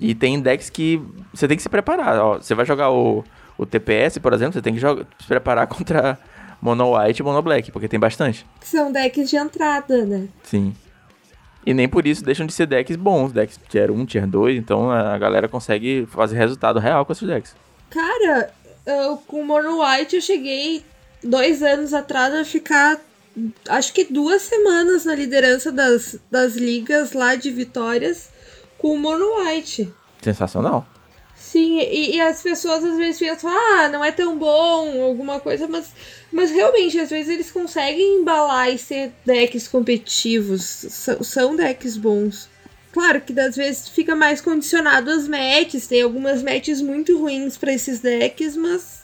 E 0.00 0.14
tem 0.14 0.40
decks 0.40 0.70
que 0.70 1.00
você 1.34 1.46
tem 1.46 1.56
que 1.56 1.62
se 1.62 1.68
preparar. 1.68 2.18
Ó, 2.18 2.38
você 2.38 2.54
vai 2.54 2.64
jogar 2.64 2.90
o, 2.90 3.22
o 3.58 3.66
TPS, 3.66 4.18
por 4.18 4.32
exemplo, 4.32 4.54
você 4.54 4.62
tem 4.62 4.72
que 4.72 4.80
jogar, 4.80 5.04
se 5.20 5.26
preparar 5.26 5.66
contra 5.68 6.18
Mono 6.62 6.96
White 6.96 7.20
e 7.20 7.22
Mono 7.22 7.42
Black, 7.42 7.70
porque 7.70 7.88
tem 7.88 8.00
bastante. 8.00 8.46
São 8.62 8.90
decks 8.90 9.28
de 9.28 9.36
entrada, 9.36 10.04
né? 10.06 10.28
Sim. 10.44 10.74
E 11.66 11.72
nem 11.72 11.88
por 11.88 12.06
isso 12.06 12.22
deixam 12.24 12.46
de 12.46 12.52
ser 12.52 12.66
decks 12.66 12.96
bons, 12.96 13.32
decks 13.32 13.58
tier 13.68 13.90
1, 13.90 14.06
tier 14.06 14.26
2, 14.26 14.58
então 14.58 14.90
a 14.90 15.16
galera 15.16 15.48
consegue 15.48 16.06
fazer 16.10 16.36
resultado 16.36 16.78
real 16.78 17.06
com 17.06 17.12
esses 17.12 17.26
decks. 17.26 17.54
Cara, 17.90 18.52
eu, 18.84 19.16
com 19.26 19.42
Mono 19.44 19.82
White 19.82 20.16
eu 20.16 20.22
cheguei 20.22 20.84
dois 21.22 21.62
anos 21.62 21.94
atrás 21.94 22.34
a 22.34 22.44
ficar 22.44 23.00
acho 23.68 23.92
que 23.92 24.04
duas 24.04 24.42
semanas 24.42 25.04
na 25.04 25.14
liderança 25.14 25.72
das, 25.72 26.16
das 26.30 26.54
ligas 26.54 27.12
lá 27.12 27.34
de 27.34 27.50
vitórias 27.50 28.30
com 28.78 28.94
o 28.94 28.98
Mono 28.98 29.24
White. 29.38 29.92
Sensacional. 30.22 30.86
Sim, 31.34 31.78
e, 31.78 32.16
e, 32.16 32.20
as 32.20 32.42
pessoas 32.42 32.84
às 32.84 32.96
vezes 32.96 33.18
pensam, 33.18 33.50
ah, 33.50 33.88
não 33.88 34.04
é 34.04 34.10
tão 34.10 34.36
bom, 34.36 35.04
alguma 35.04 35.38
coisa, 35.38 35.68
mas, 35.68 35.92
mas 36.34 36.50
realmente, 36.50 36.98
às 36.98 37.10
vezes 37.10 37.32
eles 37.32 37.52
conseguem 37.52 38.16
embalar 38.16 38.68
e 38.68 38.76
ser 38.76 39.12
decks 39.24 39.68
competitivos, 39.68 40.62
são, 41.22 41.54
decks 41.54 41.96
bons. 41.96 42.48
Claro 42.90 43.20
que 43.20 43.38
às 43.38 43.54
vezes 43.54 43.88
fica 43.88 44.16
mais 44.16 44.40
condicionado 44.40 45.12
às 45.12 45.28
matches, 45.28 45.86
tem 45.86 46.02
algumas 46.02 46.42
matches 46.42 46.80
muito 46.80 47.16
ruins 47.16 47.56
para 47.56 47.72
esses 47.72 48.00
decks, 48.00 48.56
mas, 48.56 49.02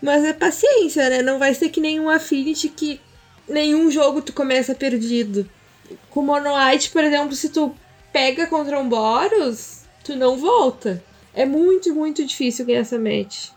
mas 0.00 0.22
é 0.24 0.32
paciência, 0.32 1.10
né? 1.10 1.20
Não 1.20 1.36
vai 1.36 1.52
ser 1.52 1.68
que 1.68 1.80
nenhum 1.80 2.08
Affinity 2.08 2.68
que 2.68 3.00
nenhum 3.48 3.90
jogo 3.90 4.22
tu 4.22 4.32
começa 4.32 4.72
perdido. 4.72 5.50
Com 6.10 6.22
Mono 6.22 6.50
White, 6.54 6.90
por 6.90 7.02
exemplo, 7.02 7.34
se 7.34 7.48
tu 7.48 7.74
pega 8.12 8.46
contra 8.46 8.78
um 8.78 8.88
Boros, 8.88 9.80
tu 10.04 10.14
não 10.14 10.36
volta. 10.36 11.02
É 11.34 11.44
muito, 11.44 11.92
muito 11.92 12.24
difícil 12.24 12.64
ganhar 12.64 12.82
essa 12.82 13.00
match. 13.00 13.51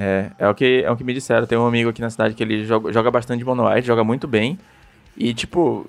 É, 0.00 0.30
é 0.38 0.48
o 0.48 0.54
que, 0.54 0.82
é 0.82 0.90
o 0.90 0.96
que 0.96 1.04
me 1.04 1.12
disseram. 1.12 1.46
Tem 1.46 1.58
um 1.58 1.66
amigo 1.66 1.90
aqui 1.90 2.00
na 2.00 2.08
cidade 2.08 2.34
que 2.34 2.42
ele 2.42 2.64
joga, 2.64 2.90
joga 2.90 3.10
bastante 3.10 3.44
Mono 3.44 3.64
joga 3.82 4.02
muito 4.02 4.26
bem. 4.26 4.58
E, 5.14 5.34
tipo, 5.34 5.86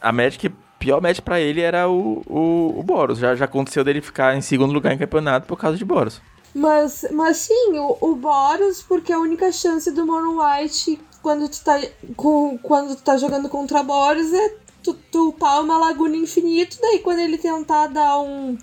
a 0.00 0.12
que 0.38 0.50
pior 0.78 1.00
match 1.00 1.20
para 1.20 1.40
ele 1.40 1.62
era 1.62 1.88
o, 1.88 2.22
o, 2.26 2.78
o 2.78 2.82
Boros. 2.82 3.18
Já, 3.18 3.34
já 3.34 3.46
aconteceu 3.46 3.82
dele 3.82 4.02
ficar 4.02 4.36
em 4.36 4.42
segundo 4.42 4.72
lugar 4.72 4.92
em 4.92 4.98
campeonato 4.98 5.46
por 5.46 5.58
causa 5.58 5.78
de 5.78 5.84
Boros. 5.84 6.20
Mas, 6.54 7.06
mas 7.10 7.38
sim, 7.38 7.78
o, 7.78 7.96
o 8.00 8.14
Boros, 8.14 8.82
porque 8.82 9.12
a 9.12 9.18
única 9.18 9.50
chance 9.50 9.90
do 9.90 10.04
Mono 10.04 10.42
White 10.42 11.00
quando 11.22 11.48
tu 11.48 11.62
tá, 11.64 11.80
com, 12.16 12.58
quando 12.58 12.96
tu 12.96 13.02
tá 13.02 13.16
jogando 13.16 13.48
contra 13.48 13.82
Boros 13.82 14.32
é 14.32 14.56
tu, 14.82 14.94
tu 14.94 15.30
upar 15.30 15.62
uma 15.62 15.78
laguna 15.78 16.16
infinito, 16.16 16.78
daí 16.80 17.00
quando 17.00 17.20
ele 17.20 17.38
tentar 17.38 17.88
dar 17.88 18.18
um, 18.20 18.56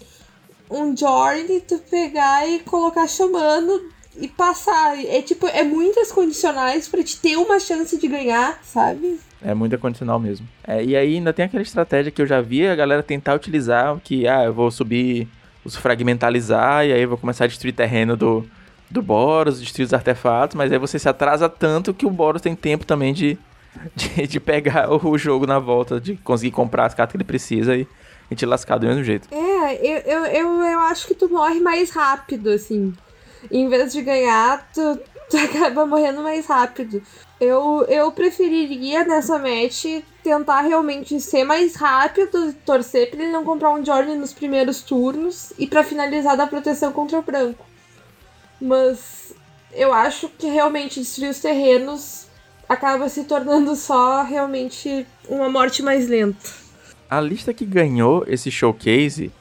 um 0.70 0.96
Journey, 0.96 1.62
tu 1.62 1.80
pegar 1.80 2.48
e 2.48 2.60
colocar 2.60 3.08
chamando 3.08 3.95
e 4.18 4.28
passar. 4.28 4.98
É 5.06 5.22
tipo, 5.22 5.48
é 5.48 5.64
muitas 5.64 6.12
condicionais 6.12 6.88
para 6.88 7.04
te 7.04 7.20
ter 7.20 7.38
uma 7.38 7.60
chance 7.60 7.98
de 7.98 8.08
ganhar, 8.08 8.60
sabe? 8.64 9.20
É 9.42 9.54
muita 9.54 9.78
condicional 9.78 10.20
mesmo. 10.20 10.48
É, 10.66 10.84
e 10.84 10.96
aí 10.96 11.16
ainda 11.16 11.34
tem 11.34 11.46
aquela 11.46 11.62
estratégia 11.62 12.12
que 12.12 12.22
eu 12.22 12.28
já 12.28 12.42
vi 12.42 12.66
a 12.68 12.76
galera 12.76 13.04
tentar 13.04 13.36
utilizar, 13.36 13.98
que 14.04 14.28
ah, 14.28 14.44
eu 14.46 14.54
vou 14.54 14.72
subir 14.72 15.28
os 15.64 15.76
fragmentalizar 15.76 16.86
e 16.86 16.94
aí 16.94 17.02
eu 17.02 17.10
vou 17.10 17.18
começar 17.18 17.46
a 17.46 17.48
destruir 17.48 17.74
terreno 17.74 18.16
do, 18.16 18.46
do 18.90 19.02
Boros, 19.02 19.60
destruir 19.60 19.86
os 19.86 19.94
artefatos, 19.94 20.56
mas 20.56 20.72
aí 20.72 20.78
você 20.78 20.98
se 20.98 21.10
atrasa 21.10 21.50
tanto 21.50 21.94
que 21.94 22.06
o 22.06 22.10
Boros 22.10 22.42
tem 22.42 22.56
tempo 22.56 22.86
também 22.86 23.14
de, 23.14 23.38
de, 23.96 24.28
de 24.28 24.40
pegar 24.40 24.90
o 24.92 25.18
jogo 25.18 25.46
na 25.46 25.60
volta, 25.60 26.00
de 26.00 26.16
conseguir 26.18 26.52
comprar 26.52 26.86
as 26.86 26.94
cartas 26.94 27.12
que 27.12 27.18
ele 27.18 27.24
precisa 27.24 27.76
e, 27.76 27.88
e 28.30 28.36
te 28.36 28.46
lascar 28.46 28.78
do 28.78 28.88
mesmo 28.88 29.04
jeito. 29.04 29.28
É, 29.32 29.76
eu, 29.76 29.98
eu, 30.00 30.26
eu, 30.26 30.64
eu 30.64 30.80
acho 30.82 31.08
que 31.08 31.16
tu 31.16 31.30
morre 31.30 31.60
mais 31.60 31.90
rápido, 31.90 32.50
assim. 32.50 32.94
Em 33.52 33.68
vez 33.70 33.94
de 33.94 34.02
ganhar, 34.02 34.70
tu, 34.74 35.00
tu 35.30 35.38
acaba 35.44 35.86
morrendo 35.86 36.22
mais 36.22 36.46
rápido. 36.46 37.02
Eu, 37.40 37.86
eu 37.90 38.12
preferiria 38.12 39.04
nessa 39.04 39.38
match 39.38 39.86
tentar 40.24 40.62
realmente 40.62 41.20
ser 41.20 41.44
mais 41.44 41.76
rápido, 41.76 42.54
torcer 42.66 43.10
pra 43.12 43.22
ele 43.22 43.32
não 43.32 43.44
comprar 43.44 43.72
um 43.72 43.84
Jordan 43.84 44.16
nos 44.16 44.34
primeiros 44.34 44.82
turnos 44.82 45.52
e 45.60 45.68
para 45.68 45.84
finalizar 45.84 46.38
da 46.38 46.48
proteção 46.48 46.92
contra 46.92 47.20
o 47.20 47.22
branco. 47.22 47.66
Mas 48.60 49.34
eu 49.74 49.94
acho 49.94 50.30
que 50.30 50.48
realmente 50.48 51.00
destruir 51.00 51.30
os 51.30 51.40
terrenos 51.40 52.28
acaba 52.68 53.10
se 53.10 53.26
tornando 53.26 53.76
só 53.76 54.24
realmente 54.24 55.06
uma 55.28 55.50
morte 55.50 55.84
mais 55.84 56.08
lenta. 56.08 56.66
A 57.10 57.22
lista 57.22 57.54
que 57.54 57.66
ganhou 57.66 58.24
esse 58.28 58.50
showcase 58.50 59.32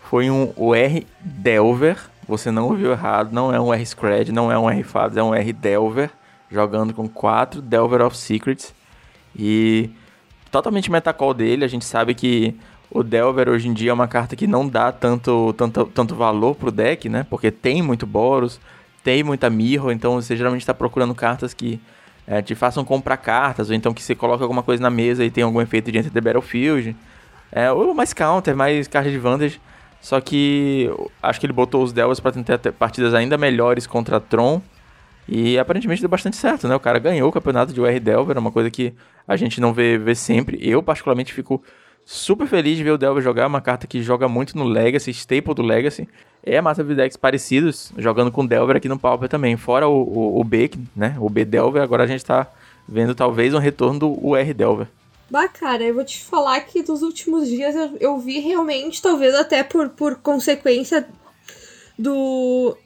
foi 0.00 0.28
um 0.28 0.52
o 0.56 0.74
R 0.74 1.06
Delver. 1.20 2.10
Você 2.26 2.50
não 2.50 2.68
ouviu 2.68 2.92
errado, 2.92 3.32
não 3.32 3.52
é 3.52 3.60
um 3.60 3.72
R 3.72 3.84
Scred, 3.84 4.32
não 4.32 4.50
é 4.50 4.58
um 4.58 4.70
R 4.70 4.82
Fabs, 4.82 5.16
é 5.16 5.22
um 5.22 5.34
R 5.34 5.52
Delver, 5.52 6.10
jogando 6.50 6.94
com 6.94 7.08
quatro 7.08 7.60
Delver 7.60 8.02
of 8.02 8.16
Secrets. 8.16 8.74
E 9.36 9.90
totalmente 10.50 10.90
metacall 10.90 11.34
dele, 11.34 11.64
a 11.64 11.68
gente 11.68 11.84
sabe 11.84 12.14
que 12.14 12.54
o 12.90 13.02
Delver 13.02 13.48
hoje 13.48 13.68
em 13.68 13.72
dia 13.72 13.90
é 13.90 13.94
uma 13.94 14.06
carta 14.06 14.36
que 14.36 14.46
não 14.46 14.68
dá 14.68 14.92
tanto, 14.92 15.52
tanto, 15.54 15.86
tanto 15.86 16.14
valor 16.14 16.54
pro 16.54 16.70
deck, 16.70 17.08
né? 17.08 17.26
Porque 17.28 17.50
tem 17.50 17.82
muito 17.82 18.06
Boros, 18.06 18.60
tem 19.02 19.22
muita 19.22 19.48
Mirror, 19.48 19.90
então 19.92 20.20
você 20.20 20.36
geralmente 20.36 20.60
está 20.60 20.74
procurando 20.74 21.14
cartas 21.14 21.54
que 21.54 21.80
é, 22.26 22.40
te 22.40 22.54
façam 22.54 22.84
comprar 22.84 23.16
cartas, 23.16 23.68
ou 23.70 23.74
então 23.74 23.92
que 23.92 24.02
você 24.02 24.14
coloque 24.14 24.42
alguma 24.42 24.62
coisa 24.62 24.82
na 24.82 24.90
mesa 24.90 25.24
e 25.24 25.30
tem 25.30 25.42
algum 25.42 25.60
efeito 25.60 25.90
de 25.90 25.98
Enter 25.98 26.12
the 26.12 26.20
Battlefield. 26.20 26.94
É, 27.50 27.72
ou 27.72 27.92
mais 27.94 28.12
counter, 28.12 28.54
mais 28.54 28.86
carta 28.86 29.10
de 29.10 29.18
vantage. 29.18 29.60
Só 30.02 30.20
que 30.20 30.90
acho 31.22 31.38
que 31.38 31.46
ele 31.46 31.52
botou 31.52 31.82
os 31.82 31.92
Delvers 31.92 32.18
para 32.18 32.32
tentar 32.32 32.58
ter 32.58 32.72
partidas 32.72 33.14
ainda 33.14 33.38
melhores 33.38 33.86
contra 33.86 34.20
Tron. 34.20 34.60
E 35.28 35.56
aparentemente 35.56 36.02
deu 36.02 36.10
bastante 36.10 36.36
certo, 36.36 36.66
né? 36.66 36.74
O 36.74 36.80
cara 36.80 36.98
ganhou 36.98 37.28
o 37.28 37.32
campeonato 37.32 37.72
de 37.72 37.80
UR 37.80 38.00
Delver, 38.00 38.36
uma 38.36 38.50
coisa 38.50 38.68
que 38.68 38.92
a 39.26 39.36
gente 39.36 39.60
não 39.60 39.72
vê, 39.72 39.96
vê 39.96 40.16
sempre. 40.16 40.58
Eu, 40.60 40.82
particularmente, 40.82 41.32
fico 41.32 41.62
super 42.04 42.48
feliz 42.48 42.76
de 42.76 42.82
ver 42.82 42.90
o 42.90 42.98
Delver 42.98 43.22
jogar, 43.22 43.46
uma 43.46 43.60
carta 43.60 43.86
que 43.86 44.02
joga 44.02 44.28
muito 44.28 44.58
no 44.58 44.64
Legacy, 44.64 45.12
staple 45.12 45.54
do 45.54 45.62
Legacy. 45.62 46.08
É 46.42 46.60
massa 46.60 46.82
de 46.82 46.96
decks 46.96 47.16
parecidos, 47.16 47.92
jogando 47.96 48.32
com 48.32 48.44
Delver 48.44 48.76
aqui 48.76 48.88
no 48.88 48.98
Pauper 48.98 49.28
também. 49.28 49.56
Fora 49.56 49.86
o, 49.86 50.02
o, 50.02 50.40
o 50.40 50.42
B, 50.42 50.68
né? 50.96 51.14
O 51.20 51.30
B 51.30 51.44
Delver, 51.44 51.80
agora 51.80 52.02
a 52.02 52.08
gente 52.08 52.24
tá 52.24 52.48
vendo 52.88 53.14
talvez 53.14 53.54
um 53.54 53.58
retorno 53.58 54.00
do 54.00 54.26
UR 54.26 54.52
Delver. 54.52 54.88
Bah, 55.32 55.48
cara, 55.48 55.82
eu 55.82 55.94
vou 55.94 56.04
te 56.04 56.22
falar 56.22 56.60
que 56.60 56.86
nos 56.86 57.00
últimos 57.00 57.48
dias 57.48 57.74
eu, 57.74 57.96
eu 57.98 58.18
vi 58.18 58.38
realmente, 58.38 59.00
talvez 59.00 59.34
até 59.34 59.64
por, 59.64 59.88
por 59.88 60.16
consequência 60.16 61.08
do. 61.98 62.76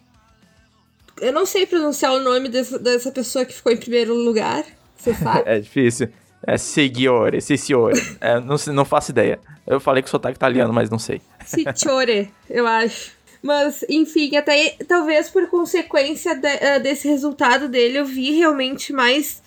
Eu 1.21 1.33
não 1.33 1.45
sei 1.45 1.67
pronunciar 1.67 2.13
o 2.15 2.21
nome 2.21 2.49
dessa, 2.49 2.79
dessa 2.79 3.11
pessoa 3.11 3.45
que 3.45 3.53
ficou 3.53 3.73
em 3.73 3.77
primeiro 3.77 4.15
lugar, 4.15 4.65
você 4.97 5.13
sabe? 5.21 5.43
é 5.45 5.59
difícil. 5.59 6.09
É 6.47 6.57
Signore, 6.57 7.43
Ciciore. 7.43 8.01
É, 8.21 8.39
não, 8.39 8.55
não 8.73 8.85
faço 8.85 9.11
ideia. 9.11 9.41
Eu 9.67 9.81
falei 9.81 10.01
que 10.01 10.07
o 10.07 10.11
sotaque 10.13 10.37
italiano, 10.37 10.73
mas 10.73 10.89
não 10.89 11.01
sei. 11.01 11.21
Ciciore, 11.45 12.33
eu 12.49 12.65
acho. 12.65 13.11
Mas, 13.43 13.85
enfim, 13.89 14.37
até 14.37 14.77
talvez 14.87 15.29
por 15.29 15.51
consequência 15.51 16.37
de, 16.37 16.47
uh, 16.47 16.81
desse 16.81 17.09
resultado 17.09 17.69
dele, 17.69 17.99
eu 17.99 18.05
vi 18.05 18.39
realmente 18.39 18.93
mais 18.93 19.43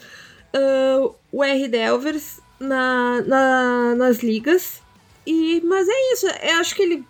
uh, 0.53 1.15
o 1.31 1.41
R. 1.41 1.65
Delvers 1.69 2.41
na, 2.59 3.21
na, 3.21 3.95
nas 3.95 4.19
ligas. 4.19 4.81
E, 5.25 5.61
mas 5.61 5.87
é 5.87 6.13
isso, 6.13 6.27
eu 6.27 6.59
acho 6.59 6.75
que 6.75 6.81
ele 6.81 7.05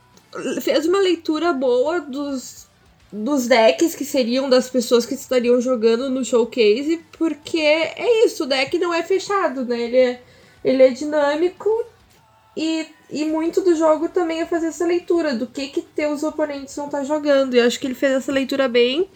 fez 0.62 0.86
uma 0.86 1.00
leitura 1.00 1.54
boa 1.54 2.02
dos, 2.02 2.68
dos 3.12 3.47
decks 3.47 3.95
que 3.95 4.06
seriam 4.06 4.50
das 4.50 4.70
pessoas 4.70 5.06
que 5.06 5.14
estariam 5.14 5.60
jogando 5.62 6.10
no 6.10 6.24
showcase, 6.24 7.02
porque 7.18 7.60
é 7.60 8.26
isso, 8.26 8.43
o 8.43 8.47
deck 8.47 8.78
não 8.78 8.93
é 8.93 9.04
fechado, 9.04 9.66
né? 9.66 9.80
Ele 9.80 9.97
é, 9.97 10.22
ele 10.64 10.84
é 10.84 10.89
dinâmico 10.89 11.70
e, 12.56 12.88
e 13.10 13.26
muito 13.26 13.62
do 13.62 13.76
jogo 13.76 14.10
também 14.10 14.41
é 14.41 14.45
fazer 14.45 14.68
essa 14.68 14.86
leitura 14.86 15.34
do 15.34 15.47
que 15.47 15.68
que 15.68 15.82
teus 15.82 16.24
oponentes 16.24 16.76
vão 16.76 16.86
estar 16.86 17.00
tá 17.00 17.04
jogando. 17.04 17.56
E 17.56 17.60
acho 17.60 17.80
que 17.80 17.88
ele 17.88 17.95
fez 17.95 18.14
essa 18.14 18.32
leitura 18.32 18.68
bem 18.68 19.10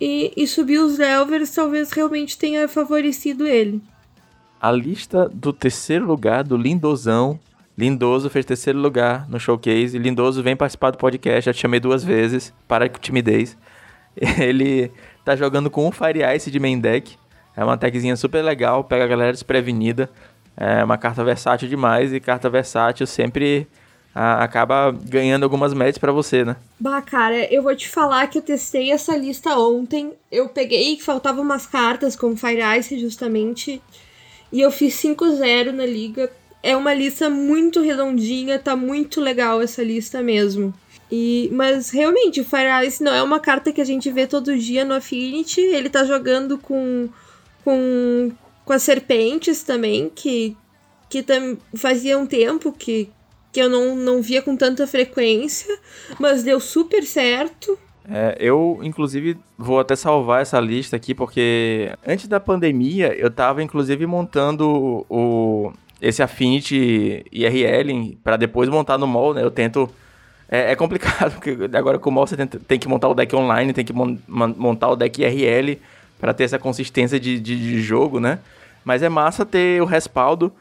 e, 0.00 0.32
e 0.36 0.46
subir 0.46 0.78
os 0.78 0.96
Delvers 0.96 1.50
talvez 1.50 1.90
realmente 1.90 2.38
tenha 2.38 2.68
favorecido 2.68 3.46
ele. 3.46 3.82
A 4.62 4.70
lista 4.70 5.28
do 5.28 5.52
terceiro 5.52 6.06
lugar 6.06 6.44
do 6.44 6.56
Lindozão 6.56 7.40
Lindoso 7.76 8.30
fez 8.30 8.46
terceiro 8.46 8.78
lugar 8.78 9.28
no 9.28 9.40
showcase. 9.40 9.98
Lindoso 9.98 10.40
vem 10.40 10.54
participar 10.54 10.92
do 10.92 10.98
podcast, 10.98 11.46
já 11.46 11.52
te 11.52 11.58
chamei 11.58 11.80
duas 11.80 12.04
vezes. 12.04 12.54
Para 12.68 12.88
com 12.88 13.00
timidez. 13.00 13.58
Ele 14.38 14.92
tá 15.24 15.34
jogando 15.34 15.68
com 15.68 15.88
o 15.88 15.90
Fire 15.90 16.20
Ice 16.36 16.48
de 16.48 16.60
main 16.60 16.78
deck. 16.78 17.16
É 17.56 17.64
uma 17.64 17.76
techzinha 17.76 18.14
super 18.14 18.40
legal, 18.40 18.84
pega 18.84 19.02
a 19.02 19.08
galera 19.08 19.32
desprevenida. 19.32 20.08
É 20.56 20.84
uma 20.84 20.96
carta 20.96 21.24
versátil 21.24 21.68
demais 21.68 22.12
e 22.12 22.20
carta 22.20 22.48
versátil 22.48 23.04
sempre 23.04 23.66
a, 24.14 24.44
acaba 24.44 24.92
ganhando 24.92 25.42
algumas 25.42 25.74
matches 25.74 25.98
para 25.98 26.12
você, 26.12 26.44
né? 26.44 26.54
Bah, 26.78 27.02
cara, 27.02 27.52
eu 27.52 27.64
vou 27.64 27.74
te 27.74 27.88
falar 27.88 28.28
que 28.28 28.38
eu 28.38 28.42
testei 28.42 28.92
essa 28.92 29.16
lista 29.16 29.58
ontem. 29.58 30.12
Eu 30.30 30.48
peguei 30.50 30.94
que 30.94 31.02
faltavam 31.02 31.42
umas 31.42 31.66
cartas 31.66 32.14
com 32.14 32.36
Fire 32.36 32.78
Ice 32.78 32.96
justamente. 32.96 33.82
E 34.52 34.60
eu 34.60 34.70
fiz 34.70 34.94
5-0 34.94 35.72
na 35.72 35.86
liga 35.86 36.30
é 36.62 36.76
uma 36.76 36.94
lista 36.94 37.28
muito 37.28 37.80
redondinha, 37.80 38.58
tá 38.58 38.76
muito 38.76 39.20
legal 39.20 39.60
essa 39.60 39.82
lista 39.82 40.22
mesmo. 40.22 40.72
E, 41.10 41.50
mas 41.52 41.90
realmente, 41.90 42.40
o 42.40 42.44
Fire 42.44 42.86
Ice 42.86 43.02
não 43.02 43.12
é 43.12 43.20
uma 43.22 43.40
carta 43.40 43.72
que 43.72 43.80
a 43.80 43.84
gente 43.84 44.10
vê 44.10 44.26
todo 44.26 44.56
dia 44.56 44.84
no 44.84 44.94
Affinity. 44.94 45.60
Ele 45.60 45.90
tá 45.90 46.04
jogando 46.04 46.56
com, 46.56 47.08
com 47.64 48.30
com 48.64 48.72
as 48.72 48.82
serpentes 48.82 49.62
também, 49.62 50.10
que, 50.14 50.56
que 51.08 51.22
tam, 51.22 51.58
fazia 51.74 52.18
um 52.18 52.26
tempo 52.26 52.72
que, 52.72 53.10
que 53.52 53.60
eu 53.60 53.68
não, 53.68 53.96
não 53.96 54.22
via 54.22 54.42
com 54.42 54.56
tanta 54.56 54.86
frequência, 54.86 55.78
mas 56.18 56.42
deu 56.42 56.60
super 56.60 57.04
certo. 57.04 57.78
É, 58.08 58.36
eu, 58.40 58.80
inclusive, 58.82 59.36
vou 59.56 59.78
até 59.78 59.94
salvar 59.94 60.42
essa 60.42 60.58
lista 60.58 60.96
aqui, 60.96 61.14
porque 61.14 61.92
antes 62.06 62.26
da 62.26 62.40
pandemia, 62.40 63.14
eu 63.14 63.30
tava, 63.30 63.62
inclusive, 63.62 64.06
montando 64.06 65.06
o, 65.08 65.72
esse 66.00 66.22
Affinity 66.22 67.24
IRL 67.30 68.18
para 68.24 68.36
depois 68.36 68.68
montar 68.68 68.98
no 68.98 69.06
mall, 69.06 69.32
né? 69.32 69.42
Eu 69.42 69.50
tento. 69.50 69.88
É, 70.48 70.72
é 70.72 70.76
complicado, 70.76 71.32
porque 71.38 71.56
agora 71.72 71.98
com 71.98 72.10
o 72.10 72.12
mall 72.12 72.26
você 72.26 72.36
tem, 72.36 72.46
tem, 72.46 72.78
que 72.78 72.88
montar 72.88 73.08
o 73.08 73.14
deck 73.14 73.34
online, 73.36 73.72
tem 73.72 73.84
que 73.84 73.92
mon, 73.92 74.18
montar 74.28 74.88
o 74.88 74.96
deck 74.96 75.22
IRL 75.22 75.78
para 76.20 76.34
ter 76.34 76.44
essa 76.44 76.58
consistência 76.58 77.18
de, 77.18 77.38
de, 77.40 77.56
de, 77.56 77.80
jogo, 77.80 78.18
né? 78.20 78.40
Mas 78.84 79.02
é 79.02 79.08
massa 79.08 79.46
ter 79.46 79.80
o 79.80 79.84
respaldo, 79.84 80.52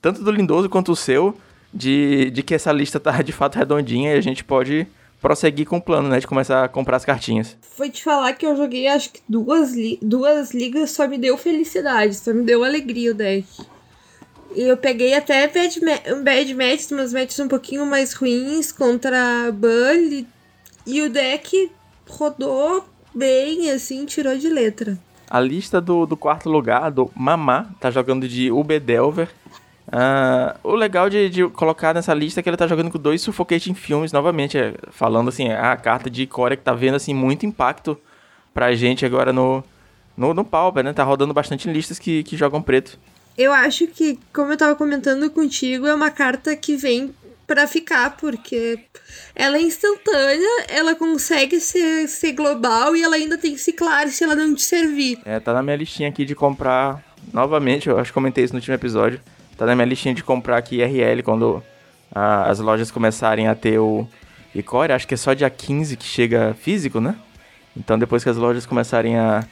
tanto 0.00 0.22
do 0.22 0.30
Lindoso 0.30 0.68
quanto 0.68 0.92
o 0.92 0.96
seu, 0.96 1.36
de, 1.72 2.30
de 2.30 2.42
que 2.42 2.54
essa 2.54 2.70
lista 2.70 3.00
tá 3.00 3.22
de 3.22 3.32
fato 3.32 3.56
redondinha 3.56 4.14
e 4.14 4.18
a 4.18 4.20
gente 4.20 4.44
pode 4.44 4.86
prosseguir 5.22 5.66
com 5.66 5.76
o 5.76 5.80
plano, 5.80 6.08
né? 6.08 6.18
De 6.18 6.26
começar 6.26 6.64
a 6.64 6.68
comprar 6.68 6.96
as 6.96 7.04
cartinhas. 7.04 7.56
Foi 7.62 7.88
te 7.88 8.02
falar 8.02 8.34
que 8.34 8.44
eu 8.44 8.56
joguei 8.56 8.88
acho 8.88 9.10
que 9.10 9.20
duas, 9.28 9.72
li 9.72 9.98
duas 10.02 10.52
ligas 10.52 10.90
só 10.90 11.06
me 11.06 11.16
deu 11.16 11.38
felicidade, 11.38 12.16
só 12.16 12.34
me 12.34 12.42
deu 12.42 12.64
alegria 12.64 13.12
o 13.12 13.14
deck. 13.14 13.46
E 14.54 14.62
eu 14.62 14.76
peguei 14.76 15.14
até 15.14 15.48
bad, 15.48 15.80
ma 15.82 16.22
bad 16.22 16.54
matches, 16.54 16.90
umas 16.90 17.12
matches 17.12 17.38
um 17.38 17.48
pouquinho 17.48 17.86
mais 17.86 18.12
ruins 18.12 18.70
contra 18.70 19.50
Bully. 19.52 20.26
E 20.84 21.00
o 21.00 21.08
deck 21.08 21.70
rodou 22.06 22.84
bem, 23.14 23.70
assim, 23.70 24.04
tirou 24.04 24.36
de 24.36 24.48
letra. 24.48 24.98
A 25.30 25.40
lista 25.40 25.80
do, 25.80 26.04
do 26.04 26.16
quarto 26.16 26.50
lugar, 26.50 26.90
do 26.90 27.10
Mamá, 27.14 27.70
tá 27.80 27.90
jogando 27.90 28.28
de 28.28 28.50
Ubedelver. 28.50 29.30
Uh, 29.88 30.56
o 30.62 30.74
legal 30.74 31.10
de, 31.10 31.28
de, 31.28 31.48
colocar 31.48 31.92
nessa 31.92 32.14
lista 32.14 32.40
é 32.40 32.42
que 32.42 32.48
ele 32.48 32.56
tá 32.56 32.66
jogando 32.66 32.90
com 32.90 32.98
dois 32.98 33.20
Suffocating 33.20 33.74
Filmes, 33.74 34.12
novamente, 34.12 34.56
é, 34.56 34.74
falando 34.90 35.28
assim, 35.28 35.48
é 35.48 35.58
a 35.58 35.76
carta 35.76 36.08
de 36.08 36.26
Corea 36.26 36.56
que 36.56 36.62
tá 36.62 36.72
vendo 36.72 36.94
assim, 36.94 37.12
muito 37.12 37.44
impacto 37.44 37.98
pra 38.54 38.74
gente 38.74 39.04
agora 39.04 39.32
no, 39.32 39.62
no, 40.16 40.32
no 40.32 40.44
Pauper, 40.44 40.84
né? 40.84 40.92
Tá 40.92 41.02
rodando 41.02 41.34
bastante 41.34 41.68
em 41.68 41.72
listas 41.72 41.98
que, 41.98 42.22
que 42.22 42.36
jogam 42.36 42.62
preto 42.62 42.98
eu 43.36 43.52
acho 43.52 43.86
que, 43.86 44.18
como 44.32 44.52
eu 44.52 44.56
tava 44.56 44.74
comentando 44.74 45.30
contigo, 45.30 45.86
é 45.86 45.94
uma 45.94 46.10
carta 46.10 46.54
que 46.54 46.76
vem 46.76 47.14
para 47.46 47.66
ficar, 47.66 48.16
porque 48.16 48.78
ela 49.34 49.56
é 49.56 49.62
instantânea, 49.62 50.66
ela 50.68 50.94
consegue 50.94 51.60
ser, 51.60 52.08
ser 52.08 52.32
global 52.32 52.94
e 52.94 53.02
ela 53.02 53.16
ainda 53.16 53.36
tem 53.36 53.56
ciclar 53.56 54.08
se 54.08 54.24
ela 54.24 54.34
não 54.34 54.54
te 54.54 54.62
servir. 54.62 55.18
É, 55.24 55.40
tá 55.40 55.52
na 55.52 55.62
minha 55.62 55.76
listinha 55.76 56.08
aqui 56.08 56.24
de 56.24 56.34
comprar. 56.34 57.02
Novamente, 57.32 57.88
eu 57.88 57.98
acho 57.98 58.10
que 58.10 58.14
comentei 58.14 58.44
isso 58.44 58.52
no 58.52 58.58
último 58.58 58.74
episódio. 58.74 59.20
Tá 59.56 59.66
na 59.66 59.74
minha 59.74 59.86
listinha 59.86 60.14
de 60.14 60.22
comprar 60.22 60.56
aqui 60.56 60.82
RL 60.82 61.22
quando 61.22 61.62
a, 62.14 62.48
as 62.50 62.58
lojas 62.58 62.90
começarem 62.90 63.48
a 63.48 63.54
ter 63.54 63.78
o 63.78 64.06
Icore. 64.54 64.92
Acho 64.92 65.06
que 65.06 65.14
é 65.14 65.16
só 65.16 65.34
dia 65.34 65.50
15 65.50 65.96
que 65.96 66.04
chega 66.04 66.54
físico, 66.54 67.00
né? 67.00 67.16
Então 67.76 67.98
depois 67.98 68.22
que 68.22 68.30
as 68.30 68.36
lojas 68.36 68.66
começarem 68.66 69.18
a 69.18 69.44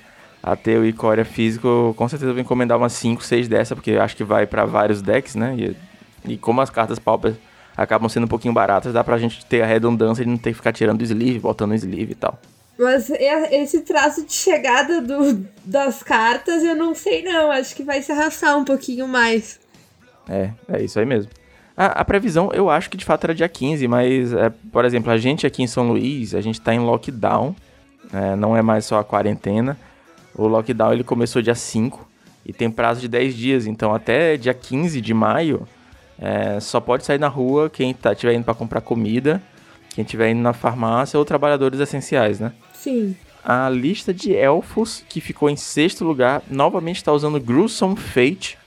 a 0.43 0.57
ter 0.57 0.79
o 0.79 0.87
Icória 0.87 1.25
físico, 1.25 1.95
com 1.97 2.09
certeza 2.09 2.31
eu 2.31 2.35
vou 2.35 2.41
encomendar 2.41 2.79
umas 2.79 2.95
5, 2.95 3.23
6 3.23 3.49
dessa, 3.49 3.75
porque 3.75 3.93
acho 3.93 4.17
que 4.17 4.25
vai 4.25 4.47
para 4.47 4.65
vários 4.65 5.03
decks, 5.03 5.35
né? 5.35 5.55
E, 5.57 5.77
e 6.33 6.39
como 6.39 6.61
as 6.61 6.71
cartas 6.71 6.99
Pauper 6.99 7.35
acabam 7.77 8.09
sendo 8.09 8.25
um 8.25 8.29
pouquinho 8.29 8.55
baratas, 8.55 8.93
dá 8.93 9.05
pra 9.05 9.19
gente 9.19 9.45
ter 9.45 9.63
a 9.63 9.67
redundância 9.67 10.25
de 10.25 10.31
não 10.31 10.39
ter 10.39 10.51
que 10.51 10.57
ficar 10.57 10.73
tirando 10.73 11.01
o 11.01 11.05
sleeve, 11.05 11.39
botando 11.39 11.73
o 11.73 11.75
sleeve 11.75 12.13
e 12.13 12.15
tal. 12.15 12.39
Mas 12.79 13.11
esse 13.11 13.83
traço 13.83 14.25
de 14.25 14.33
chegada 14.33 15.03
do, 15.03 15.47
das 15.65 16.03
cartas, 16.03 16.65
eu 16.65 16.75
não 16.75 16.95
sei 16.95 17.23
não, 17.23 17.51
acho 17.51 17.77
que 17.77 17.83
vai 17.83 18.01
se 18.01 18.11
arrastar 18.11 18.57
um 18.57 18.65
pouquinho 18.65 19.07
mais. 19.07 19.61
É, 20.29 20.51
é 20.69 20.83
isso 20.83 20.99
aí 20.99 21.07
mesmo. 21.07 21.31
A, 21.77 21.87
a 21.87 22.05
previsão, 22.05 22.51
eu 22.53 22.69
acho 22.69 22.91
que 22.91 22.97
de 22.97 23.05
fato 23.05 23.25
era 23.25 23.35
dia 23.35 23.49
15, 23.49 23.89
mas, 23.89 24.33
é, 24.33 24.51
por 24.71 24.85
exemplo, 24.85 25.11
a 25.11 25.17
gente 25.17 25.47
aqui 25.47 25.63
em 25.63 25.67
São 25.67 25.89
Luís, 25.89 26.35
a 26.35 26.41
gente 26.41 26.61
tá 26.61 26.75
em 26.75 26.79
lockdown, 26.79 27.55
é, 28.13 28.37
não 28.37 28.57
é 28.57 28.63
mais 28.63 28.85
só 28.85 28.99
a 28.99 29.05
quarentena, 29.05 29.79
o 30.35 30.47
lockdown 30.47 30.93
ele 30.93 31.05
começou 31.05 31.41
dia 31.41 31.55
5 31.55 32.09
e 32.45 32.53
tem 32.53 32.71
prazo 32.71 33.01
de 33.01 33.09
10 33.09 33.35
dias, 33.35 33.67
então 33.67 33.95
até 33.95 34.37
dia 34.37 34.55
15 34.55 35.01
de 35.01 35.15
maio 35.15 35.67
é, 36.19 36.61
só 36.61 36.81
pode 36.81 37.05
sair 37.05 37.19
na 37.19 37.29
rua 37.29 37.71
quem 37.71 37.95
tá, 37.95 38.15
tiver 38.15 38.35
indo 38.35 38.45
para 38.45 38.55
comprar 38.55 38.83
comida, 38.83 39.43
quem 39.95 40.05
estiver 40.05 40.31
indo 40.31 40.43
na 40.43 40.53
farmácia 40.53 41.19
ou 41.19 41.25
trabalhadores 41.25 41.81
essenciais, 41.81 42.39
né? 42.39 42.53
Sim. 42.75 43.17
A 43.43 43.71
lista 43.71 44.13
de 44.13 44.35
elfos 44.35 45.03
que 45.09 45.21
ficou 45.21 45.49
em 45.49 45.57
sexto 45.57 46.05
lugar 46.05 46.43
novamente 46.51 46.97
está 46.97 47.11
usando 47.11 47.41
Gruesome 47.41 47.97
Fate. 47.97 48.59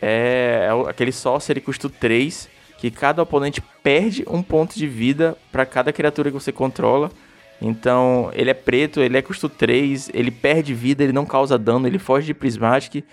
É, 0.00 0.68
é 0.68 0.90
aquele 0.90 1.12
sorcery 1.12 1.60
custo 1.60 1.88
3, 1.88 2.48
que 2.78 2.90
cada 2.90 3.22
oponente 3.22 3.62
perde 3.82 4.24
um 4.28 4.42
ponto 4.42 4.76
de 4.76 4.86
vida 4.86 5.36
para 5.50 5.64
cada 5.64 5.92
criatura 5.92 6.30
que 6.30 6.38
você 6.38 6.52
controla. 6.52 7.10
Então, 7.60 8.30
ele 8.34 8.50
é 8.50 8.54
preto, 8.54 9.00
ele 9.00 9.16
é 9.16 9.22
custo 9.22 9.48
3, 9.48 10.10
ele 10.12 10.30
perde 10.30 10.74
vida, 10.74 11.02
ele 11.02 11.12
não 11.12 11.24
causa 11.24 11.56
dano, 11.56 11.86
ele 11.86 11.98
foge 11.98 12.26
de 12.26 12.34
Prismatic, 12.34 13.04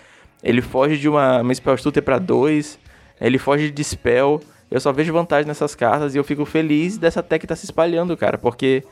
ele 0.42 0.60
foge 0.60 0.98
de 0.98 1.08
uma, 1.08 1.40
uma 1.40 1.54
Spell 1.54 1.76
Stutter 1.78 2.02
pra 2.02 2.18
2, 2.18 2.78
ele 3.20 3.38
foge 3.38 3.66
de 3.66 3.70
Dispel. 3.70 4.40
Eu 4.70 4.80
só 4.80 4.92
vejo 4.92 5.12
vantagem 5.12 5.46
nessas 5.46 5.74
cartas 5.74 6.14
e 6.14 6.18
eu 6.18 6.24
fico 6.24 6.44
feliz 6.44 6.98
dessa 6.98 7.22
tech 7.22 7.46
tá 7.46 7.54
se 7.54 7.64
espalhando, 7.64 8.16
cara, 8.16 8.36
porque 8.36 8.82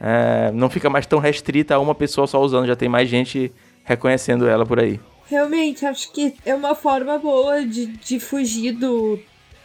é, 0.00 0.50
não 0.52 0.68
fica 0.68 0.90
mais 0.90 1.06
tão 1.06 1.18
restrita 1.18 1.74
a 1.74 1.78
uma 1.78 1.94
pessoa 1.94 2.26
só 2.26 2.40
usando, 2.40 2.66
já 2.66 2.76
tem 2.76 2.88
mais 2.88 3.08
gente 3.08 3.52
reconhecendo 3.84 4.48
ela 4.48 4.66
por 4.66 4.80
aí. 4.80 5.00
Realmente, 5.30 5.86
acho 5.86 6.12
que 6.12 6.34
é 6.44 6.54
uma 6.54 6.74
forma 6.74 7.16
boa 7.18 7.64
de, 7.64 7.86
de 7.86 8.18
fugir 8.18 8.72
do, 8.72 9.18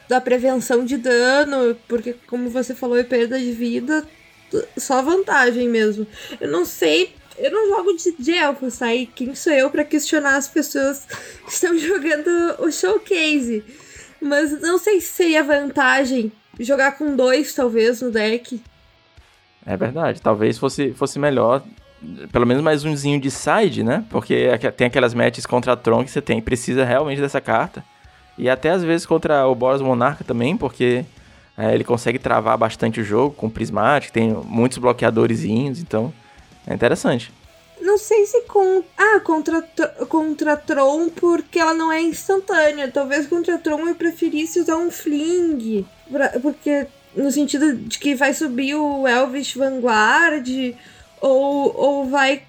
da 0.08 0.22
prevenção 0.22 0.86
de 0.86 0.96
dano, 0.96 1.76
porque, 1.88 2.16
como 2.28 2.50
você 2.50 2.76
falou, 2.76 2.98
é 2.98 3.04
perda 3.04 3.40
de 3.40 3.52
vida 3.52 4.08
só 4.78 5.02
vantagem 5.02 5.68
mesmo. 5.68 6.06
Eu 6.40 6.50
não 6.50 6.66
sei. 6.66 7.16
Eu 7.38 7.52
não 7.52 7.68
jogo 7.76 7.94
de, 7.98 8.12
de 8.18 8.32
elfos, 8.32 8.78
tá? 8.78 8.94
E 8.94 9.06
quem 9.06 9.36
sou 9.36 9.52
eu 9.52 9.70
para 9.70 9.84
questionar 9.84 10.38
as 10.38 10.48
pessoas 10.48 11.06
que 11.44 11.52
estão 11.52 11.76
jogando 11.80 12.30
o 12.60 12.72
showcase? 12.72 13.64
Mas 14.22 14.62
não 14.62 14.78
sei 14.78 15.02
se 15.02 15.10
seria 15.10 15.44
vantagem 15.44 16.32
jogar 16.60 16.94
com 16.94 17.16
dois, 17.16 17.54
talvez, 17.54 18.02
no 18.02 18.12
deck. 18.12 18.62
É 19.66 19.76
verdade. 19.76 20.22
Talvez 20.22 20.58
fosse, 20.58 20.94
fosse 20.94 21.20
melhor. 21.20 21.64
Pelo 22.32 22.46
menos 22.46 22.64
mais 22.64 22.84
umzinho 22.84 23.20
de 23.20 23.32
side, 23.32 23.84
né? 23.84 24.04
Porque 24.10 24.50
tem 24.76 24.88
aquelas 24.88 25.14
matches 25.14 25.46
contra 25.46 25.74
a 25.74 25.76
Tron 25.76 26.04
que 26.04 26.12
você 26.12 26.22
tem. 26.22 26.42
Precisa 26.42 26.84
realmente 26.84 27.22
dessa 27.22 27.42
carta. 27.42 27.84
E 28.38 28.50
até 28.50 28.72
às 28.72 28.84
vezes 28.84 29.06
contra 29.06 29.48
o 29.48 29.56
Boros 29.56 29.82
Monarca 29.82 30.24
também, 30.24 30.58
porque 30.58 31.06
é, 31.58 31.74
ele 31.74 31.84
consegue 31.84 32.20
travar 32.20 32.58
bastante 32.58 33.00
o 33.00 33.04
jogo 33.04 33.34
com 33.34 33.50
Prismatic, 33.50 34.12
tem 34.12 34.34
muitos 34.34 34.78
bloqueadores, 34.78 35.44
então 35.46 36.14
é 36.68 36.74
interessante. 36.74 37.32
Não 37.80 37.98
sei 37.98 38.26
se 38.26 38.42
com. 38.42 38.84
Ah, 38.98 39.20
contra, 39.20 39.62
contra 40.10 40.58
Tron, 40.58 41.10
porque 41.10 41.60
ela 41.60 41.74
não 41.74 41.92
é 41.92 42.02
instantânea. 42.02 42.90
Talvez 42.90 43.28
contra 43.28 43.58
Tron 43.58 43.88
eu 43.88 43.96
preferisse 43.96 44.60
usar 44.60 44.78
um 44.78 44.90
Fling. 44.90 45.86
Pra, 46.10 46.30
porque 46.42 46.88
no 47.16 47.32
sentido 47.32 47.76
de 47.76 48.00
que 48.00 48.16
vai 48.16 48.34
subir 48.34 48.76
o 48.76 49.08
Elvish 49.08 49.56
Vanguard, 49.56 50.48
ou, 51.26 51.76
ou 51.76 52.06
vai 52.06 52.44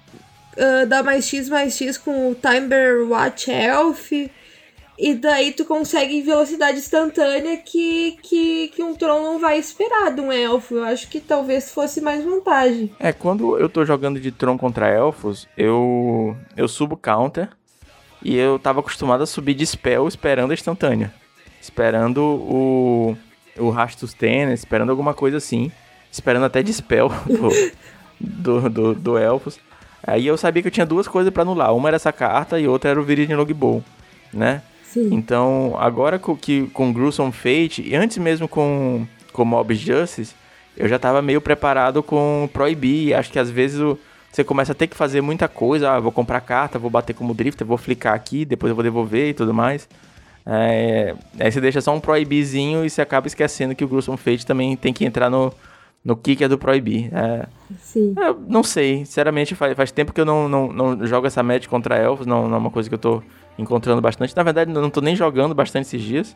uh, 0.55 0.85
dar 0.87 1.03
mais 1.03 1.27
X 1.27 1.49
mais 1.49 1.75
X 1.75 1.97
com 1.97 2.31
o 2.31 2.35
Timber 2.35 3.07
Watch 3.09 3.49
Elf. 3.51 4.11
E 4.99 5.13
daí 5.13 5.51
tu 5.51 5.63
consegue 5.63 6.23
velocidade 6.23 6.79
instantânea 6.79 7.57
que, 7.57 8.17
que, 8.23 8.69
que 8.69 8.81
um 8.81 8.95
Tron 8.95 9.21
não 9.21 9.39
vai 9.39 9.59
esperar 9.59 10.11
de 10.11 10.21
um 10.21 10.31
elfo. 10.31 10.75
Eu 10.75 10.83
acho 10.83 11.07
que 11.07 11.19
talvez 11.19 11.71
fosse 11.71 12.01
mais 12.01 12.23
vantagem. 12.23 12.91
É, 12.99 13.13
quando 13.13 13.59
eu 13.59 13.69
tô 13.69 13.85
jogando 13.85 14.19
de 14.19 14.31
Tron 14.31 14.57
contra 14.57 14.89
elfos, 14.89 15.47
eu, 15.55 16.35
eu 16.55 16.67
subo 16.67 16.97
counter 16.97 17.47
e 18.23 18.35
eu 18.35 18.57
tava 18.57 18.79
acostumado 18.79 19.21
a 19.21 19.27
subir 19.27 19.53
de 19.53 19.67
spell 19.67 20.07
esperando 20.07 20.49
a 20.49 20.55
instantânea. 20.55 21.13
Esperando 21.61 22.23
o, 22.23 23.15
o 23.55 23.69
Rastus 23.69 24.15
Ten, 24.15 24.51
esperando 24.51 24.89
alguma 24.89 25.13
coisa 25.13 25.37
assim. 25.37 25.71
Esperando 26.11 26.45
até 26.45 26.63
de 26.63 26.73
spell 26.73 27.11
do, 28.19 28.69
do, 28.69 28.93
do, 28.95 29.17
elfos. 29.17 29.59
Aí 30.05 30.25
eu 30.25 30.37
sabia 30.37 30.61
que 30.61 30.67
eu 30.67 30.71
tinha 30.71 30.85
duas 30.85 31.07
coisas 31.07 31.31
para 31.31 31.43
anular. 31.43 31.73
Uma 31.75 31.89
era 31.89 31.95
essa 31.95 32.11
carta 32.11 32.59
e 32.59 32.67
outra 32.67 32.89
era 32.89 32.99
o 32.99 33.03
Viridian 33.03 33.37
Logbow, 33.37 33.83
né? 34.33 34.61
Sim. 34.83 35.09
Então, 35.13 35.75
agora 35.79 36.17
com, 36.17 36.35
que, 36.35 36.67
com 36.67 36.93
Gruesome 36.93 37.31
Fate, 37.31 37.81
e 37.85 37.95
antes 37.95 38.17
mesmo 38.17 38.47
com, 38.47 39.05
com 39.33 39.45
Mob 39.45 39.75
Justice, 39.75 40.33
eu 40.75 40.87
já 40.87 40.97
tava 40.97 41.21
meio 41.21 41.41
preparado 41.41 42.01
com 42.01 42.49
Proibir. 42.53 43.15
Acho 43.15 43.31
que 43.31 43.39
às 43.39 43.49
vezes 43.49 43.79
o, 43.79 43.99
você 44.31 44.43
começa 44.43 44.71
a 44.71 44.75
ter 44.75 44.87
que 44.87 44.95
fazer 44.95 45.21
muita 45.21 45.47
coisa. 45.47 45.91
Ah, 45.91 45.99
vou 45.99 46.11
comprar 46.11 46.39
carta, 46.41 46.79
vou 46.79 46.89
bater 46.89 47.13
como 47.13 47.33
drifter, 47.33 47.67
vou 47.67 47.77
flicar 47.77 48.13
aqui, 48.13 48.45
depois 48.45 48.69
eu 48.69 48.75
vou 48.75 48.83
devolver 48.83 49.29
e 49.29 49.33
tudo 49.33 49.53
mais. 49.53 49.89
É, 50.45 51.13
aí 51.37 51.51
você 51.51 51.59
deixa 51.59 51.81
só 51.81 51.93
um 51.93 51.99
Proibirzinho 51.99 52.85
e 52.85 52.89
você 52.89 53.01
acaba 53.01 53.27
esquecendo 53.27 53.75
que 53.75 53.83
o 53.83 53.87
Gruesome 53.87 54.17
Fate 54.17 54.45
também 54.45 54.77
tem 54.77 54.93
que 54.93 55.03
entrar 55.03 55.29
no, 55.29 55.53
no 56.03 56.15
kicker 56.15 56.47
do 56.47 56.57
Proibir. 56.57 57.09
É, 57.13 57.47
Sim. 57.79 58.13
eu 58.17 58.39
não 58.47 58.63
sei, 58.63 59.05
sinceramente 59.05 59.55
faz, 59.55 59.75
faz 59.75 59.91
tempo 59.91 60.13
que 60.13 60.21
eu 60.21 60.25
não, 60.25 60.47
não, 60.47 60.71
não 60.71 61.07
jogo 61.07 61.27
essa 61.27 61.43
match 61.43 61.67
contra 61.67 61.97
elfos, 61.97 62.25
não, 62.25 62.47
não 62.47 62.55
é 62.55 62.59
uma 62.59 62.71
coisa 62.71 62.87
que 62.87 62.95
eu 62.95 62.99
tô 62.99 63.21
encontrando 63.57 64.01
bastante. 64.01 64.35
Na 64.35 64.43
verdade, 64.43 64.71
eu 64.71 64.81
não 64.81 64.89
tô 64.89 65.01
nem 65.01 65.15
jogando 65.15 65.53
bastante 65.53 65.87
esses 65.87 66.01
dias. 66.01 66.35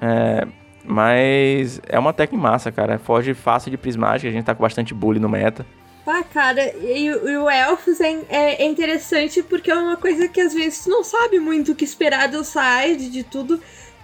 É, 0.00 0.46
mas 0.84 1.80
é 1.88 1.98
uma 1.98 2.12
técnica 2.12 2.42
massa, 2.42 2.70
cara. 2.70 2.98
Foge 2.98 3.34
fácil 3.34 3.70
de 3.70 3.76
prismática, 3.76 4.28
a 4.28 4.32
gente 4.32 4.44
tá 4.44 4.54
com 4.54 4.62
bastante 4.62 4.94
bully 4.94 5.18
no 5.18 5.28
meta. 5.28 5.66
Ah, 6.06 6.22
cara, 6.22 6.72
e, 6.76 7.06
e 7.06 7.36
o 7.36 7.50
Elfos 7.50 8.00
é, 8.00 8.12
é, 8.28 8.62
é, 8.62 8.64
interessante 8.64 9.42
porque 9.42 9.72
é 9.72 9.74
uma 9.74 9.96
coisa 9.96 10.28
que 10.28 10.40
às 10.40 10.54
vezes 10.54 10.84
tu 10.84 10.90
não 10.90 11.02
sabe 11.02 11.40
muito 11.40 11.72
o 11.72 11.74
que 11.74 11.84
esperar 11.84 12.28
do 12.28 12.44
side, 12.44 13.10
de 13.10 13.24
tudo. 13.24 13.60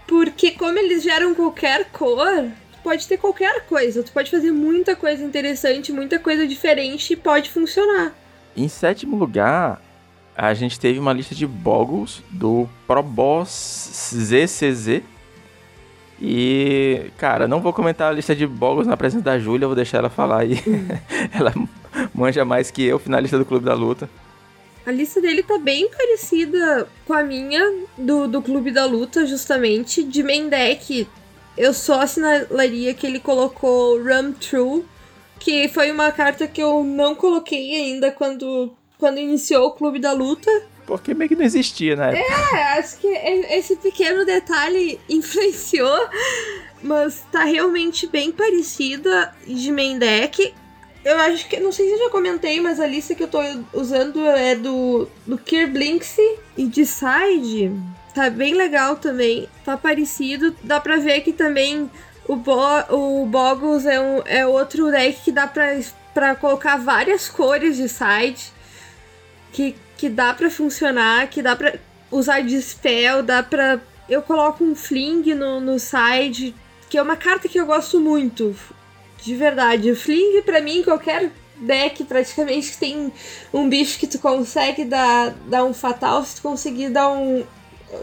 Porque 0.06 0.50
como 0.50 0.76
eles 0.76 1.04
geram 1.04 1.32
qualquer 1.32 1.90
cor, 1.92 2.50
pode 2.82 3.06
ter 3.06 3.16
qualquer 3.16 3.66
coisa. 3.66 4.02
Tu 4.02 4.12
pode 4.12 4.30
fazer 4.30 4.50
muita 4.50 4.94
coisa 4.96 5.24
interessante, 5.24 5.92
muita 5.92 6.18
coisa 6.18 6.46
diferente 6.46 7.12
e 7.12 7.16
pode 7.16 7.50
funcionar. 7.50 8.12
Em 8.56 8.68
sétimo 8.68 9.16
lugar, 9.16 9.80
a 10.36 10.52
gente 10.54 10.78
teve 10.78 10.98
uma 10.98 11.12
lista 11.12 11.34
de 11.34 11.46
Boggles 11.46 12.22
do 12.30 12.68
ProBoss 12.86 14.10
ZCZ. 14.14 15.02
E, 16.20 17.10
cara, 17.18 17.48
não 17.48 17.60
vou 17.60 17.72
comentar 17.72 18.10
a 18.10 18.14
lista 18.14 18.34
de 18.34 18.46
Boggles 18.46 18.86
na 18.86 18.96
presença 18.96 19.24
da 19.24 19.38
Júlia, 19.38 19.66
vou 19.66 19.74
deixar 19.74 19.98
ela 19.98 20.10
falar 20.10 20.40
aí. 20.40 20.58
ela 21.34 21.52
manja 22.14 22.44
mais 22.44 22.70
que 22.70 22.82
eu, 22.82 22.98
finalista 22.98 23.38
do 23.38 23.44
Clube 23.44 23.64
da 23.64 23.74
Luta. 23.74 24.08
A 24.84 24.90
lista 24.90 25.20
dele 25.20 25.42
tá 25.42 25.58
bem 25.58 25.88
parecida 25.88 26.88
com 27.06 27.12
a 27.12 27.22
minha, 27.22 27.62
do, 27.96 28.26
do 28.26 28.42
Clube 28.42 28.70
da 28.70 28.84
Luta, 28.84 29.26
justamente. 29.26 30.02
De 30.02 30.22
main 30.22 30.48
deck, 30.48 31.06
eu 31.56 31.74
só 31.74 32.00
assinalaria 32.00 32.94
que 32.94 33.06
ele 33.06 33.20
colocou 33.20 34.02
Run 34.02 34.32
True, 34.32 34.84
que 35.38 35.68
foi 35.68 35.90
uma 35.90 36.10
carta 36.12 36.46
que 36.46 36.62
eu 36.62 36.82
não 36.84 37.14
coloquei 37.14 37.74
ainda 37.74 38.10
quando, 38.10 38.72
quando 38.98 39.18
iniciou 39.18 39.66
o 39.66 39.72
Clube 39.72 39.98
da 39.98 40.12
Luta. 40.12 40.50
Porque 40.86 41.14
meio 41.14 41.28
que 41.28 41.36
não 41.36 41.44
existia 41.44 41.94
época. 41.94 42.56
É, 42.56 42.78
acho 42.78 42.98
que 42.98 43.06
esse 43.06 43.76
pequeno 43.76 44.24
detalhe 44.24 44.98
influenciou, 45.08 46.08
mas 46.82 47.24
tá 47.30 47.44
realmente 47.44 48.06
bem 48.06 48.32
parecida 48.32 49.34
de 49.46 49.70
main 49.70 49.98
deck. 49.98 50.54
Eu 51.04 51.18
acho 51.18 51.48
que, 51.48 51.58
não 51.58 51.72
sei 51.72 51.88
se 51.88 51.94
eu 51.94 51.98
já 51.98 52.10
comentei, 52.10 52.60
mas 52.60 52.78
a 52.78 52.86
lista 52.86 53.14
que 53.14 53.24
eu 53.24 53.28
tô 53.28 53.40
usando 53.72 54.24
é 54.24 54.54
do, 54.54 55.08
do 55.26 55.36
Kirblinksy 55.36 56.38
e 56.56 56.64
de 56.64 56.86
Side. 56.86 57.72
Tá 58.14 58.28
bem 58.28 58.54
legal 58.54 58.96
também, 58.96 59.48
tá 59.64 59.76
parecido. 59.76 60.54
Dá 60.62 60.78
pra 60.78 60.96
ver 60.96 61.20
que 61.20 61.32
também 61.32 61.90
o, 62.26 62.36
Bo, 62.36 62.60
o 62.90 63.26
Boggles 63.26 63.86
é, 63.86 64.00
um, 64.00 64.22
é 64.26 64.46
outro 64.46 64.90
deck 64.90 65.22
que 65.22 65.32
dá 65.32 65.46
pra, 65.46 65.80
pra 66.12 66.34
colocar 66.34 66.76
várias 66.76 67.28
cores 67.28 67.76
de 67.76 67.88
Side. 67.88 68.52
Que, 69.50 69.74
que 69.96 70.08
dá 70.08 70.34
pra 70.34 70.50
funcionar, 70.50 71.28
que 71.28 71.42
dá 71.42 71.56
pra 71.56 71.74
usar 72.10 72.42
Dispel, 72.42 73.22
dá 73.22 73.42
pra... 73.42 73.80
Eu 74.08 74.20
coloco 74.20 74.62
um 74.62 74.74
Fling 74.74 75.34
no, 75.34 75.60
no 75.60 75.78
Side, 75.78 76.54
que 76.90 76.98
é 76.98 77.02
uma 77.02 77.16
carta 77.16 77.48
que 77.48 77.58
eu 77.58 77.64
gosto 77.64 77.98
muito. 77.98 78.54
De 79.22 79.34
verdade. 79.34 79.90
O 79.90 79.96
Fling, 79.96 80.42
pra 80.42 80.60
mim, 80.60 80.82
qualquer 80.82 81.30
deck 81.56 82.04
praticamente 82.04 82.72
que 82.72 82.78
tem 82.78 83.12
um 83.52 83.68
bicho 83.68 83.98
que 83.98 84.06
tu 84.06 84.18
consegue 84.18 84.84
dar, 84.84 85.30
dar 85.48 85.64
um 85.64 85.72
fatal, 85.72 86.24
se 86.24 86.36
tu 86.36 86.42
conseguir 86.42 86.90
dar 86.90 87.08
um, 87.08 87.44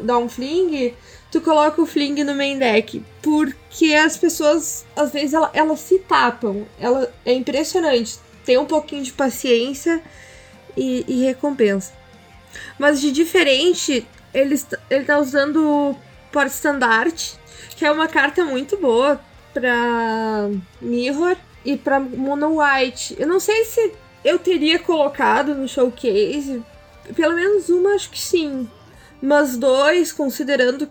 dar 0.01 0.17
um 0.17 0.29
Fling, 0.29 0.93
tu 1.31 1.41
coloca 1.41 1.81
o 1.81 1.85
Fling 1.85 2.23
no 2.23 2.35
main 2.35 2.57
deck. 2.57 3.03
Porque 3.21 3.93
as 3.93 4.17
pessoas, 4.17 4.85
às 4.95 5.11
vezes, 5.11 5.33
elas, 5.33 5.49
elas 5.53 5.79
se 5.79 5.99
tapam. 5.99 6.65
Ela, 6.79 7.11
é 7.25 7.33
impressionante. 7.33 8.19
Tem 8.45 8.57
um 8.57 8.65
pouquinho 8.65 9.03
de 9.03 9.13
paciência 9.13 10.01
e, 10.75 11.05
e 11.07 11.23
recompensa. 11.25 11.93
Mas 12.77 12.99
de 12.99 13.11
diferente, 13.11 14.07
ele, 14.33 14.59
ele 14.89 15.05
tá 15.05 15.19
usando 15.19 15.95
Port 16.31 16.47
Standard, 16.47 17.33
que 17.75 17.85
é 17.85 17.91
uma 17.91 18.07
carta 18.07 18.43
muito 18.43 18.77
boa 18.77 19.19
pra 19.53 20.49
Mirror 20.81 21.35
e 21.65 21.77
pra 21.77 21.99
Mono 21.99 22.59
White. 22.59 23.15
Eu 23.19 23.27
não 23.27 23.39
sei 23.39 23.65
se 23.65 23.93
eu 24.23 24.39
teria 24.39 24.79
colocado 24.79 25.53
no 25.53 25.67
showcase. 25.67 26.63
Pelo 27.15 27.35
menos 27.35 27.69
uma, 27.69 27.95
acho 27.95 28.09
que 28.09 28.19
sim. 28.19 28.69
Mas 29.21 29.57
dois, 29.57 30.11
considerando 30.11 30.87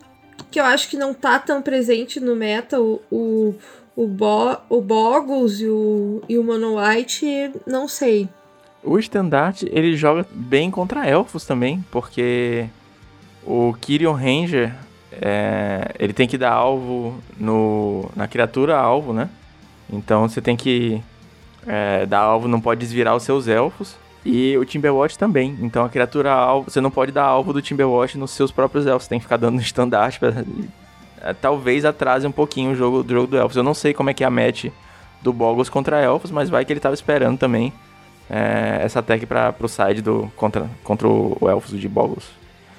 que 0.50 0.60
eu 0.60 0.64
acho 0.64 0.88
que 0.88 0.96
não 0.96 1.12
tá 1.14 1.38
tão 1.38 1.60
presente 1.62 2.20
no 2.20 2.36
meta, 2.36 2.80
o, 2.80 3.00
o, 3.10 3.54
o, 3.96 4.06
Bo, 4.06 4.56
o 4.68 4.80
Boggles 4.80 5.60
e 5.60 5.66
o, 5.66 6.22
e 6.28 6.38
o 6.38 6.44
Mono 6.44 6.76
White, 6.78 7.52
não 7.66 7.88
sei. 7.88 8.28
O 8.82 8.98
estandarte, 8.98 9.68
ele 9.72 9.96
joga 9.96 10.26
bem 10.30 10.70
contra 10.70 11.06
elfos 11.06 11.44
também, 11.44 11.84
porque 11.90 12.66
o 13.44 13.74
Kyrion 13.80 14.12
Ranger, 14.12 14.74
é, 15.12 15.94
ele 15.98 16.12
tem 16.12 16.28
que 16.28 16.38
dar 16.38 16.52
alvo 16.52 17.18
no, 17.38 18.10
na 18.14 18.28
criatura 18.28 18.76
alvo, 18.76 19.12
né? 19.12 19.28
Então 19.90 20.28
você 20.28 20.40
tem 20.40 20.56
que 20.56 21.02
é, 21.66 22.06
dar 22.06 22.20
alvo, 22.20 22.46
não 22.46 22.60
pode 22.60 22.80
desvirar 22.80 23.16
os 23.16 23.22
seus 23.22 23.48
elfos. 23.48 23.96
E 24.24 24.56
o 24.58 24.64
Timberwatch 24.64 25.18
também. 25.18 25.56
Então 25.60 25.84
a 25.84 25.88
criatura 25.88 26.32
alvo, 26.32 26.70
você 26.70 26.80
não 26.80 26.90
pode 26.90 27.12
dar 27.12 27.24
alvo 27.24 27.52
do 27.52 27.62
Timberwatch 27.62 28.18
nos 28.18 28.32
seus 28.32 28.50
próprios 28.50 28.86
elfos. 28.86 29.04
Você 29.04 29.10
tem 29.10 29.18
que 29.18 29.24
ficar 29.24 29.36
dando 29.36 29.60
estandarte 29.62 30.18
pra, 30.18 30.32
é, 31.20 31.32
talvez 31.32 31.84
atrase 31.84 32.26
um 32.26 32.32
pouquinho 32.32 32.72
o 32.72 32.74
jogo, 32.74 33.00
o 33.00 33.08
jogo 33.08 33.26
do 33.26 33.36
elfos. 33.36 33.56
Eu 33.56 33.62
não 33.62 33.74
sei 33.74 33.94
como 33.94 34.10
é 34.10 34.14
que 34.14 34.24
é 34.24 34.26
a 34.26 34.30
match 34.30 34.66
do 35.22 35.32
Boggles 35.32 35.68
contra 35.68 36.00
elfos, 36.00 36.30
mas 36.30 36.48
vai 36.48 36.64
que 36.64 36.72
ele 36.72 36.80
tava 36.80 36.94
esperando 36.94 37.38
também 37.38 37.72
é, 38.30 38.80
essa 38.82 39.02
tag 39.02 39.24
para 39.26 39.52
pro 39.52 39.68
side 39.68 40.02
do 40.02 40.30
contra, 40.36 40.68
contra 40.84 41.08
o 41.08 41.38
elfos 41.48 41.78
de 41.78 41.88
Boggles. 41.88 42.24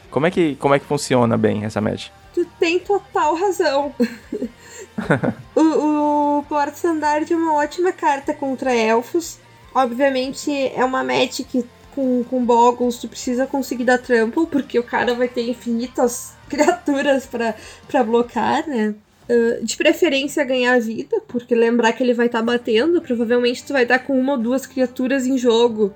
Como 0.09 0.25
é 0.25 0.31
que 0.31 0.55
como 0.55 0.73
é 0.73 0.79
que 0.79 0.85
funciona 0.85 1.37
bem 1.37 1.65
essa 1.65 1.81
match? 1.81 2.07
Tu 2.33 2.45
tem 2.59 2.79
total 2.79 3.35
razão. 3.35 3.93
o, 5.55 6.39
o 6.39 6.43
Port 6.47 6.73
Standard 6.75 7.31
é 7.31 7.35
uma 7.35 7.55
ótima 7.55 7.91
carta 7.91 8.33
contra 8.33 8.73
elfos. 8.73 9.39
Obviamente 9.73 10.51
é 10.51 10.83
uma 10.83 11.03
match 11.03 11.41
que 11.41 11.65
com, 11.93 12.23
com 12.23 12.45
Boggles 12.45 12.97
tu 12.97 13.07
precisa 13.07 13.45
conseguir 13.45 13.83
dar 13.83 13.97
trample, 13.97 14.47
porque 14.47 14.79
o 14.79 14.83
cara 14.83 15.13
vai 15.13 15.27
ter 15.27 15.49
infinitas 15.49 16.33
criaturas 16.49 17.25
para 17.25 18.03
blocar, 18.03 18.67
né? 18.67 18.95
Uh, 19.29 19.63
de 19.63 19.77
preferência 19.77 20.43
ganhar 20.43 20.79
vida, 20.79 21.21
porque 21.27 21.53
lembrar 21.53 21.93
que 21.93 22.01
ele 22.01 22.15
vai 22.15 22.25
estar 22.25 22.39
tá 22.39 22.45
batendo, 22.45 22.99
provavelmente 22.99 23.63
tu 23.63 23.73
vai 23.73 23.83
estar 23.83 23.99
tá 23.99 24.05
com 24.05 24.19
uma 24.19 24.33
ou 24.33 24.39
duas 24.39 24.65
criaturas 24.65 25.27
em 25.27 25.37
jogo 25.37 25.93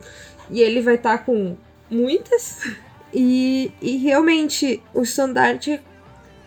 e 0.52 0.62
ele 0.62 0.82
vai 0.82 0.96
estar 0.96 1.18
tá 1.18 1.24
com 1.24 1.56
muitas. 1.90 2.60
E, 3.16 3.72
e 3.80 3.98
realmente 3.98 4.82
o 4.92 5.04
standard 5.04 5.80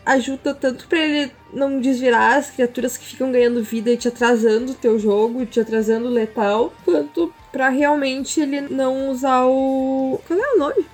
ajuda 0.04 0.52
tanto 0.52 0.88
para 0.88 0.98
ele 0.98 1.30
não 1.52 1.80
desvirar 1.80 2.38
as 2.38 2.50
criaturas 2.50 2.96
que 2.96 3.06
ficam 3.06 3.30
ganhando 3.30 3.62
vida 3.62 3.90
e 3.90 3.96
te 3.96 4.08
atrasando 4.08 4.72
o 4.72 4.74
teu 4.74 4.98
jogo, 4.98 5.46
te 5.46 5.60
atrasando 5.60 6.06
o 6.06 6.10
letal, 6.10 6.72
quanto 6.84 7.32
para 7.52 7.68
realmente 7.68 8.40
ele 8.40 8.62
não 8.62 9.10
usar 9.10 9.46
o. 9.46 10.20
Qual 10.26 10.38
é 10.38 10.54
o 10.54 10.58
nome? 10.58 10.86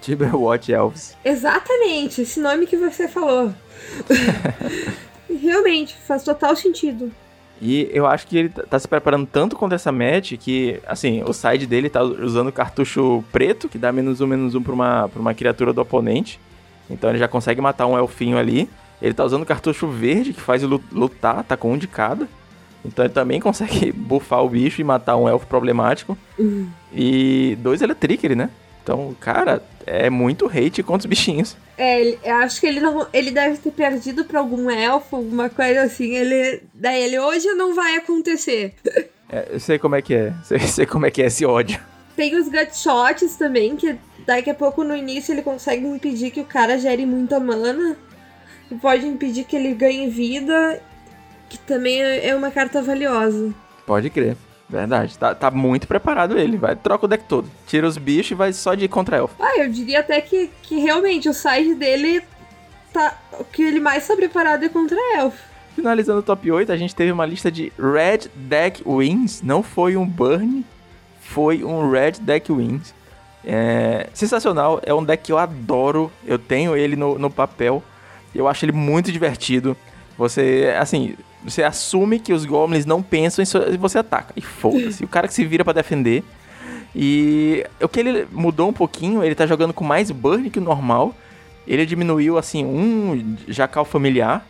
Tiberwatch 0.00 0.72
Elves. 0.72 1.16
Exatamente, 1.24 2.22
esse 2.22 2.40
nome 2.40 2.66
que 2.66 2.76
você 2.76 3.08
falou. 3.08 3.52
realmente, 5.28 5.94
faz 6.06 6.22
total 6.22 6.56
sentido. 6.56 7.12
E 7.60 7.90
eu 7.92 8.06
acho 8.06 8.26
que 8.26 8.38
ele 8.38 8.48
tá 8.48 8.78
se 8.78 8.86
preparando 8.86 9.26
tanto 9.26 9.56
contra 9.56 9.74
essa 9.74 9.90
match 9.90 10.34
que, 10.38 10.80
assim, 10.86 11.22
o 11.24 11.32
side 11.32 11.66
dele 11.66 11.90
tá 11.90 12.02
usando 12.02 12.52
cartucho 12.52 13.24
preto, 13.32 13.68
que 13.68 13.76
dá 13.76 13.90
menos 13.90 14.20
um, 14.20 14.26
menos 14.28 14.54
um 14.54 14.62
pra 14.62 14.72
uma, 14.72 15.08
pra 15.08 15.20
uma 15.20 15.34
criatura 15.34 15.72
do 15.72 15.80
oponente. 15.80 16.38
Então 16.88 17.10
ele 17.10 17.18
já 17.18 17.26
consegue 17.26 17.60
matar 17.60 17.86
um 17.86 17.98
elfinho 17.98 18.38
ali. 18.38 18.70
Ele 19.00 19.14
tá 19.14 19.24
usando 19.24 19.46
cartucho 19.46 19.86
verde, 19.88 20.32
que 20.32 20.40
faz 20.40 20.62
lutar, 20.62 21.44
tá 21.44 21.56
com 21.56 21.72
um 21.72 21.78
de 21.78 21.86
cada. 21.86 22.28
Então 22.84 23.04
ele 23.04 23.14
também 23.14 23.38
consegue 23.40 23.92
bufar 23.92 24.44
o 24.44 24.48
bicho 24.48 24.80
e 24.80 24.84
matar 24.84 25.16
um 25.16 25.28
elfo 25.28 25.46
problemático. 25.46 26.16
Uhum. 26.38 26.68
E 26.92 27.56
dois 27.60 27.82
Electric, 27.82 28.34
né? 28.34 28.50
Então, 28.82 29.14
cara, 29.20 29.62
é 29.84 30.08
muito 30.08 30.46
hate 30.46 30.82
contra 30.82 31.00
os 31.00 31.06
bichinhos. 31.06 31.56
É, 31.76 32.16
eu 32.24 32.36
acho 32.36 32.58
que 32.58 32.66
ele 32.66 32.80
não. 32.80 33.06
Ele 33.12 33.30
deve 33.30 33.58
ter 33.58 33.70
perdido 33.70 34.24
pra 34.24 34.40
algum 34.40 34.70
elfo, 34.70 35.16
alguma 35.16 35.50
coisa 35.50 35.82
assim. 35.82 36.14
Ele. 36.14 36.62
Daí 36.72 37.02
ele 37.02 37.18
hoje 37.18 37.46
não 37.54 37.74
vai 37.74 37.96
acontecer. 37.96 38.74
É, 39.30 39.46
eu 39.50 39.60
sei 39.60 39.78
como 39.78 39.94
é 39.94 40.00
que 40.00 40.14
é. 40.14 40.32
Sei, 40.42 40.58
sei 40.60 40.86
como 40.86 41.04
é 41.04 41.10
que 41.10 41.20
é 41.20 41.26
esse 41.26 41.44
ódio. 41.44 41.78
Tem 42.16 42.34
os 42.34 42.48
gutshots 42.48 43.36
também, 43.36 43.76
que 43.76 43.94
daqui 44.26 44.48
a 44.48 44.54
pouco 44.54 44.82
no 44.82 44.96
início 44.96 45.34
ele 45.34 45.42
consegue 45.42 45.86
impedir 45.86 46.30
que 46.30 46.40
o 46.40 46.46
cara 46.46 46.78
gere 46.78 47.04
muita 47.04 47.38
mana. 47.38 47.94
E 48.70 48.74
pode 48.74 49.06
impedir 49.06 49.44
que 49.44 49.56
ele 49.56 49.74
ganhe 49.74 50.08
vida. 50.08 50.82
Que 51.48 51.58
também 51.58 52.02
é 52.02 52.34
uma 52.36 52.50
carta 52.50 52.82
valiosa. 52.82 53.54
Pode 53.86 54.10
crer. 54.10 54.36
Verdade, 54.68 55.16
tá, 55.16 55.34
tá 55.34 55.50
muito 55.50 55.88
preparado 55.88 56.38
ele. 56.38 56.58
Vai, 56.58 56.76
troca 56.76 57.06
o 57.06 57.08
deck 57.08 57.24
todo. 57.24 57.50
Tira 57.66 57.86
os 57.86 57.96
bichos 57.96 58.32
e 58.32 58.34
vai 58.34 58.52
só 58.52 58.74
de 58.74 58.86
contra-elfo. 58.86 59.34
Ah, 59.40 59.58
eu 59.58 59.70
diria 59.70 60.00
até 60.00 60.20
que, 60.20 60.50
que 60.62 60.78
realmente 60.78 61.28
o 61.28 61.32
side 61.32 61.74
dele 61.74 62.22
tá. 62.92 63.16
O 63.40 63.44
que 63.44 63.62
ele 63.62 63.80
mais 63.80 64.06
tá 64.06 64.14
preparado 64.14 64.64
é 64.64 64.68
contra 64.68 64.96
elfo. 65.16 65.42
Finalizando 65.74 66.18
o 66.18 66.22
top 66.22 66.50
8, 66.50 66.70
a 66.70 66.76
gente 66.76 66.94
teve 66.94 67.10
uma 67.12 67.24
lista 67.24 67.50
de 67.50 67.72
Red 67.78 68.28
Deck 68.34 68.82
Wins. 68.84 69.40
Não 69.42 69.62
foi 69.62 69.96
um 69.96 70.04
Burn, 70.04 70.64
foi 71.20 71.64
um 71.64 71.90
Red 71.90 72.14
Deck 72.20 72.52
Wins. 72.52 72.92
É 73.44 74.08
sensacional, 74.12 74.82
é 74.84 74.92
um 74.92 75.02
deck 75.02 75.22
que 75.22 75.32
eu 75.32 75.38
adoro. 75.38 76.12
Eu 76.26 76.38
tenho 76.38 76.76
ele 76.76 76.94
no, 76.94 77.18
no 77.18 77.30
papel. 77.30 77.82
Eu 78.34 78.48
acho 78.48 78.64
ele 78.64 78.72
muito 78.72 79.10
divertido. 79.10 79.76
Você, 80.16 80.74
assim, 80.78 81.14
você 81.44 81.62
assume 81.62 82.18
que 82.18 82.32
os 82.32 82.44
goblins 82.44 82.84
não 82.84 83.02
pensam 83.02 83.44
e 83.72 83.76
você 83.76 83.98
ataca. 83.98 84.32
E 84.36 84.40
foda-se. 84.40 85.04
o 85.04 85.08
cara 85.08 85.28
que 85.28 85.34
se 85.34 85.44
vira 85.44 85.64
para 85.64 85.74
defender. 85.74 86.24
E 86.94 87.64
o 87.80 87.88
que 87.88 88.00
ele 88.00 88.26
mudou 88.32 88.68
um 88.68 88.72
pouquinho, 88.72 89.22
ele 89.22 89.34
tá 89.34 89.46
jogando 89.46 89.72
com 89.72 89.84
mais 89.84 90.10
burn 90.10 90.50
que 90.50 90.58
o 90.58 90.62
normal. 90.62 91.14
Ele 91.66 91.84
diminuiu, 91.84 92.38
assim, 92.38 92.64
um 92.64 93.36
jacal 93.46 93.84
familiar. 93.84 94.44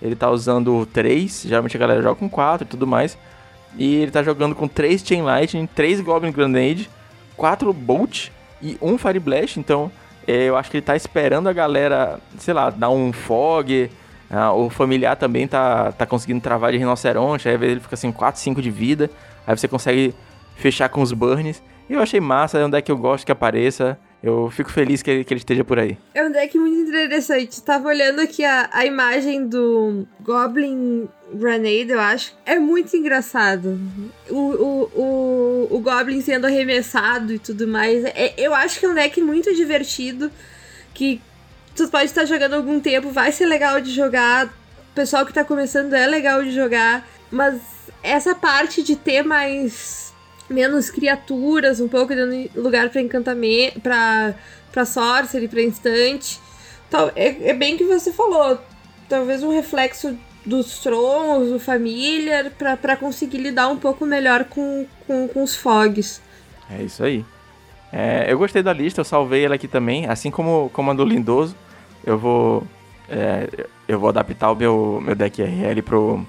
Ele 0.00 0.14
tá 0.14 0.30
usando 0.30 0.86
três. 0.86 1.42
Geralmente 1.46 1.76
a 1.76 1.80
galera 1.80 2.02
joga 2.02 2.16
com 2.16 2.28
quatro 2.28 2.66
e 2.66 2.70
tudo 2.70 2.86
mais. 2.86 3.18
E 3.76 3.96
ele 3.96 4.10
tá 4.10 4.22
jogando 4.22 4.54
com 4.54 4.68
três 4.68 5.02
Chain 5.04 5.22
Lightning, 5.22 5.66
três 5.66 6.00
Goblin 6.00 6.32
Grenade, 6.32 6.88
quatro 7.36 7.72
Bolt 7.72 8.28
e 8.62 8.76
um 8.80 8.96
Fire 8.96 9.18
Blast. 9.18 9.58
Então, 9.58 9.90
eu 10.30 10.56
acho 10.56 10.70
que 10.70 10.76
ele 10.76 10.84
tá 10.84 10.94
esperando 10.94 11.48
a 11.48 11.52
galera, 11.52 12.20
sei 12.38 12.52
lá, 12.52 12.68
dar 12.68 12.90
um 12.90 13.12
fog. 13.12 13.90
Ah, 14.30 14.52
o 14.52 14.68
familiar 14.68 15.16
também 15.16 15.48
tá, 15.48 15.90
tá 15.92 16.04
conseguindo 16.04 16.40
travar 16.40 16.70
de 16.70 16.78
rinoceronte. 16.78 17.48
Aí 17.48 17.54
ele 17.54 17.80
fica 17.80 17.94
assim, 17.94 18.12
4, 18.12 18.38
5 18.38 18.60
de 18.60 18.70
vida. 18.70 19.10
Aí 19.46 19.56
você 19.56 19.66
consegue 19.66 20.14
fechar 20.56 20.90
com 20.90 21.00
os 21.00 21.12
burns. 21.12 21.62
E 21.88 21.94
eu 21.94 22.02
achei 22.02 22.20
massa, 22.20 22.58
é 22.58 22.66
um 22.66 22.68
deck 22.68 22.84
que 22.84 22.92
eu 22.92 22.98
gosto 22.98 23.24
que 23.24 23.32
apareça. 23.32 23.98
Eu 24.22 24.50
fico 24.50 24.70
feliz 24.70 25.00
que 25.00 25.10
ele, 25.10 25.24
que 25.24 25.32
ele 25.32 25.38
esteja 25.38 25.62
por 25.62 25.78
aí. 25.78 25.96
É 26.12 26.24
um 26.24 26.30
deck 26.30 26.58
muito 26.58 26.88
interessante. 26.88 27.62
Tava 27.62 27.88
olhando 27.88 28.20
aqui 28.20 28.44
a, 28.44 28.68
a 28.72 28.84
imagem 28.84 29.46
do 29.46 30.06
Goblin 30.20 31.08
Grenade, 31.32 31.90
eu 31.90 32.00
acho. 32.00 32.34
É 32.44 32.58
muito 32.58 32.96
engraçado. 32.96 33.78
O, 34.28 34.36
o, 34.36 34.82
o, 34.94 35.68
o 35.70 35.80
Goblin 35.80 36.20
sendo 36.20 36.46
arremessado 36.46 37.32
e 37.32 37.38
tudo 37.38 37.68
mais. 37.68 38.04
É, 38.06 38.34
eu 38.36 38.52
acho 38.54 38.80
que 38.80 38.86
é 38.86 38.88
um 38.88 38.94
deck 38.94 39.20
muito 39.22 39.54
divertido. 39.54 40.32
Que 40.92 41.20
tu 41.76 41.86
pode 41.88 42.06
estar 42.06 42.24
jogando 42.24 42.54
algum 42.54 42.80
tempo, 42.80 43.10
vai 43.10 43.30
ser 43.30 43.46
legal 43.46 43.80
de 43.80 43.92
jogar. 43.92 44.46
O 44.46 44.94
pessoal 44.96 45.24
que 45.24 45.32
tá 45.32 45.44
começando 45.44 45.92
é 45.92 46.06
legal 46.08 46.42
de 46.42 46.52
jogar. 46.52 47.08
Mas 47.30 47.60
essa 48.02 48.34
parte 48.34 48.82
de 48.82 48.96
ter 48.96 49.22
mais. 49.22 50.07
Menos 50.48 50.90
criaturas, 50.90 51.80
um 51.80 51.88
pouco 51.88 52.14
dando 52.14 52.50
lugar 52.54 52.88
para 52.90 53.00
encantamento. 53.00 53.80
pra, 53.80 54.34
pra 54.72 54.84
sorcery, 54.84 55.48
pra 55.48 55.62
instante. 55.62 56.40
Então, 56.88 57.10
é, 57.14 57.50
é 57.50 57.54
bem 57.54 57.76
que 57.76 57.84
você 57.84 58.12
falou. 58.12 58.58
Talvez 59.08 59.42
um 59.42 59.50
reflexo 59.50 60.16
dos 60.44 60.78
Trons, 60.78 61.50
do 61.50 61.60
Familiar, 61.60 62.50
para 62.50 62.96
conseguir 62.96 63.38
lidar 63.38 63.68
um 63.68 63.76
pouco 63.76 64.06
melhor 64.06 64.44
com, 64.44 64.86
com, 65.06 65.28
com 65.28 65.42
os 65.42 65.54
Fogs. 65.54 66.20
É 66.70 66.82
isso 66.82 67.04
aí. 67.04 67.24
É, 67.92 68.30
eu 68.30 68.38
gostei 68.38 68.62
da 68.62 68.72
lista, 68.72 69.00
eu 69.00 69.04
salvei 69.04 69.44
ela 69.44 69.54
aqui 69.54 69.66
também, 69.66 70.06
assim 70.06 70.30
como, 70.30 70.70
como 70.72 70.90
a 70.90 70.94
do 70.94 71.04
Lindoso. 71.04 71.56
Eu 72.04 72.18
vou. 72.18 72.62
É, 73.08 73.66
eu 73.86 73.98
vou 73.98 74.10
adaptar 74.10 74.50
o 74.50 74.54
meu, 74.54 75.00
meu 75.02 75.14
deck 75.14 75.42
RL 75.42 75.82
pro, 75.82 76.26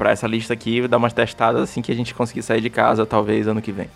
pra 0.00 0.12
essa 0.12 0.26
lista 0.26 0.54
aqui 0.54 0.78
e 0.78 0.88
dar 0.88 0.96
umas 0.96 1.12
testadas 1.12 1.60
assim 1.60 1.82
que 1.82 1.92
a 1.92 1.94
gente 1.94 2.14
conseguir 2.14 2.40
sair 2.40 2.62
de 2.62 2.70
casa, 2.70 3.04
talvez 3.04 3.46
ano 3.46 3.60
que 3.60 3.70
vem. 3.70 3.86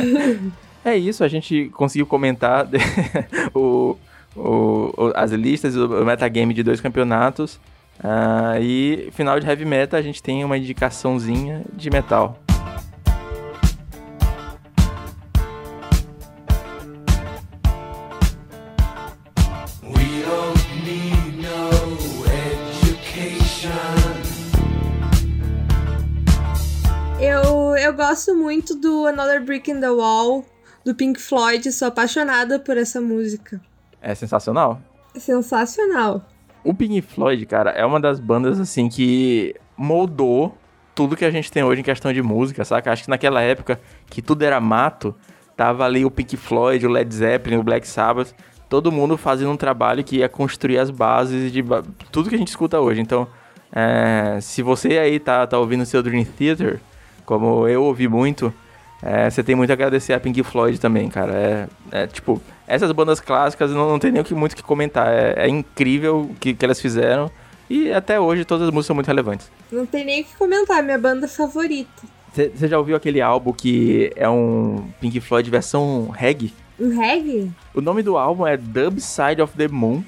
é 0.82 0.96
isso, 0.96 1.22
a 1.22 1.28
gente 1.28 1.70
conseguiu 1.74 2.06
comentar 2.06 2.66
o, 3.54 3.98
o, 4.34 5.12
as 5.14 5.30
listas, 5.32 5.76
o 5.76 6.06
metagame 6.06 6.54
de 6.54 6.62
dois 6.62 6.80
campeonatos. 6.80 7.60
Uh, 8.02 8.62
e 8.62 9.10
final 9.12 9.38
de 9.38 9.46
heavy 9.46 9.66
metal 9.66 10.00
a 10.00 10.02
gente 10.02 10.22
tem 10.22 10.42
uma 10.42 10.56
indicaçãozinha 10.56 11.64
de 11.70 11.90
metal. 11.90 12.38
Eu, 27.90 27.96
gosto 27.96 28.36
muito 28.36 28.76
do 28.76 29.04
Another 29.04 29.44
Brick 29.44 29.68
in 29.68 29.80
the 29.80 29.90
Wall, 29.90 30.44
do 30.84 30.94
Pink 30.94 31.20
Floyd, 31.20 31.72
sou 31.72 31.88
apaixonada 31.88 32.56
por 32.56 32.76
essa 32.76 33.00
música. 33.00 33.60
É 34.00 34.14
sensacional? 34.14 34.80
É 35.12 35.18
sensacional. 35.18 36.24
O 36.62 36.72
Pink 36.72 37.02
Floyd, 37.02 37.44
cara, 37.46 37.70
é 37.70 37.84
uma 37.84 37.98
das 37.98 38.20
bandas, 38.20 38.60
assim, 38.60 38.88
que 38.88 39.56
moldou 39.76 40.56
tudo 40.94 41.16
que 41.16 41.24
a 41.24 41.32
gente 41.32 41.50
tem 41.50 41.64
hoje 41.64 41.80
em 41.80 41.84
questão 41.84 42.12
de 42.12 42.22
música, 42.22 42.64
saca? 42.64 42.92
Acho 42.92 43.02
que 43.02 43.10
naquela 43.10 43.42
época 43.42 43.80
que 44.06 44.22
tudo 44.22 44.42
era 44.42 44.60
mato, 44.60 45.12
tava 45.56 45.84
ali 45.84 46.04
o 46.04 46.12
Pink 46.12 46.36
Floyd, 46.36 46.86
o 46.86 46.90
Led 46.90 47.12
Zeppelin, 47.12 47.56
o 47.56 47.64
Black 47.64 47.88
Sabbath, 47.88 48.32
todo 48.68 48.92
mundo 48.92 49.18
fazendo 49.18 49.50
um 49.50 49.56
trabalho 49.56 50.04
que 50.04 50.18
ia 50.18 50.28
construir 50.28 50.78
as 50.78 50.90
bases 50.90 51.50
de 51.50 51.64
tudo 52.12 52.28
que 52.28 52.36
a 52.36 52.38
gente 52.38 52.50
escuta 52.50 52.78
hoje. 52.78 53.00
Então, 53.00 53.26
é, 53.72 54.38
se 54.40 54.62
você 54.62 54.96
aí 54.96 55.18
tá, 55.18 55.44
tá 55.44 55.58
ouvindo 55.58 55.82
o 55.82 55.86
seu 55.86 56.00
Dream 56.04 56.24
Theater, 56.24 56.80
como 57.24 57.68
eu 57.68 57.82
ouvi 57.82 58.08
muito, 58.08 58.52
é, 59.02 59.30
você 59.30 59.42
tem 59.42 59.54
muito 59.54 59.70
a 59.70 59.72
agradecer 59.72 60.12
a 60.12 60.20
Pink 60.20 60.42
Floyd 60.42 60.78
também, 60.78 61.08
cara. 61.08 61.32
É, 61.32 61.68
é 62.02 62.06
tipo, 62.06 62.40
essas 62.66 62.92
bandas 62.92 63.20
clássicas 63.20 63.70
não, 63.70 63.88
não 63.88 63.98
tem 63.98 64.12
nem 64.12 64.20
o 64.20 64.24
que, 64.24 64.34
muito 64.34 64.54
que 64.54 64.62
comentar. 64.62 65.08
É, 65.08 65.46
é 65.46 65.48
incrível 65.48 66.22
o 66.30 66.34
que, 66.34 66.54
que 66.54 66.64
elas 66.64 66.80
fizeram. 66.80 67.30
E 67.68 67.92
até 67.92 68.18
hoje 68.20 68.44
todas 68.44 68.68
as 68.68 68.74
músicas 68.74 68.86
são 68.86 68.94
muito 68.94 69.06
relevantes. 69.06 69.50
Não 69.70 69.86
tem 69.86 70.04
nem 70.04 70.22
o 70.22 70.24
que 70.24 70.36
comentar, 70.36 70.82
minha 70.82 70.98
banda 70.98 71.28
favorita. 71.28 72.02
Você 72.32 72.68
já 72.68 72.78
ouviu 72.78 72.94
aquele 72.94 73.20
álbum 73.20 73.52
que 73.52 74.12
é 74.14 74.28
um 74.28 74.88
Pink 75.00 75.20
Floyd 75.20 75.50
versão 75.50 76.08
reggae? 76.10 76.52
Um 76.78 76.96
reggae? 76.96 77.50
O 77.74 77.80
nome 77.80 78.02
do 78.02 78.16
álbum 78.16 78.46
é 78.46 78.56
Dub 78.56 79.00
Side 79.00 79.42
of 79.42 79.56
the 79.56 79.68
Moon. 79.68 80.02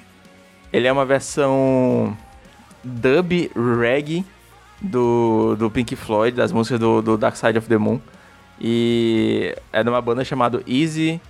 Ele 0.73 0.87
é 0.87 0.93
uma 0.93 1.05
versão 1.05 2.17
dub 2.83 3.51
reggae 3.81 4.25
do, 4.83 5.55
do 5.57 5.71
Pink 5.71 5.95
Floyd, 5.95 6.37
das 6.37 6.53
músicas 6.53 6.81
do, 6.81 7.01
do 7.01 7.17
Dark 7.17 7.37
Side 7.37 7.57
of 7.57 7.69
the 7.69 7.79
Moon. 7.79 8.01
E 8.61 9.55
é 9.73 9.83
de 9.83 9.89
uma 9.89 10.01
banda 10.01 10.25
chamada 10.25 10.63
Easy, 10.67 11.21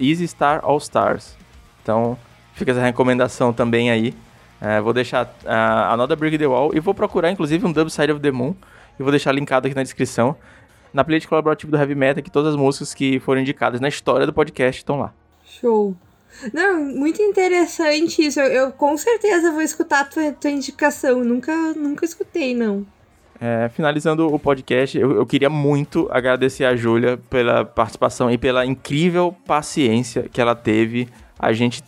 Easy 0.00 0.26
Star 0.26 0.60
All 0.62 0.78
Stars. 0.78 1.36
Então 1.82 2.16
fica 2.54 2.72
essa 2.72 2.82
recomendação 2.82 3.52
também 3.52 3.90
aí. 3.90 4.14
É, 4.60 4.80
vou 4.80 4.92
deixar 4.92 5.26
uh, 5.26 5.92
Another 5.92 6.16
Brick 6.16 6.38
the 6.38 6.46
Wall 6.46 6.74
e 6.74 6.80
vou 6.80 6.94
procurar 6.94 7.30
inclusive 7.30 7.66
um 7.66 7.72
Dub 7.72 7.90
Side 7.90 8.12
of 8.12 8.20
the 8.20 8.30
Moon 8.30 8.54
e 8.98 9.02
vou 9.02 9.10
deixar 9.10 9.32
linkado 9.32 9.66
aqui 9.66 9.76
na 9.76 9.82
descrição. 9.82 10.36
Na 10.92 11.02
playlist 11.02 11.28
colaborativa 11.28 11.72
do 11.72 11.76
Heavy 11.76 11.94
Metal, 11.94 12.22
que 12.22 12.30
todas 12.30 12.54
as 12.54 12.56
músicas 12.56 12.94
que 12.94 13.18
foram 13.18 13.40
indicadas 13.40 13.80
na 13.80 13.88
história 13.88 14.26
do 14.26 14.32
podcast 14.32 14.80
estão 14.80 14.98
lá. 15.00 15.12
Show! 15.44 15.96
Não, 16.52 16.84
muito 16.84 17.20
interessante 17.20 18.26
isso. 18.26 18.40
Eu, 18.40 18.46
eu 18.46 18.72
com 18.72 18.96
certeza 18.96 19.50
vou 19.50 19.60
escutar 19.62 20.00
a 20.00 20.04
tua, 20.04 20.32
tua 20.32 20.50
indicação. 20.50 21.24
Nunca, 21.24 21.52
nunca 21.74 22.04
escutei, 22.04 22.54
não. 22.54 22.86
É, 23.40 23.68
finalizando 23.68 24.32
o 24.32 24.38
podcast, 24.38 24.96
eu, 24.96 25.12
eu, 25.12 25.26
queria 25.26 25.50
muito 25.50 26.08
agradecer 26.10 26.64
a 26.64 26.76
Júlia 26.76 27.18
pela 27.28 27.64
participação 27.64 28.30
e 28.30 28.38
pela 28.38 28.64
incrível 28.64 29.34
paciência 29.46 30.28
que 30.32 30.40
ela 30.40 30.54
teve. 30.54 31.08
A 31.38 31.52
gente 31.52 31.82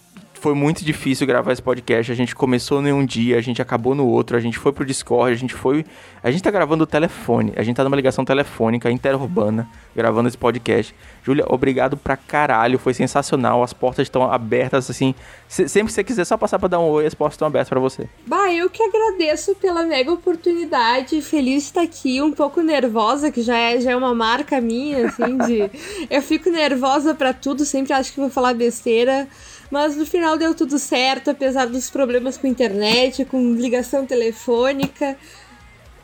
foi 0.46 0.54
muito 0.54 0.84
difícil 0.84 1.26
gravar 1.26 1.52
esse 1.52 1.60
podcast. 1.60 2.12
A 2.12 2.14
gente 2.14 2.32
começou 2.32 2.80
em 2.80 2.92
um 2.92 3.04
dia, 3.04 3.36
a 3.36 3.40
gente 3.40 3.60
acabou 3.60 3.96
no 3.96 4.06
outro, 4.06 4.36
a 4.36 4.40
gente 4.40 4.56
foi 4.56 4.72
pro 4.72 4.86
Discord, 4.86 5.32
a 5.32 5.36
gente 5.36 5.52
foi. 5.52 5.84
A 6.22 6.30
gente 6.30 6.40
tá 6.40 6.52
gravando 6.52 6.84
o 6.84 6.86
telefone, 6.86 7.52
a 7.56 7.64
gente 7.64 7.74
tá 7.74 7.82
numa 7.82 7.96
ligação 7.96 8.24
telefônica 8.24 8.88
interurbana, 8.88 9.68
gravando 9.92 10.28
esse 10.28 10.38
podcast. 10.38 10.94
Júlia, 11.24 11.44
obrigado 11.48 11.96
pra 11.96 12.16
caralho, 12.16 12.78
foi 12.78 12.94
sensacional. 12.94 13.60
As 13.60 13.72
portas 13.72 14.04
estão 14.04 14.30
abertas, 14.30 14.88
assim. 14.88 15.16
sempre 15.48 15.86
que 15.86 15.92
você 15.92 16.04
quiser 16.04 16.24
só 16.24 16.36
passar 16.36 16.60
pra 16.60 16.68
dar 16.68 16.78
um 16.78 16.88
oi, 16.90 17.06
as 17.06 17.14
portas 17.14 17.34
estão 17.34 17.48
abertas 17.48 17.68
para 17.68 17.80
você. 17.80 18.08
Bah, 18.24 18.52
eu 18.52 18.70
que 18.70 18.84
agradeço 18.84 19.56
pela 19.56 19.82
mega 19.82 20.12
oportunidade. 20.12 21.20
Feliz 21.22 21.64
de 21.64 21.68
estar 21.70 21.82
aqui, 21.82 22.22
um 22.22 22.30
pouco 22.30 22.60
nervosa, 22.60 23.32
que 23.32 23.42
já 23.42 23.58
é, 23.58 23.80
já 23.80 23.90
é 23.90 23.96
uma 23.96 24.14
marca 24.14 24.60
minha, 24.60 25.08
assim, 25.08 25.38
de. 25.38 25.68
eu 26.08 26.22
fico 26.22 26.50
nervosa 26.50 27.16
para 27.16 27.32
tudo, 27.32 27.64
sempre 27.64 27.92
acho 27.92 28.12
que 28.12 28.20
vou 28.20 28.30
falar 28.30 28.54
besteira. 28.54 29.26
Mas 29.70 29.96
no 29.96 30.06
final 30.06 30.36
deu 30.36 30.54
tudo 30.54 30.78
certo, 30.78 31.30
apesar 31.30 31.66
dos 31.66 31.90
problemas 31.90 32.36
com 32.36 32.46
internet, 32.46 33.24
com 33.24 33.54
ligação 33.54 34.06
telefônica. 34.06 35.16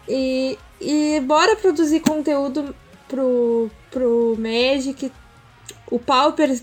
E, 0.08 0.58
e 0.80 1.20
bora 1.20 1.54
produzir 1.56 2.00
conteúdo 2.00 2.74
pro, 3.08 3.70
pro 3.90 4.36
Magic. 4.38 5.12
O 5.90 5.98
Pauper 5.98 6.60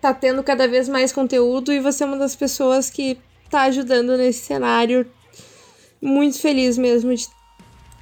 tá 0.00 0.12
tendo 0.12 0.42
cada 0.42 0.68
vez 0.68 0.88
mais 0.88 1.12
conteúdo 1.12 1.72
e 1.72 1.80
você 1.80 2.04
é 2.04 2.06
uma 2.06 2.16
das 2.16 2.36
pessoas 2.36 2.90
que 2.90 3.18
tá 3.50 3.62
ajudando 3.62 4.16
nesse 4.16 4.44
cenário. 4.44 5.10
Muito 6.00 6.38
feliz 6.38 6.76
mesmo 6.76 7.14
de 7.14 7.26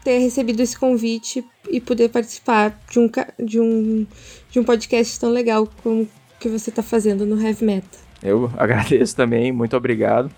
ter 0.04 0.18
recebido 0.18 0.60
esse 0.60 0.78
convite 0.78 1.44
e 1.68 1.80
poder 1.80 2.10
participar 2.10 2.80
de 2.90 2.98
um, 2.98 3.10
de 3.38 3.60
um, 3.60 4.06
de 4.50 4.60
um 4.60 4.64
podcast 4.64 5.18
tão 5.18 5.30
legal 5.30 5.68
como 5.82 6.08
que 6.46 6.58
você 6.58 6.70
está 6.70 6.82
fazendo 6.82 7.26
no 7.26 7.40
Heavy 7.40 7.64
Metal. 7.64 8.00
Eu 8.22 8.50
agradeço 8.56 9.16
também, 9.16 9.50
muito 9.50 9.76
obrigado. 9.76 10.30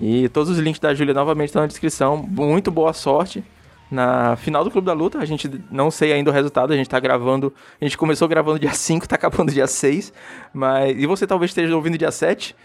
E 0.00 0.28
todos 0.30 0.50
os 0.50 0.58
links 0.58 0.80
da 0.80 0.92
Júlia 0.92 1.14
novamente 1.14 1.48
estão 1.48 1.62
na 1.62 1.68
descrição. 1.68 2.16
Muito 2.16 2.70
boa 2.70 2.92
sorte 2.92 3.44
na 3.90 4.36
final 4.36 4.64
do 4.64 4.70
Clube 4.70 4.86
da 4.86 4.92
Luta. 4.92 5.18
A 5.18 5.24
gente 5.24 5.50
não 5.70 5.90
sei 5.90 6.12
ainda 6.12 6.30
o 6.30 6.32
resultado, 6.32 6.72
a 6.72 6.76
gente 6.76 6.88
tá 6.88 6.98
gravando. 6.98 7.52
A 7.80 7.84
gente 7.84 7.96
começou 7.96 8.26
gravando 8.26 8.58
dia 8.58 8.72
5, 8.74 9.06
tá 9.06 9.14
acabando 9.14 9.52
dia 9.52 9.66
6. 9.66 10.12
Mas, 10.52 10.96
e 10.96 11.06
você 11.06 11.26
talvez 11.26 11.50
esteja 11.50 11.74
ouvindo 11.76 11.96
dia 11.96 12.10
7. 12.10 12.56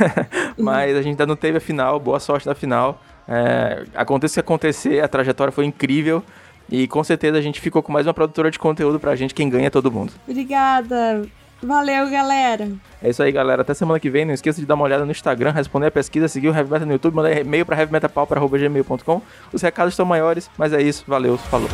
mas 0.56 0.96
a 0.96 1.02
gente 1.02 1.12
ainda 1.12 1.26
não 1.26 1.36
teve 1.36 1.58
a 1.58 1.60
final. 1.60 2.00
Boa 2.00 2.20
sorte 2.20 2.46
na 2.46 2.54
final. 2.54 3.02
É, 3.28 3.84
aconteça 3.94 4.32
o 4.32 4.34
que 4.34 4.40
acontecer, 4.40 5.02
a 5.02 5.08
trajetória 5.08 5.52
foi 5.52 5.66
incrível. 5.66 6.22
E 6.70 6.86
com 6.88 7.02
certeza 7.04 7.38
a 7.38 7.40
gente 7.40 7.60
ficou 7.60 7.82
com 7.82 7.92
mais 7.92 8.06
uma 8.06 8.14
produtora 8.14 8.50
de 8.50 8.58
conteúdo 8.58 8.98
pra 8.98 9.14
gente, 9.14 9.34
quem 9.34 9.48
ganha 9.48 9.66
é 9.66 9.70
todo 9.70 9.90
mundo. 9.90 10.12
Obrigada. 10.26 11.22
Valeu, 11.62 12.10
galera. 12.10 12.70
É 13.02 13.10
isso 13.10 13.22
aí, 13.22 13.32
galera. 13.32 13.62
Até 13.62 13.74
semana 13.74 13.98
que 13.98 14.10
vem. 14.10 14.24
Não 14.24 14.34
esqueça 14.34 14.60
de 14.60 14.66
dar 14.66 14.74
uma 14.74 14.84
olhada 14.84 15.04
no 15.04 15.10
Instagram, 15.10 15.50
responder 15.50 15.86
a 15.86 15.90
pesquisa, 15.90 16.28
seguir 16.28 16.48
o 16.48 16.54
Heavy 16.54 16.70
Metal 16.70 16.86
no 16.86 16.92
YouTube, 16.92 17.14
mandar 17.14 17.32
e-mail 17.32 17.64
para 17.64 17.76
heavymetalpau.gmail.com. 17.78 19.22
Os 19.52 19.62
recados 19.62 19.94
estão 19.94 20.06
maiores, 20.06 20.50
mas 20.56 20.72
é 20.72 20.82
isso. 20.82 21.04
Valeu, 21.06 21.36
falou. 21.38 21.68